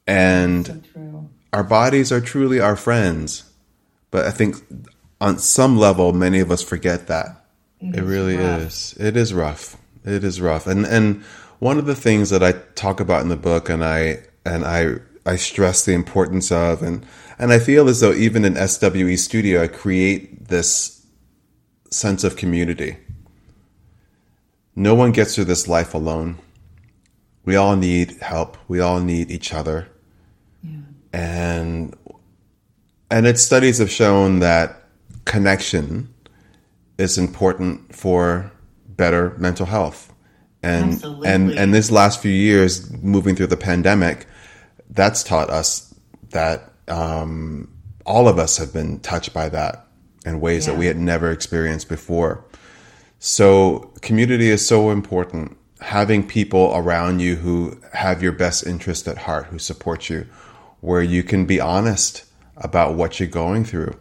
And 0.06 0.84
so 0.92 1.30
our 1.52 1.64
bodies 1.64 2.12
are 2.12 2.20
truly 2.20 2.60
our 2.60 2.76
friends. 2.76 3.44
But 4.10 4.26
I 4.26 4.30
think 4.30 4.56
on 5.20 5.38
some 5.38 5.78
level, 5.78 6.12
many 6.12 6.40
of 6.40 6.50
us 6.50 6.62
forget 6.62 7.06
that 7.06 7.44
it, 7.80 8.02
really 8.02 8.36
rough. 8.36 8.60
is. 8.62 8.94
It 8.98 9.16
is 9.16 9.34
rough. 9.34 9.76
It 10.04 10.24
is 10.24 10.40
rough. 10.40 10.66
And 10.66 10.84
and 10.84 11.22
one 11.58 11.78
of 11.78 11.86
the 11.86 11.94
things 11.94 12.30
that 12.30 12.42
I 12.42 12.52
talk 12.74 13.00
about 13.00 13.22
in 13.22 13.28
the 13.28 13.36
book 13.36 13.68
and 13.68 13.84
I 13.84 14.18
and 14.44 14.64
I 14.64 14.96
I 15.26 15.36
stress 15.36 15.84
the 15.84 15.94
importance 15.94 16.52
of 16.52 16.82
and 16.82 17.06
and 17.38 17.52
I 17.52 17.58
feel 17.58 17.88
as 17.88 18.00
though 18.00 18.12
even 18.12 18.44
in 18.44 18.54
SWE 18.54 19.16
studio 19.16 19.62
I 19.62 19.68
create 19.68 20.48
this 20.48 21.06
sense 21.90 22.24
of 22.24 22.36
community. 22.36 22.98
No 24.76 24.94
one 24.94 25.12
gets 25.12 25.34
through 25.34 25.44
this 25.44 25.68
life 25.68 25.94
alone. 25.94 26.38
We 27.44 27.56
all 27.56 27.76
need 27.76 28.18
help. 28.22 28.56
We 28.66 28.80
all 28.80 29.00
need 29.00 29.30
each 29.30 29.52
other. 29.54 29.88
And 31.14 31.96
and 33.10 33.26
its 33.26 33.42
studies 33.42 33.78
have 33.78 33.90
shown 33.90 34.40
that 34.40 34.82
connection 35.24 36.12
is 36.98 37.18
important 37.18 37.94
for 37.94 38.50
better 38.88 39.34
mental 39.38 39.66
health. 39.66 40.12
And 40.62 40.94
Absolutely. 40.94 41.28
and 41.28 41.50
and 41.52 41.74
this 41.74 41.90
last 41.90 42.20
few 42.20 42.32
years, 42.32 42.90
moving 43.02 43.36
through 43.36 43.48
the 43.48 43.56
pandemic, 43.56 44.26
that's 44.90 45.22
taught 45.22 45.50
us 45.50 45.94
that 46.30 46.72
um, 46.88 47.68
all 48.06 48.28
of 48.28 48.38
us 48.38 48.56
have 48.56 48.72
been 48.72 48.98
touched 49.00 49.32
by 49.32 49.48
that. 49.50 49.86
in 50.26 50.40
ways 50.40 50.66
yeah. 50.66 50.72
that 50.72 50.78
we 50.78 50.86
had 50.86 50.96
never 50.96 51.30
experienced 51.30 51.88
before. 51.88 52.44
So, 53.18 53.92
community 54.00 54.48
is 54.50 54.66
so 54.66 54.90
important. 54.90 55.56
Having 55.80 56.28
people 56.28 56.72
around 56.74 57.20
you 57.20 57.36
who 57.36 57.78
have 57.92 58.22
your 58.22 58.32
best 58.32 58.66
interest 58.66 59.06
at 59.06 59.18
heart, 59.18 59.46
who 59.46 59.58
support 59.58 60.08
you, 60.08 60.26
where 60.84 61.02
you 61.02 61.22
can 61.22 61.46
be 61.46 61.58
honest 61.58 62.24
about 62.58 62.94
what 62.94 63.18
you're 63.18 63.26
going 63.26 63.64
through 63.64 63.98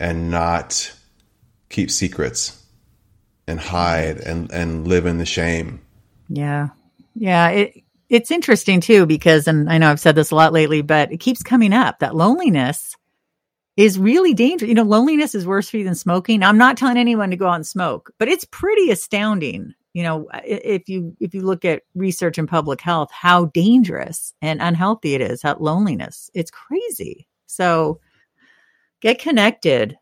and 0.00 0.32
not 0.32 0.92
keep 1.68 1.88
secrets 1.88 2.60
and 3.46 3.60
hide 3.60 4.16
and, 4.18 4.50
and 4.50 4.88
live 4.88 5.06
in 5.06 5.18
the 5.18 5.24
shame. 5.24 5.80
Yeah. 6.28 6.70
Yeah. 7.14 7.48
It, 7.50 7.84
it's 8.08 8.32
interesting 8.32 8.80
too, 8.80 9.06
because, 9.06 9.46
and 9.46 9.70
I 9.70 9.78
know 9.78 9.88
I've 9.88 10.00
said 10.00 10.16
this 10.16 10.32
a 10.32 10.34
lot 10.34 10.52
lately, 10.52 10.82
but 10.82 11.12
it 11.12 11.18
keeps 11.18 11.44
coming 11.44 11.72
up 11.72 12.00
that 12.00 12.16
loneliness 12.16 12.96
is 13.76 13.96
really 13.96 14.34
dangerous. 14.34 14.68
You 14.68 14.74
know, 14.74 14.82
loneliness 14.82 15.36
is 15.36 15.46
worse 15.46 15.68
for 15.68 15.76
you 15.76 15.84
than 15.84 15.94
smoking. 15.94 16.42
I'm 16.42 16.58
not 16.58 16.76
telling 16.76 16.96
anyone 16.96 17.30
to 17.30 17.36
go 17.36 17.46
out 17.46 17.54
and 17.54 17.66
smoke, 17.66 18.12
but 18.18 18.26
it's 18.26 18.44
pretty 18.50 18.90
astounding. 18.90 19.74
You 19.94 20.02
know, 20.02 20.28
if 20.44 20.88
you 20.88 21.16
if 21.20 21.34
you 21.34 21.42
look 21.42 21.64
at 21.64 21.82
research 21.94 22.36
in 22.36 22.46
public 22.46 22.80
health, 22.80 23.10
how 23.12 23.46
dangerous 23.46 24.34
and 24.42 24.60
unhealthy 24.60 25.14
it 25.14 25.20
is. 25.20 25.40
That 25.40 25.62
loneliness, 25.62 26.30
it's 26.34 26.50
crazy. 26.50 27.28
So, 27.46 28.00
get 29.00 29.20
connected. 29.20 29.96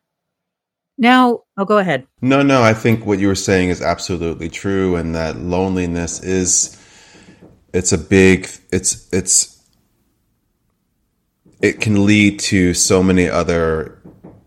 Now, 0.98 1.28
I'll 1.28 1.44
oh, 1.58 1.64
go 1.64 1.78
ahead. 1.78 2.06
No, 2.20 2.42
no, 2.42 2.62
I 2.62 2.74
think 2.74 3.04
what 3.04 3.18
you 3.18 3.26
were 3.28 3.34
saying 3.34 3.68
is 3.68 3.82
absolutely 3.82 4.48
true, 4.48 4.96
and 4.96 5.14
that 5.14 5.36
loneliness 5.36 6.22
is 6.22 6.78
it's 7.74 7.92
a 7.92 7.98
big 7.98 8.48
it's 8.72 9.12
it's 9.12 9.62
it 11.60 11.80
can 11.80 12.04
lead 12.04 12.40
to 12.40 12.74
so 12.74 13.02
many 13.02 13.28
other 13.28 14.00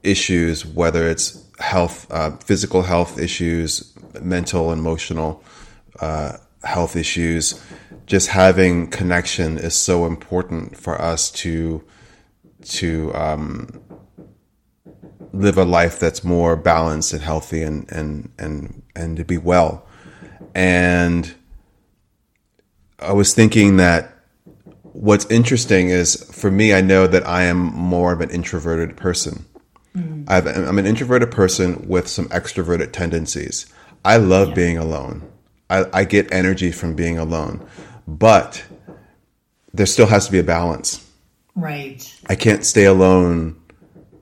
issues, 0.04 0.66
whether 0.66 1.08
it's 1.08 1.44
health, 1.60 2.12
uh, 2.12 2.32
physical 2.38 2.82
health 2.82 3.18
issues, 3.18 3.95
mental, 4.22 4.72
and 4.72 4.80
emotional 4.80 5.44
uh, 6.00 6.38
health 6.64 6.96
issues. 6.96 7.62
Just 8.06 8.30
having 8.30 8.88
connection 8.90 9.58
is 9.58 9.76
so 9.76 10.06
important 10.06 10.78
for 10.78 11.02
us 11.02 11.32
to 11.32 11.84
to 12.64 13.14
um, 13.14 13.82
live 15.32 15.58
a 15.58 15.66
life 15.66 16.00
that's 16.00 16.24
more 16.24 16.56
balanced 16.56 17.14
and 17.14 17.22
healthy 17.22 17.62
and 17.62 17.92
and 17.92 18.32
and 18.38 18.84
and 18.96 19.18
to 19.18 19.26
be 19.26 19.38
well. 19.38 19.86
And 20.54 21.34
I 23.00 23.14
was 23.14 23.34
thinking 23.34 23.78
that 23.78 24.16
what's 24.84 25.26
interesting 25.26 25.90
is 25.90 26.16
for 26.32 26.50
me, 26.50 26.74
I 26.74 26.82
know 26.82 27.08
that 27.08 27.28
I 27.28 27.44
am 27.44 27.58
more 27.58 28.14
of 28.14 28.22
an 28.22 28.30
introverted 28.30 28.96
person. 28.96 29.46
Mm. 29.96 30.26
i 30.28 30.38
am 30.40 30.78
an 30.78 30.86
introverted 30.86 31.32
person 31.32 31.88
with 31.88 32.08
some 32.08 32.26
extroverted 32.30 32.92
tendencies. 32.92 33.66
I 34.06 34.18
love 34.18 34.50
yeah. 34.50 34.56
being 34.56 34.78
alone. 34.78 35.30
I, 35.70 35.86
I 35.92 36.04
get 36.06 36.32
energy 36.32 36.72
from 36.72 36.96
being 36.96 37.18
alone, 37.18 37.68
but 38.08 38.64
there 39.74 39.88
still 39.88 40.06
has 40.06 40.28
to 40.28 40.32
be 40.32 40.40
a 40.40 40.44
balance. 40.44 41.06
Right. 41.56 42.14
I 42.28 42.36
can't 42.36 42.64
stay 42.64 42.86
alone 42.86 43.60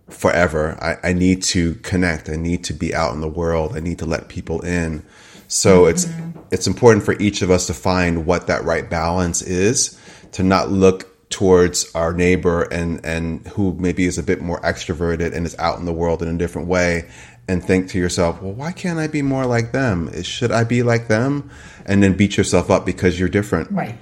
forever. 0.10 0.78
I, 0.82 1.10
I 1.10 1.14
need 1.14 1.44
to 1.44 1.76
connect. 1.76 2.30
I 2.30 2.38
need 2.38 2.64
to 2.66 2.74
be 2.74 2.96
out 2.96 3.14
in 3.14 3.22
the 3.22 3.28
world. 3.28 3.76
I 3.76 3.82
need 3.82 4.00
to 4.00 4.06
let 4.06 4.30
people 4.30 4.62
in. 4.62 5.06
So 5.48 5.84
mm-hmm. 5.84 5.92
it's 5.92 6.08
it's 6.52 6.68
important 6.68 7.04
for 7.04 7.20
each 7.20 7.42
of 7.42 7.52
us 7.52 7.68
to 7.68 7.74
find 7.74 8.26
what 8.26 8.48
that 8.48 8.64
right 8.64 8.90
balance 8.90 9.42
is 9.42 10.00
to 10.34 10.44
not 10.44 10.72
look 10.72 11.30
towards 11.30 11.94
our 11.96 12.14
neighbor 12.14 12.64
and 12.64 13.04
and 13.04 13.46
who 13.48 13.74
maybe 13.74 14.06
is 14.06 14.18
a 14.18 14.24
bit 14.24 14.40
more 14.40 14.62
extroverted 14.62 15.34
and 15.34 15.46
is 15.46 15.58
out 15.58 15.80
in 15.80 15.86
the 15.86 15.94
world 15.94 16.22
in 16.22 16.30
a 16.30 16.38
different 16.38 16.68
way 16.68 17.10
and 17.48 17.64
think 17.64 17.90
to 17.90 17.98
yourself, 17.98 18.42
well, 18.42 18.54
why 18.54 18.72
can't 18.72 19.00
I 19.00 19.08
be 19.08 19.22
more 19.22 19.46
like 19.46 19.72
them? 19.72 20.24
Should 20.24 20.52
I 20.52 20.64
be 20.64 20.84
like 20.84 21.08
them? 21.08 21.50
And 21.86 22.02
then 22.02 22.14
beat 22.14 22.38
yourself 22.38 22.72
up 22.72 22.86
because 22.86 23.20
you're 23.20 23.30
different. 23.30 23.72
Right. 23.72 23.98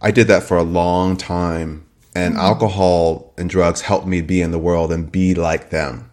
I 0.00 0.10
did 0.10 0.28
that 0.28 0.42
for 0.42 0.56
a 0.56 0.62
long 0.62 1.16
time, 1.16 1.86
and 2.14 2.34
mm-hmm. 2.34 2.42
alcohol 2.42 3.32
and 3.38 3.48
drugs 3.48 3.80
helped 3.80 4.06
me 4.06 4.20
be 4.20 4.42
in 4.42 4.50
the 4.50 4.58
world 4.58 4.92
and 4.92 5.10
be 5.10 5.34
like 5.34 5.70
them. 5.70 6.10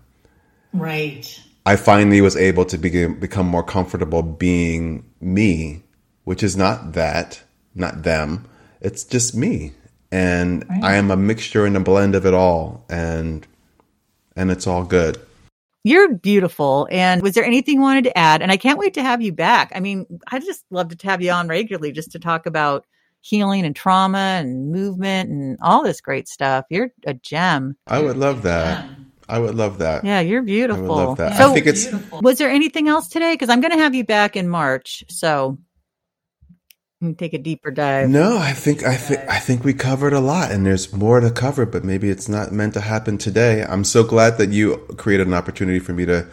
Right. 0.72 1.42
I 1.66 1.76
finally 1.76 2.22
was 2.22 2.38
able 2.38 2.66
to 2.66 2.78
be, 2.78 3.08
become 3.08 3.48
more 3.48 3.64
comfortable 3.64 4.22
being 4.22 5.06
me, 5.20 5.84
which 6.24 6.44
is 6.44 6.56
not 6.56 6.94
that, 6.94 7.44
not 7.76 8.04
them 8.04 8.46
it's 8.82 9.04
just 9.04 9.36
me 9.36 9.74
and 10.12 10.68
right. 10.70 10.84
I 10.84 10.96
am 10.96 11.12
a 11.12 11.18
mixture 11.18 11.66
and 11.66 11.76
a 11.78 11.80
blend 11.80 12.16
of 12.16 12.26
it 12.26 12.34
all 12.34 12.86
and 12.90 13.46
and 14.36 14.52
it's 14.52 14.68
all 14.68 14.84
good. 14.84 15.20
You're 15.84 16.14
beautiful. 16.16 16.88
And 16.92 17.22
was 17.22 17.34
there 17.36 17.46
anything 17.46 17.76
you 17.76 17.82
wanted 17.82 18.04
to 18.06 18.18
add? 18.18 18.42
And 18.42 18.52
I 18.52 18.58
can't 18.58 18.78
wait 18.78 18.94
to 18.96 19.02
have 19.02 19.22
you 19.22 19.32
back. 19.32 19.72
I 19.74 19.80
mean, 19.80 20.06
I 20.32 20.40
just 20.40 20.66
love 20.70 20.96
to 20.96 21.08
have 21.08 21.22
you 21.22 21.32
on 21.32 21.48
regularly 21.48 21.92
just 21.92 22.12
to 22.12 22.20
talk 22.20 22.46
about 22.46 22.86
healing 23.22 23.66
and 23.66 23.76
trauma 23.76 24.38
and 24.40 24.72
movement 24.72 25.30
and 25.30 25.58
all 25.62 25.84
this 25.84 26.02
great 26.02 26.28
stuff. 26.28 26.66
You're 26.70 26.92
a 27.06 27.14
gem. 27.14 27.78
I 27.88 28.00
would 28.00 28.18
love 28.18 28.44
that. 28.44 28.90
I 29.30 29.40
would 29.40 29.56
love 29.56 29.78
that. 29.78 30.04
Yeah, 30.04 30.22
you're 30.22 30.42
beautiful. 30.42 30.86
I 30.86 30.88
would 30.88 31.08
love 31.08 31.18
that. 31.18 31.38
So, 31.38 31.52
I 31.52 31.54
think 31.54 31.68
it's. 31.68 31.88
Was 32.22 32.40
there 32.40 32.50
anything 32.50 32.88
else 32.88 33.08
today? 33.08 33.34
Because 33.34 33.50
I'm 33.50 33.62
going 33.62 33.72
to 33.72 33.78
have 33.78 33.94
you 33.94 34.04
back 34.04 34.36
in 34.36 34.50
March. 34.50 35.04
So 35.08 35.60
take 37.18 37.34
a 37.34 37.38
deeper 37.38 37.72
dive. 37.72 38.10
No, 38.10 38.38
I 38.38 38.52
think 38.52 38.84
I 38.84 38.96
think 38.96 39.22
I 39.30 39.40
think 39.40 39.64
we 39.64 39.74
covered 39.74 40.14
a 40.14 40.20
lot, 40.20 40.52
and 40.52 40.66
there's 40.66 40.92
more 40.94 41.20
to 41.20 41.32
cover, 41.32 41.66
but 41.66 41.84
maybe 41.84 42.10
it's 42.10 42.28
not 42.28 42.52
meant 42.52 42.74
to 42.74 42.82
happen 42.82 43.18
today. 43.18 43.64
I'm 43.64 43.84
so 43.84 44.04
glad 44.04 44.38
that 44.38 44.50
you 44.50 44.78
created 44.98 45.28
an 45.28 45.34
opportunity 45.34 45.80
for 45.80 45.94
me 45.94 46.06
to 46.06 46.28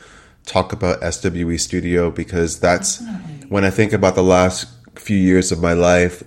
talk 0.45 0.73
about 0.73 1.01
SWE 1.13 1.57
Studio 1.59 2.11
because 2.11 2.59
that's 2.59 2.99
Definitely. 2.99 3.49
when 3.49 3.65
I 3.65 3.71
think 3.71 3.93
about 3.93 4.15
the 4.15 4.23
last 4.23 4.67
few 4.97 5.17
years 5.17 5.53
of 5.53 5.61
my 5.61 5.73
life 5.73 6.23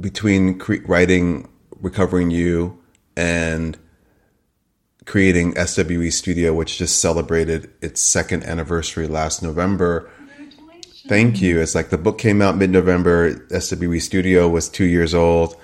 between 0.00 0.58
cre- 0.58 0.84
writing 0.86 1.48
Recovering 1.80 2.30
You 2.30 2.78
and 3.16 3.76
creating 5.06 5.54
SWE 5.56 6.10
Studio, 6.10 6.54
which 6.54 6.78
just 6.78 7.00
celebrated 7.00 7.70
its 7.80 8.00
second 8.00 8.44
anniversary 8.44 9.08
last 9.08 9.42
November 9.42 10.08
Thank 11.08 11.42
you. 11.42 11.60
It's 11.60 11.74
like 11.74 11.90
the 11.90 11.98
book 11.98 12.18
came 12.18 12.40
out 12.40 12.56
mid 12.56 12.70
November. 12.70 13.46
SWE 13.50 13.98
Studio 13.98 14.48
was 14.48 14.68
two 14.68 14.84
years 14.84 15.14
old. 15.14 15.56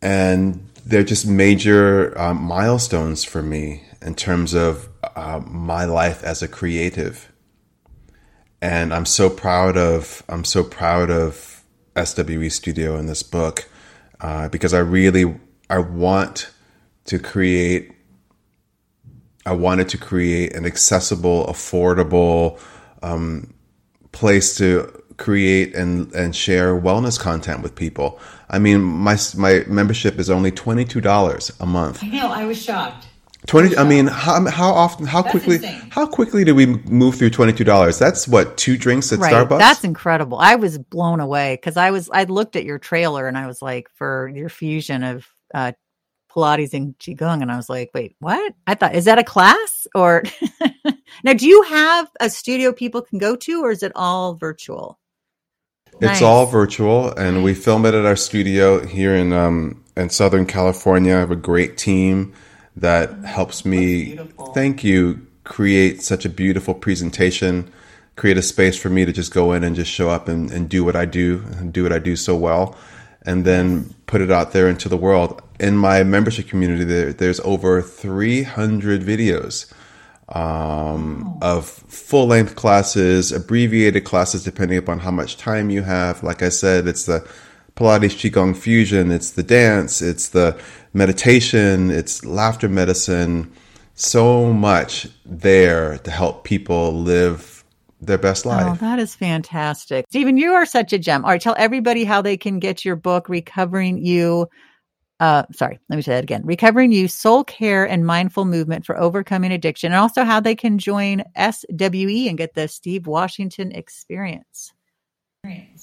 And 0.00 0.68
they're 0.86 1.04
just 1.04 1.26
major 1.26 2.18
um, 2.18 2.42
milestones 2.42 3.24
for 3.24 3.42
me 3.42 3.84
in 4.00 4.14
terms 4.14 4.54
of 4.54 4.88
uh, 5.16 5.40
my 5.46 5.84
life 5.84 6.22
as 6.24 6.42
a 6.42 6.48
creative. 6.48 7.30
And 8.62 8.94
I'm 8.94 9.04
so 9.04 9.28
proud 9.28 9.76
of 9.76 10.22
I'm 10.28 10.44
so 10.44 10.64
proud 10.64 11.10
of 11.10 11.62
SWE 12.02 12.48
Studio 12.48 12.96
in 12.96 13.06
this 13.06 13.22
book 13.22 13.68
uh, 14.20 14.48
because 14.48 14.72
I 14.72 14.78
really 14.78 15.38
I 15.68 15.78
want 15.78 16.50
to 17.04 17.18
create 17.18 17.92
I 19.44 19.52
wanted 19.52 19.88
to 19.90 19.98
create 19.98 20.54
an 20.54 20.66
accessible, 20.66 21.46
affordable, 21.46 22.60
um, 23.02 23.54
place 24.12 24.56
to 24.56 25.02
create 25.16 25.74
and 25.74 26.12
and 26.14 26.34
share 26.34 26.80
wellness 26.80 27.18
content 27.18 27.62
with 27.62 27.74
people. 27.74 28.18
I 28.50 28.58
mean, 28.58 28.80
my 28.82 29.18
my 29.36 29.64
membership 29.66 30.18
is 30.18 30.30
only 30.30 30.50
twenty 30.50 30.84
two 30.84 31.00
dollars 31.00 31.52
a 31.60 31.66
month. 31.66 32.02
I 32.02 32.08
know. 32.08 32.28
I 32.28 32.44
was 32.44 32.62
shocked. 32.62 33.06
Twenty. 33.46 33.76
I, 33.76 33.82
I 33.82 33.84
mean, 33.84 34.06
how, 34.06 34.44
how 34.48 34.70
often? 34.70 35.06
How 35.06 35.22
That's 35.22 35.32
quickly? 35.32 35.56
Insane. 35.56 35.90
How 35.90 36.06
quickly 36.06 36.44
do 36.44 36.54
we 36.54 36.66
move 36.66 37.16
through 37.16 37.30
twenty 37.30 37.52
two 37.52 37.64
dollars? 37.64 37.98
That's 37.98 38.26
what 38.26 38.56
two 38.56 38.76
drinks 38.76 39.12
at 39.12 39.18
right. 39.18 39.32
Starbucks. 39.32 39.58
That's 39.58 39.84
incredible. 39.84 40.38
I 40.38 40.56
was 40.56 40.78
blown 40.78 41.20
away 41.20 41.54
because 41.54 41.76
I 41.76 41.90
was 41.90 42.10
I 42.12 42.24
looked 42.24 42.56
at 42.56 42.64
your 42.64 42.78
trailer 42.78 43.28
and 43.28 43.36
I 43.38 43.46
was 43.46 43.62
like, 43.62 43.88
for 43.94 44.28
your 44.28 44.48
fusion 44.48 45.02
of 45.02 45.26
uh, 45.54 45.72
Pilates 46.38 46.72
and 46.72 46.98
Qigong. 46.98 47.42
And 47.42 47.50
I 47.50 47.56
was 47.56 47.68
like, 47.68 47.90
wait, 47.94 48.16
what? 48.20 48.54
I 48.66 48.74
thought, 48.74 48.94
is 48.94 49.04
that 49.06 49.18
a 49.18 49.24
class? 49.24 49.86
Or 49.94 50.22
now, 51.24 51.32
do 51.32 51.46
you 51.46 51.62
have 51.62 52.08
a 52.20 52.30
studio 52.30 52.72
people 52.72 53.02
can 53.02 53.18
go 53.18 53.36
to, 53.36 53.64
or 53.64 53.70
is 53.70 53.82
it 53.82 53.92
all 53.94 54.34
virtual? 54.34 54.98
It's 55.94 56.02
nice. 56.02 56.22
all 56.22 56.46
virtual, 56.46 57.12
and 57.12 57.42
we 57.42 57.54
film 57.54 57.84
it 57.84 57.94
at 57.94 58.04
our 58.04 58.14
studio 58.14 58.86
here 58.86 59.16
in 59.16 59.32
um, 59.32 59.82
in 59.96 60.10
Southern 60.10 60.46
California. 60.46 61.16
I 61.16 61.18
have 61.18 61.32
a 61.32 61.36
great 61.36 61.76
team 61.76 62.34
that 62.76 63.24
helps 63.24 63.64
me. 63.64 64.18
Thank 64.54 64.84
you. 64.84 65.26
Create 65.42 66.02
such 66.02 66.24
a 66.24 66.28
beautiful 66.28 66.74
presentation. 66.74 67.72
Create 68.14 68.36
a 68.36 68.42
space 68.42 68.76
for 68.76 68.90
me 68.90 69.06
to 69.06 69.12
just 69.12 69.32
go 69.32 69.52
in 69.52 69.64
and 69.64 69.74
just 69.74 69.90
show 69.90 70.10
up 70.10 70.28
and, 70.28 70.50
and 70.52 70.68
do 70.68 70.84
what 70.84 70.94
I 70.94 71.04
do 71.04 71.42
and 71.56 71.72
do 71.72 71.82
what 71.82 71.92
I 71.92 71.98
do 71.98 72.16
so 72.16 72.36
well 72.36 72.76
and 73.22 73.44
then 73.44 73.94
put 74.06 74.20
it 74.20 74.30
out 74.30 74.52
there 74.52 74.68
into 74.68 74.88
the 74.88 74.96
world. 74.96 75.42
In 75.60 75.76
my 75.76 76.04
membership 76.04 76.48
community, 76.48 76.84
there, 76.84 77.12
there's 77.12 77.40
over 77.40 77.82
300 77.82 79.02
videos 79.02 79.72
um, 80.28 81.38
of 81.40 81.66
full 81.66 82.26
length 82.26 82.54
classes, 82.54 83.32
abbreviated 83.32 84.04
classes, 84.04 84.44
depending 84.44 84.78
upon 84.78 85.00
how 85.00 85.10
much 85.10 85.36
time 85.36 85.70
you 85.70 85.82
have. 85.82 86.22
Like 86.22 86.42
I 86.42 86.48
said, 86.48 86.86
it's 86.86 87.06
the 87.06 87.26
Pilates 87.76 88.16
Qigong 88.16 88.56
fusion, 88.56 89.10
it's 89.10 89.30
the 89.30 89.42
dance, 89.42 90.02
it's 90.02 90.28
the 90.30 90.60
meditation, 90.92 91.90
it's 91.90 92.24
laughter 92.24 92.68
medicine, 92.68 93.52
so 93.94 94.52
much 94.52 95.08
there 95.24 95.98
to 95.98 96.10
help 96.10 96.44
people 96.44 96.92
live 96.92 97.64
their 98.00 98.18
best 98.18 98.44
life. 98.46 98.66
Oh, 98.66 98.74
that 98.76 98.98
is 98.98 99.14
fantastic. 99.14 100.06
Steven, 100.08 100.36
you 100.36 100.52
are 100.52 100.66
such 100.66 100.92
a 100.92 100.98
gem. 100.98 101.24
All 101.24 101.30
right, 101.30 101.40
tell 101.40 101.56
everybody 101.58 102.04
how 102.04 102.20
they 102.22 102.36
can 102.36 102.58
get 102.58 102.84
your 102.84 102.96
book, 102.96 103.28
Recovering 103.28 104.04
You. 104.04 104.48
Uh, 105.20 105.42
sorry, 105.52 105.80
let 105.88 105.96
me 105.96 106.02
say 106.02 106.12
that 106.12 106.22
again. 106.22 106.42
Recovering 106.44 106.92
You, 106.92 107.08
Soul 107.08 107.42
Care 107.42 107.88
and 107.88 108.06
Mindful 108.06 108.44
Movement 108.44 108.86
for 108.86 108.96
Overcoming 108.98 109.50
Addiction, 109.52 109.90
and 109.92 110.00
also 110.00 110.22
how 110.24 110.38
they 110.38 110.54
can 110.54 110.78
join 110.78 111.24
SWE 111.36 112.28
and 112.28 112.38
get 112.38 112.54
the 112.54 112.68
Steve 112.68 113.08
Washington 113.08 113.72
experience. 113.72 114.72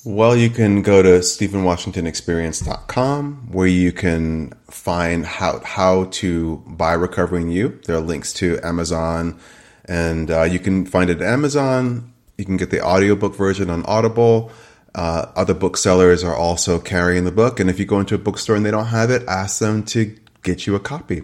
Well, 0.05 0.35
you 0.35 0.49
can 0.49 0.81
go 0.81 1.01
to 1.01 1.19
stevenwashingtonexperience.com 1.19 3.47
where 3.51 3.67
you 3.67 3.91
can 3.91 4.53
find 4.69 5.25
how 5.25 5.59
how 5.63 6.05
to 6.05 6.63
buy 6.67 6.93
Recovering 6.93 7.49
You. 7.49 7.79
There 7.85 7.95
are 7.95 8.01
links 8.01 8.33
to 8.33 8.59
Amazon, 8.63 9.39
and 9.85 10.29
uh, 10.29 10.43
you 10.43 10.59
can 10.59 10.85
find 10.85 11.09
it 11.09 11.21
at 11.21 11.27
Amazon. 11.27 12.13
You 12.37 12.45
can 12.45 12.57
get 12.57 12.69
the 12.69 12.85
audiobook 12.85 13.35
version 13.35 13.69
on 13.69 13.85
Audible. 13.85 14.51
Uh, 14.95 15.29
other 15.35 15.53
booksellers 15.53 16.23
are 16.23 16.35
also 16.35 16.79
carrying 16.79 17.25
the 17.25 17.31
book, 17.31 17.59
and 17.59 17.69
if 17.69 17.77
you 17.79 17.85
go 17.85 17.99
into 17.99 18.15
a 18.15 18.17
bookstore 18.17 18.55
and 18.55 18.65
they 18.65 18.71
don't 18.71 18.87
have 18.87 19.11
it, 19.11 19.21
ask 19.27 19.59
them 19.59 19.83
to 19.83 20.15
get 20.41 20.65
you 20.65 20.73
a 20.73 20.79
copy. 20.79 21.21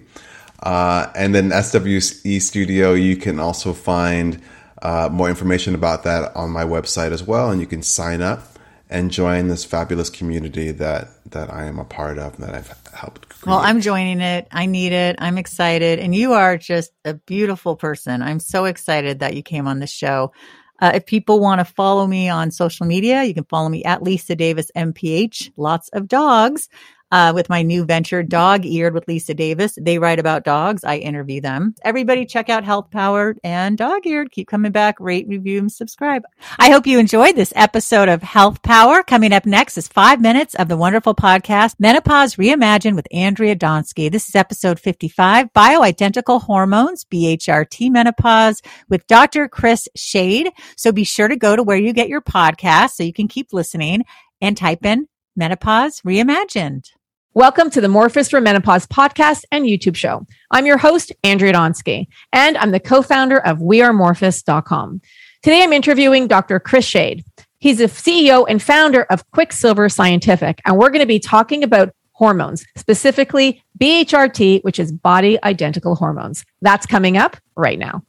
Uh, 0.61 1.09
and 1.15 1.34
then 1.34 1.51
SWE 1.51 2.39
Studio, 2.39 2.93
you 2.93 3.15
can 3.15 3.39
also 3.39 3.72
find 3.72 4.41
uh, 4.82 5.07
more 5.09 5.30
information 5.30 5.74
about 5.74 6.03
that 6.03 6.36
on 6.36 6.49
my 6.49 6.65
website 6.65 7.11
as 7.11 7.24
well, 7.24 7.49
and 7.49 7.61
you 7.61 7.65
can 7.65 7.82
sign 7.82 8.22
up 8.22 8.43
and 8.89 9.09
join 9.09 9.47
this 9.47 9.63
fabulous 9.63 10.09
community 10.09 10.72
that 10.72 11.07
that 11.32 11.51
I 11.51 11.63
am 11.63 11.80
a 11.80 11.86
part 11.86 12.19
of 12.19 12.36
and 12.36 12.43
that 12.43 12.53
I've 12.53 12.76
helped. 12.93 13.30
Create. 13.30 13.47
Well, 13.47 13.59
I'm 13.59 13.80
joining 13.80 14.19
it. 14.19 14.47
I 14.51 14.65
need 14.65 14.91
it. 14.91 15.15
I'm 15.19 15.38
excited. 15.38 15.99
And 15.99 16.13
you 16.13 16.34
are 16.34 16.57
just 16.57 16.91
a 17.05 17.13
beautiful 17.13 17.78
person. 17.78 18.22
I'm 18.22 18.41
so 18.41 18.65
excited 18.65 19.19
that 19.19 19.34
you 19.34 19.43
came 19.43 19.65
on 19.65 19.80
the 19.80 19.88
show. 19.88 20.34
Uh, 20.82 20.91
if 20.95 21.05
people 21.05 21.39
want 21.39 21.59
to 21.59 21.65
follow 21.65 22.07
me 22.07 22.27
on 22.27 22.51
social 22.51 22.86
media, 22.86 23.23
you 23.23 23.34
can 23.34 23.45
follow 23.45 23.69
me 23.69 23.84
at 23.84 24.03
Lisa 24.03 24.36
Davis 24.36 24.71
MPH. 24.75 25.51
Lots 25.55 25.89
of 25.89 26.07
dogs. 26.07 26.67
Uh, 27.12 27.34
with 27.36 27.49
my 27.49 27.62
new 27.62 27.84
venture, 27.84 28.24
Dog 28.24 28.66
Eared 28.66 28.93
with 28.93 29.07
Lisa 29.07 29.34
Davis. 29.34 29.78
They 29.80 29.99
write 29.99 30.20
about 30.20 30.45
dogs. 30.45 30.84
I 30.86 30.97
interview 30.97 31.41
them. 31.41 31.76
Everybody 31.84 32.26
check 32.26 32.49
out 32.49 32.64
Health 32.64 32.89
Powered 32.89 33.38
and 33.43 33.78
Dog 33.78 34.05
Eared. 34.05 34.32
Keep 34.32 34.47
coming 34.47 34.72
back, 34.72 34.95
rate, 34.99 35.28
review, 35.28 35.59
and 35.59 35.72
subscribe. 35.72 36.24
I 36.57 36.70
hope 36.70 36.88
you 36.88 36.99
enjoyed 36.99 37.36
this 37.36 37.51
episode 37.55 38.07
of 38.07 38.24
Health 38.24 38.62
Power. 38.62 39.03
Coming 39.03 39.34
up 39.34 39.45
next 39.45 39.78
is 39.78 39.89
five 39.89 40.22
minutes 40.22 40.55
of 40.55 40.70
the 40.70 40.78
wonderful 40.78 41.14
podcast, 41.14 41.76
Menopause 41.80 42.36
Reimagined 42.36 42.95
with 42.95 43.07
Andrea 43.12 43.55
Donsky. 43.55 44.09
This 44.09 44.30
is 44.30 44.36
episode 44.36 44.80
55, 44.80 45.51
Bioidentical 45.53 46.41
Hormones, 46.41 47.03
BHRT 47.03 47.91
Menopause 47.91 48.62
with 48.88 49.05
Dr. 49.07 49.49
Chris 49.49 49.88
Shade. 49.95 50.51
So 50.78 50.91
be 50.91 51.03
sure 51.03 51.28
to 51.28 51.36
go 51.36 51.55
to 51.55 51.64
where 51.64 51.78
you 51.78 51.91
get 51.91 52.07
your 52.07 52.22
podcast 52.22 52.91
so 52.91 53.03
you 53.03 53.14
can 53.14 53.28
keep 53.28 53.51
listening 53.51 54.05
and 54.39 54.55
type 54.55 54.86
in 54.86 55.07
Menopause 55.36 56.01
Reimagined. 56.01 56.91
Welcome 57.34 57.69
to 57.69 57.79
the 57.79 57.88
Morphus 57.88 58.29
for 58.29 58.41
Menopause 58.41 58.86
podcast 58.86 59.45
and 59.53 59.63
YouTube 59.63 59.95
show. 59.95 60.27
I'm 60.51 60.65
your 60.65 60.77
host, 60.77 61.13
Andrea 61.23 61.53
Donsky, 61.53 62.07
and 62.34 62.57
I'm 62.57 62.71
the 62.71 62.79
co-founder 62.82 63.39
of 63.39 63.59
wearemorphus.com. 63.59 65.01
Today 65.41 65.63
I'm 65.63 65.71
interviewing 65.71 66.27
Dr. 66.27 66.59
Chris 66.59 66.84
Shade. 66.84 67.23
He's 67.59 67.77
the 67.77 67.86
CEO 67.86 68.45
and 68.49 68.61
founder 68.61 69.03
of 69.03 69.32
Quicksilver 69.32 69.88
Scientific, 69.88 70.61
and 70.65 70.77
we're 70.77 70.89
going 70.89 70.99
to 70.99 71.05
be 71.05 71.19
talking 71.19 71.63
about 71.63 71.95
hormones, 72.11 72.65
specifically 72.75 73.63
BHRT, 73.79 74.65
which 74.65 74.77
is 74.77 74.91
body 74.91 75.41
identical 75.41 75.95
hormones. 75.95 76.43
That's 76.61 76.86
coming 76.86 77.15
up 77.15 77.38
right 77.55 77.79
now. 77.79 78.03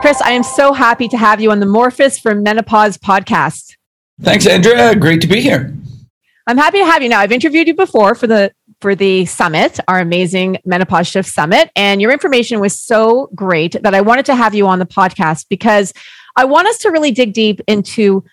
Chris, 0.00 0.22
I 0.22 0.30
am 0.30 0.44
so 0.44 0.72
happy 0.72 1.08
to 1.08 1.18
have 1.18 1.42
you 1.42 1.50
on 1.50 1.60
the 1.60 1.66
Morphus 1.66 2.18
for 2.18 2.34
Menopause 2.34 2.96
podcast. 2.96 3.76
Thanks, 4.20 4.46
Andrea. 4.46 4.94
Great 4.96 5.20
to 5.20 5.26
be 5.26 5.40
here. 5.40 5.74
I'm 6.46 6.56
happy 6.56 6.78
to 6.78 6.86
have 6.86 7.02
you 7.02 7.08
now. 7.08 7.20
I've 7.20 7.32
interviewed 7.32 7.68
you 7.68 7.74
before 7.74 8.14
for 8.14 8.26
the 8.26 8.52
for 8.80 8.94
the 8.94 9.26
summit, 9.26 9.80
our 9.88 10.00
amazing 10.00 10.58
menopause 10.64 11.08
shift 11.08 11.28
summit, 11.28 11.70
and 11.74 12.00
your 12.00 12.12
information 12.12 12.60
was 12.60 12.78
so 12.78 13.28
great 13.34 13.76
that 13.82 13.94
I 13.94 14.00
wanted 14.00 14.24
to 14.26 14.34
have 14.34 14.54
you 14.54 14.66
on 14.66 14.78
the 14.78 14.86
podcast 14.86 15.46
because 15.50 15.92
I 16.36 16.44
want 16.44 16.68
us 16.68 16.78
to 16.78 16.90
really 16.90 17.10
dig 17.10 17.32
deep 17.32 17.60
into 17.66 18.24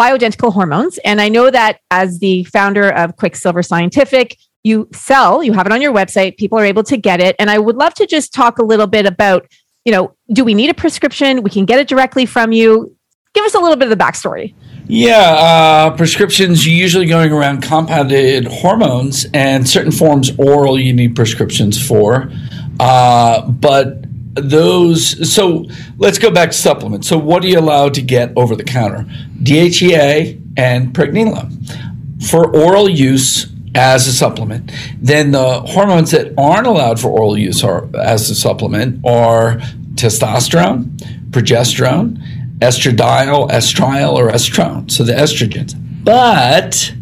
bioidentical 0.00 0.52
hormones. 0.52 0.98
And 0.98 1.20
I 1.20 1.28
know 1.28 1.50
that 1.50 1.80
as 1.90 2.18
the 2.18 2.44
founder 2.44 2.90
of 2.90 3.16
Quicksilver 3.16 3.62
Scientific, 3.62 4.36
you 4.62 4.88
sell, 4.92 5.42
you 5.42 5.52
have 5.52 5.66
it 5.66 5.72
on 5.72 5.80
your 5.80 5.92
website, 5.92 6.36
people 6.36 6.58
are 6.58 6.64
able 6.64 6.82
to 6.84 6.96
get 6.96 7.20
it. 7.20 7.36
And 7.38 7.50
I 7.50 7.58
would 7.58 7.76
love 7.76 7.94
to 7.94 8.06
just 8.06 8.32
talk 8.34 8.58
a 8.58 8.64
little 8.64 8.86
bit 8.86 9.06
about, 9.06 9.46
you 9.84 9.92
know, 9.92 10.14
do 10.32 10.44
we 10.44 10.54
need 10.54 10.70
a 10.70 10.74
prescription? 10.74 11.42
We 11.42 11.50
can 11.50 11.64
get 11.64 11.78
it 11.78 11.88
directly 11.88 12.26
from 12.26 12.52
you. 12.52 12.96
Give 13.34 13.44
us 13.44 13.54
a 13.54 13.58
little 13.58 13.76
bit 13.76 13.90
of 13.90 13.98
the 13.98 14.02
backstory. 14.02 14.54
Yeah, 14.86 15.16
uh, 15.16 15.96
prescriptions 15.96 16.66
usually 16.66 17.06
going 17.06 17.32
around 17.32 17.62
compounded 17.62 18.46
hormones 18.46 19.26
and 19.32 19.66
certain 19.66 19.92
forms 19.92 20.30
oral 20.38 20.78
you 20.78 20.92
need 20.92 21.16
prescriptions 21.16 21.84
for. 21.84 22.30
Uh, 22.78 23.48
but 23.48 24.04
those, 24.34 25.32
so 25.32 25.66
let's 25.96 26.18
go 26.18 26.30
back 26.30 26.50
to 26.50 26.56
supplements. 26.56 27.08
So, 27.08 27.16
what 27.16 27.42
are 27.44 27.46
you 27.46 27.58
allowed 27.58 27.94
to 27.94 28.02
get 28.02 28.32
over 28.36 28.54
the 28.54 28.64
counter? 28.64 29.06
DHEA 29.42 30.40
and 30.56 30.92
pregnenolone 30.92 32.28
for 32.28 32.54
oral 32.54 32.88
use 32.88 33.50
as 33.74 34.06
a 34.06 34.12
supplement. 34.12 34.70
Then 35.00 35.32
the 35.32 35.60
hormones 35.62 36.10
that 36.10 36.34
aren't 36.38 36.66
allowed 36.66 37.00
for 37.00 37.08
oral 37.08 37.38
use 37.38 37.64
are, 37.64 37.88
as 37.96 38.28
a 38.30 38.34
supplement 38.34 39.04
are 39.04 39.58
testosterone, 39.94 40.96
progesterone, 41.30 42.20
estradiol, 42.64 43.50
estriol, 43.50 44.14
or 44.14 44.30
estrone. 44.30 44.90
So 44.90 45.04
the 45.04 45.12
estrogens. 45.12 45.74
But 46.04 46.92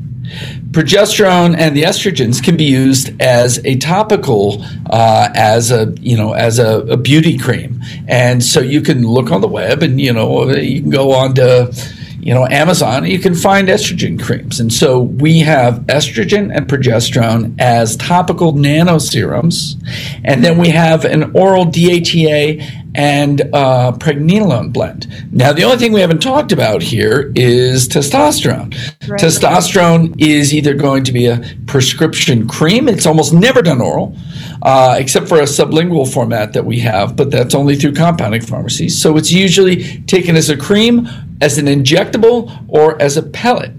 progesterone 0.71 1.55
and 1.57 1.77
the 1.77 1.83
estrogens 1.83 2.43
can 2.43 2.57
be 2.57 2.65
used 2.65 3.21
as 3.21 3.59
a 3.65 3.77
topical, 3.77 4.65
uh, 4.89 5.29
as 5.35 5.71
a 5.71 5.95
you 6.01 6.17
know, 6.17 6.33
as 6.33 6.59
a, 6.59 6.81
a, 6.83 6.97
beauty 6.97 7.37
cream. 7.37 7.81
And 8.09 8.43
so 8.43 8.61
you 8.61 8.81
can 8.81 9.07
look 9.07 9.31
on 9.31 9.41
the 9.41 9.49
web, 9.49 9.83
and 9.83 10.01
you 10.01 10.13
know, 10.13 10.51
you 10.51 10.81
can 10.81 10.91
go 10.91 11.13
on 11.13 11.35
to 11.35 11.73
you 12.23 12.33
know 12.33 12.47
Amazon. 12.47 13.05
You 13.05 13.19
can 13.19 13.35
find 13.35 13.69
estrogen 13.69 14.23
creams, 14.23 14.61
and 14.61 14.73
so 14.73 15.01
we 15.01 15.41
have 15.41 15.81
estrogen 15.81 16.55
and 16.55 16.67
progesterone 16.69 17.55
as 17.59 17.97
topical 17.97 18.53
nano 18.53 18.99
serums, 18.99 19.77
and 20.25 20.45
then 20.45 20.57
we 20.59 20.69
have 20.69 21.05
an 21.05 21.37
oral 21.37 21.67
DHEA 21.67 22.83
and 22.95 23.41
uh, 23.55 23.93
pregnenolone 23.93 24.73
blend. 24.73 25.07
Now, 25.33 25.53
the 25.53 25.65
only 25.65 25.79
thing 25.79 25.93
we 25.93 26.01
haven't 26.01 26.21
talked 26.21 26.53
about 26.53 26.83
here 26.83 27.33
is 27.35 27.89
testosterone. 27.89 28.75
Right. 29.09 29.21
Testosterone 29.21 30.15
is 30.19 30.53
either 30.53 30.75
going 30.75 31.05
to 31.05 31.13
be 31.13 31.27
a 31.27 31.43
prescription 31.67 32.47
cream, 32.47 32.89
it's 32.89 33.07
almost 33.07 33.33
never 33.33 33.63
done 33.63 33.81
oral, 33.81 34.17
uh, 34.63 34.97
except 34.99 35.29
for 35.29 35.39
a 35.39 35.45
sublingual 35.45 36.13
format 36.13 36.53
that 36.53 36.65
we 36.65 36.79
have, 36.81 37.17
but 37.17 37.31
that's 37.31 37.55
only 37.55 37.77
through 37.77 37.95
compounding 37.95 38.43
pharmacies. 38.43 39.01
So 39.01 39.17
it's 39.17 39.33
usually 39.33 40.03
taken 40.03 40.37
as 40.37 40.51
a 40.51 40.57
cream, 40.57 41.09
as 41.43 41.59
an 41.59 41.67
injectable, 41.67 42.65
or 42.69 43.01
as 43.03 43.19
a 43.19 43.23
pellet. 43.23 43.73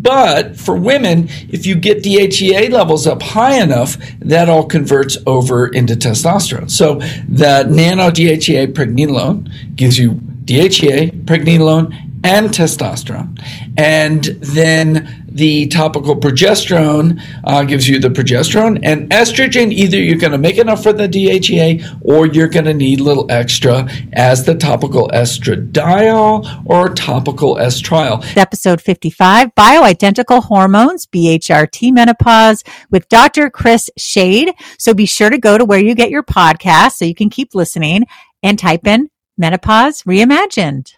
But 0.00 0.56
for 0.56 0.74
women, 0.74 1.28
if 1.50 1.66
you 1.66 1.74
get 1.74 2.02
DHEA 2.02 2.70
levels 2.70 3.06
up 3.06 3.20
high 3.20 3.60
enough, 3.60 3.98
that 4.20 4.48
all 4.48 4.64
converts 4.64 5.18
over 5.26 5.68
into 5.68 5.94
testosterone. 5.94 6.70
So 6.70 6.94
the 7.28 7.64
nano 7.68 8.10
DHEA 8.10 8.72
pregnenolone 8.72 9.76
gives 9.76 9.98
you 9.98 10.12
DHEA, 10.44 11.24
pregnenolone, 11.24 11.92
and 12.24 12.48
testosterone. 12.48 13.38
And 13.76 14.24
then 14.24 15.26
the 15.38 15.68
topical 15.68 16.16
progesterone 16.16 17.22
uh, 17.44 17.62
gives 17.62 17.88
you 17.88 18.00
the 18.00 18.08
progesterone 18.08 18.80
and 18.82 19.08
estrogen. 19.10 19.72
Either 19.72 19.96
you're 19.96 20.18
going 20.18 20.32
to 20.32 20.38
make 20.38 20.58
enough 20.58 20.82
for 20.82 20.92
the 20.92 21.08
DHEA 21.08 22.00
or 22.02 22.26
you're 22.26 22.48
going 22.48 22.64
to 22.64 22.74
need 22.74 22.98
a 22.98 23.04
little 23.04 23.30
extra 23.30 23.88
as 24.12 24.44
the 24.44 24.54
topical 24.56 25.08
estradiol 25.08 26.62
or 26.66 26.92
topical 26.92 27.54
estriol. 27.54 28.24
Episode 28.36 28.80
55 28.80 29.54
Bioidentical 29.54 30.42
Hormones, 30.42 31.06
BHRT 31.06 31.92
Menopause 31.92 32.64
with 32.90 33.08
Dr. 33.08 33.48
Chris 33.48 33.88
Shade. 33.96 34.52
So 34.76 34.92
be 34.92 35.06
sure 35.06 35.30
to 35.30 35.38
go 35.38 35.56
to 35.56 35.64
where 35.64 35.78
you 35.78 35.94
get 35.94 36.10
your 36.10 36.24
podcast 36.24 36.92
so 36.92 37.04
you 37.04 37.14
can 37.14 37.30
keep 37.30 37.54
listening 37.54 38.06
and 38.42 38.58
type 38.58 38.86
in 38.86 39.08
Menopause 39.36 40.02
Reimagined. 40.02 40.97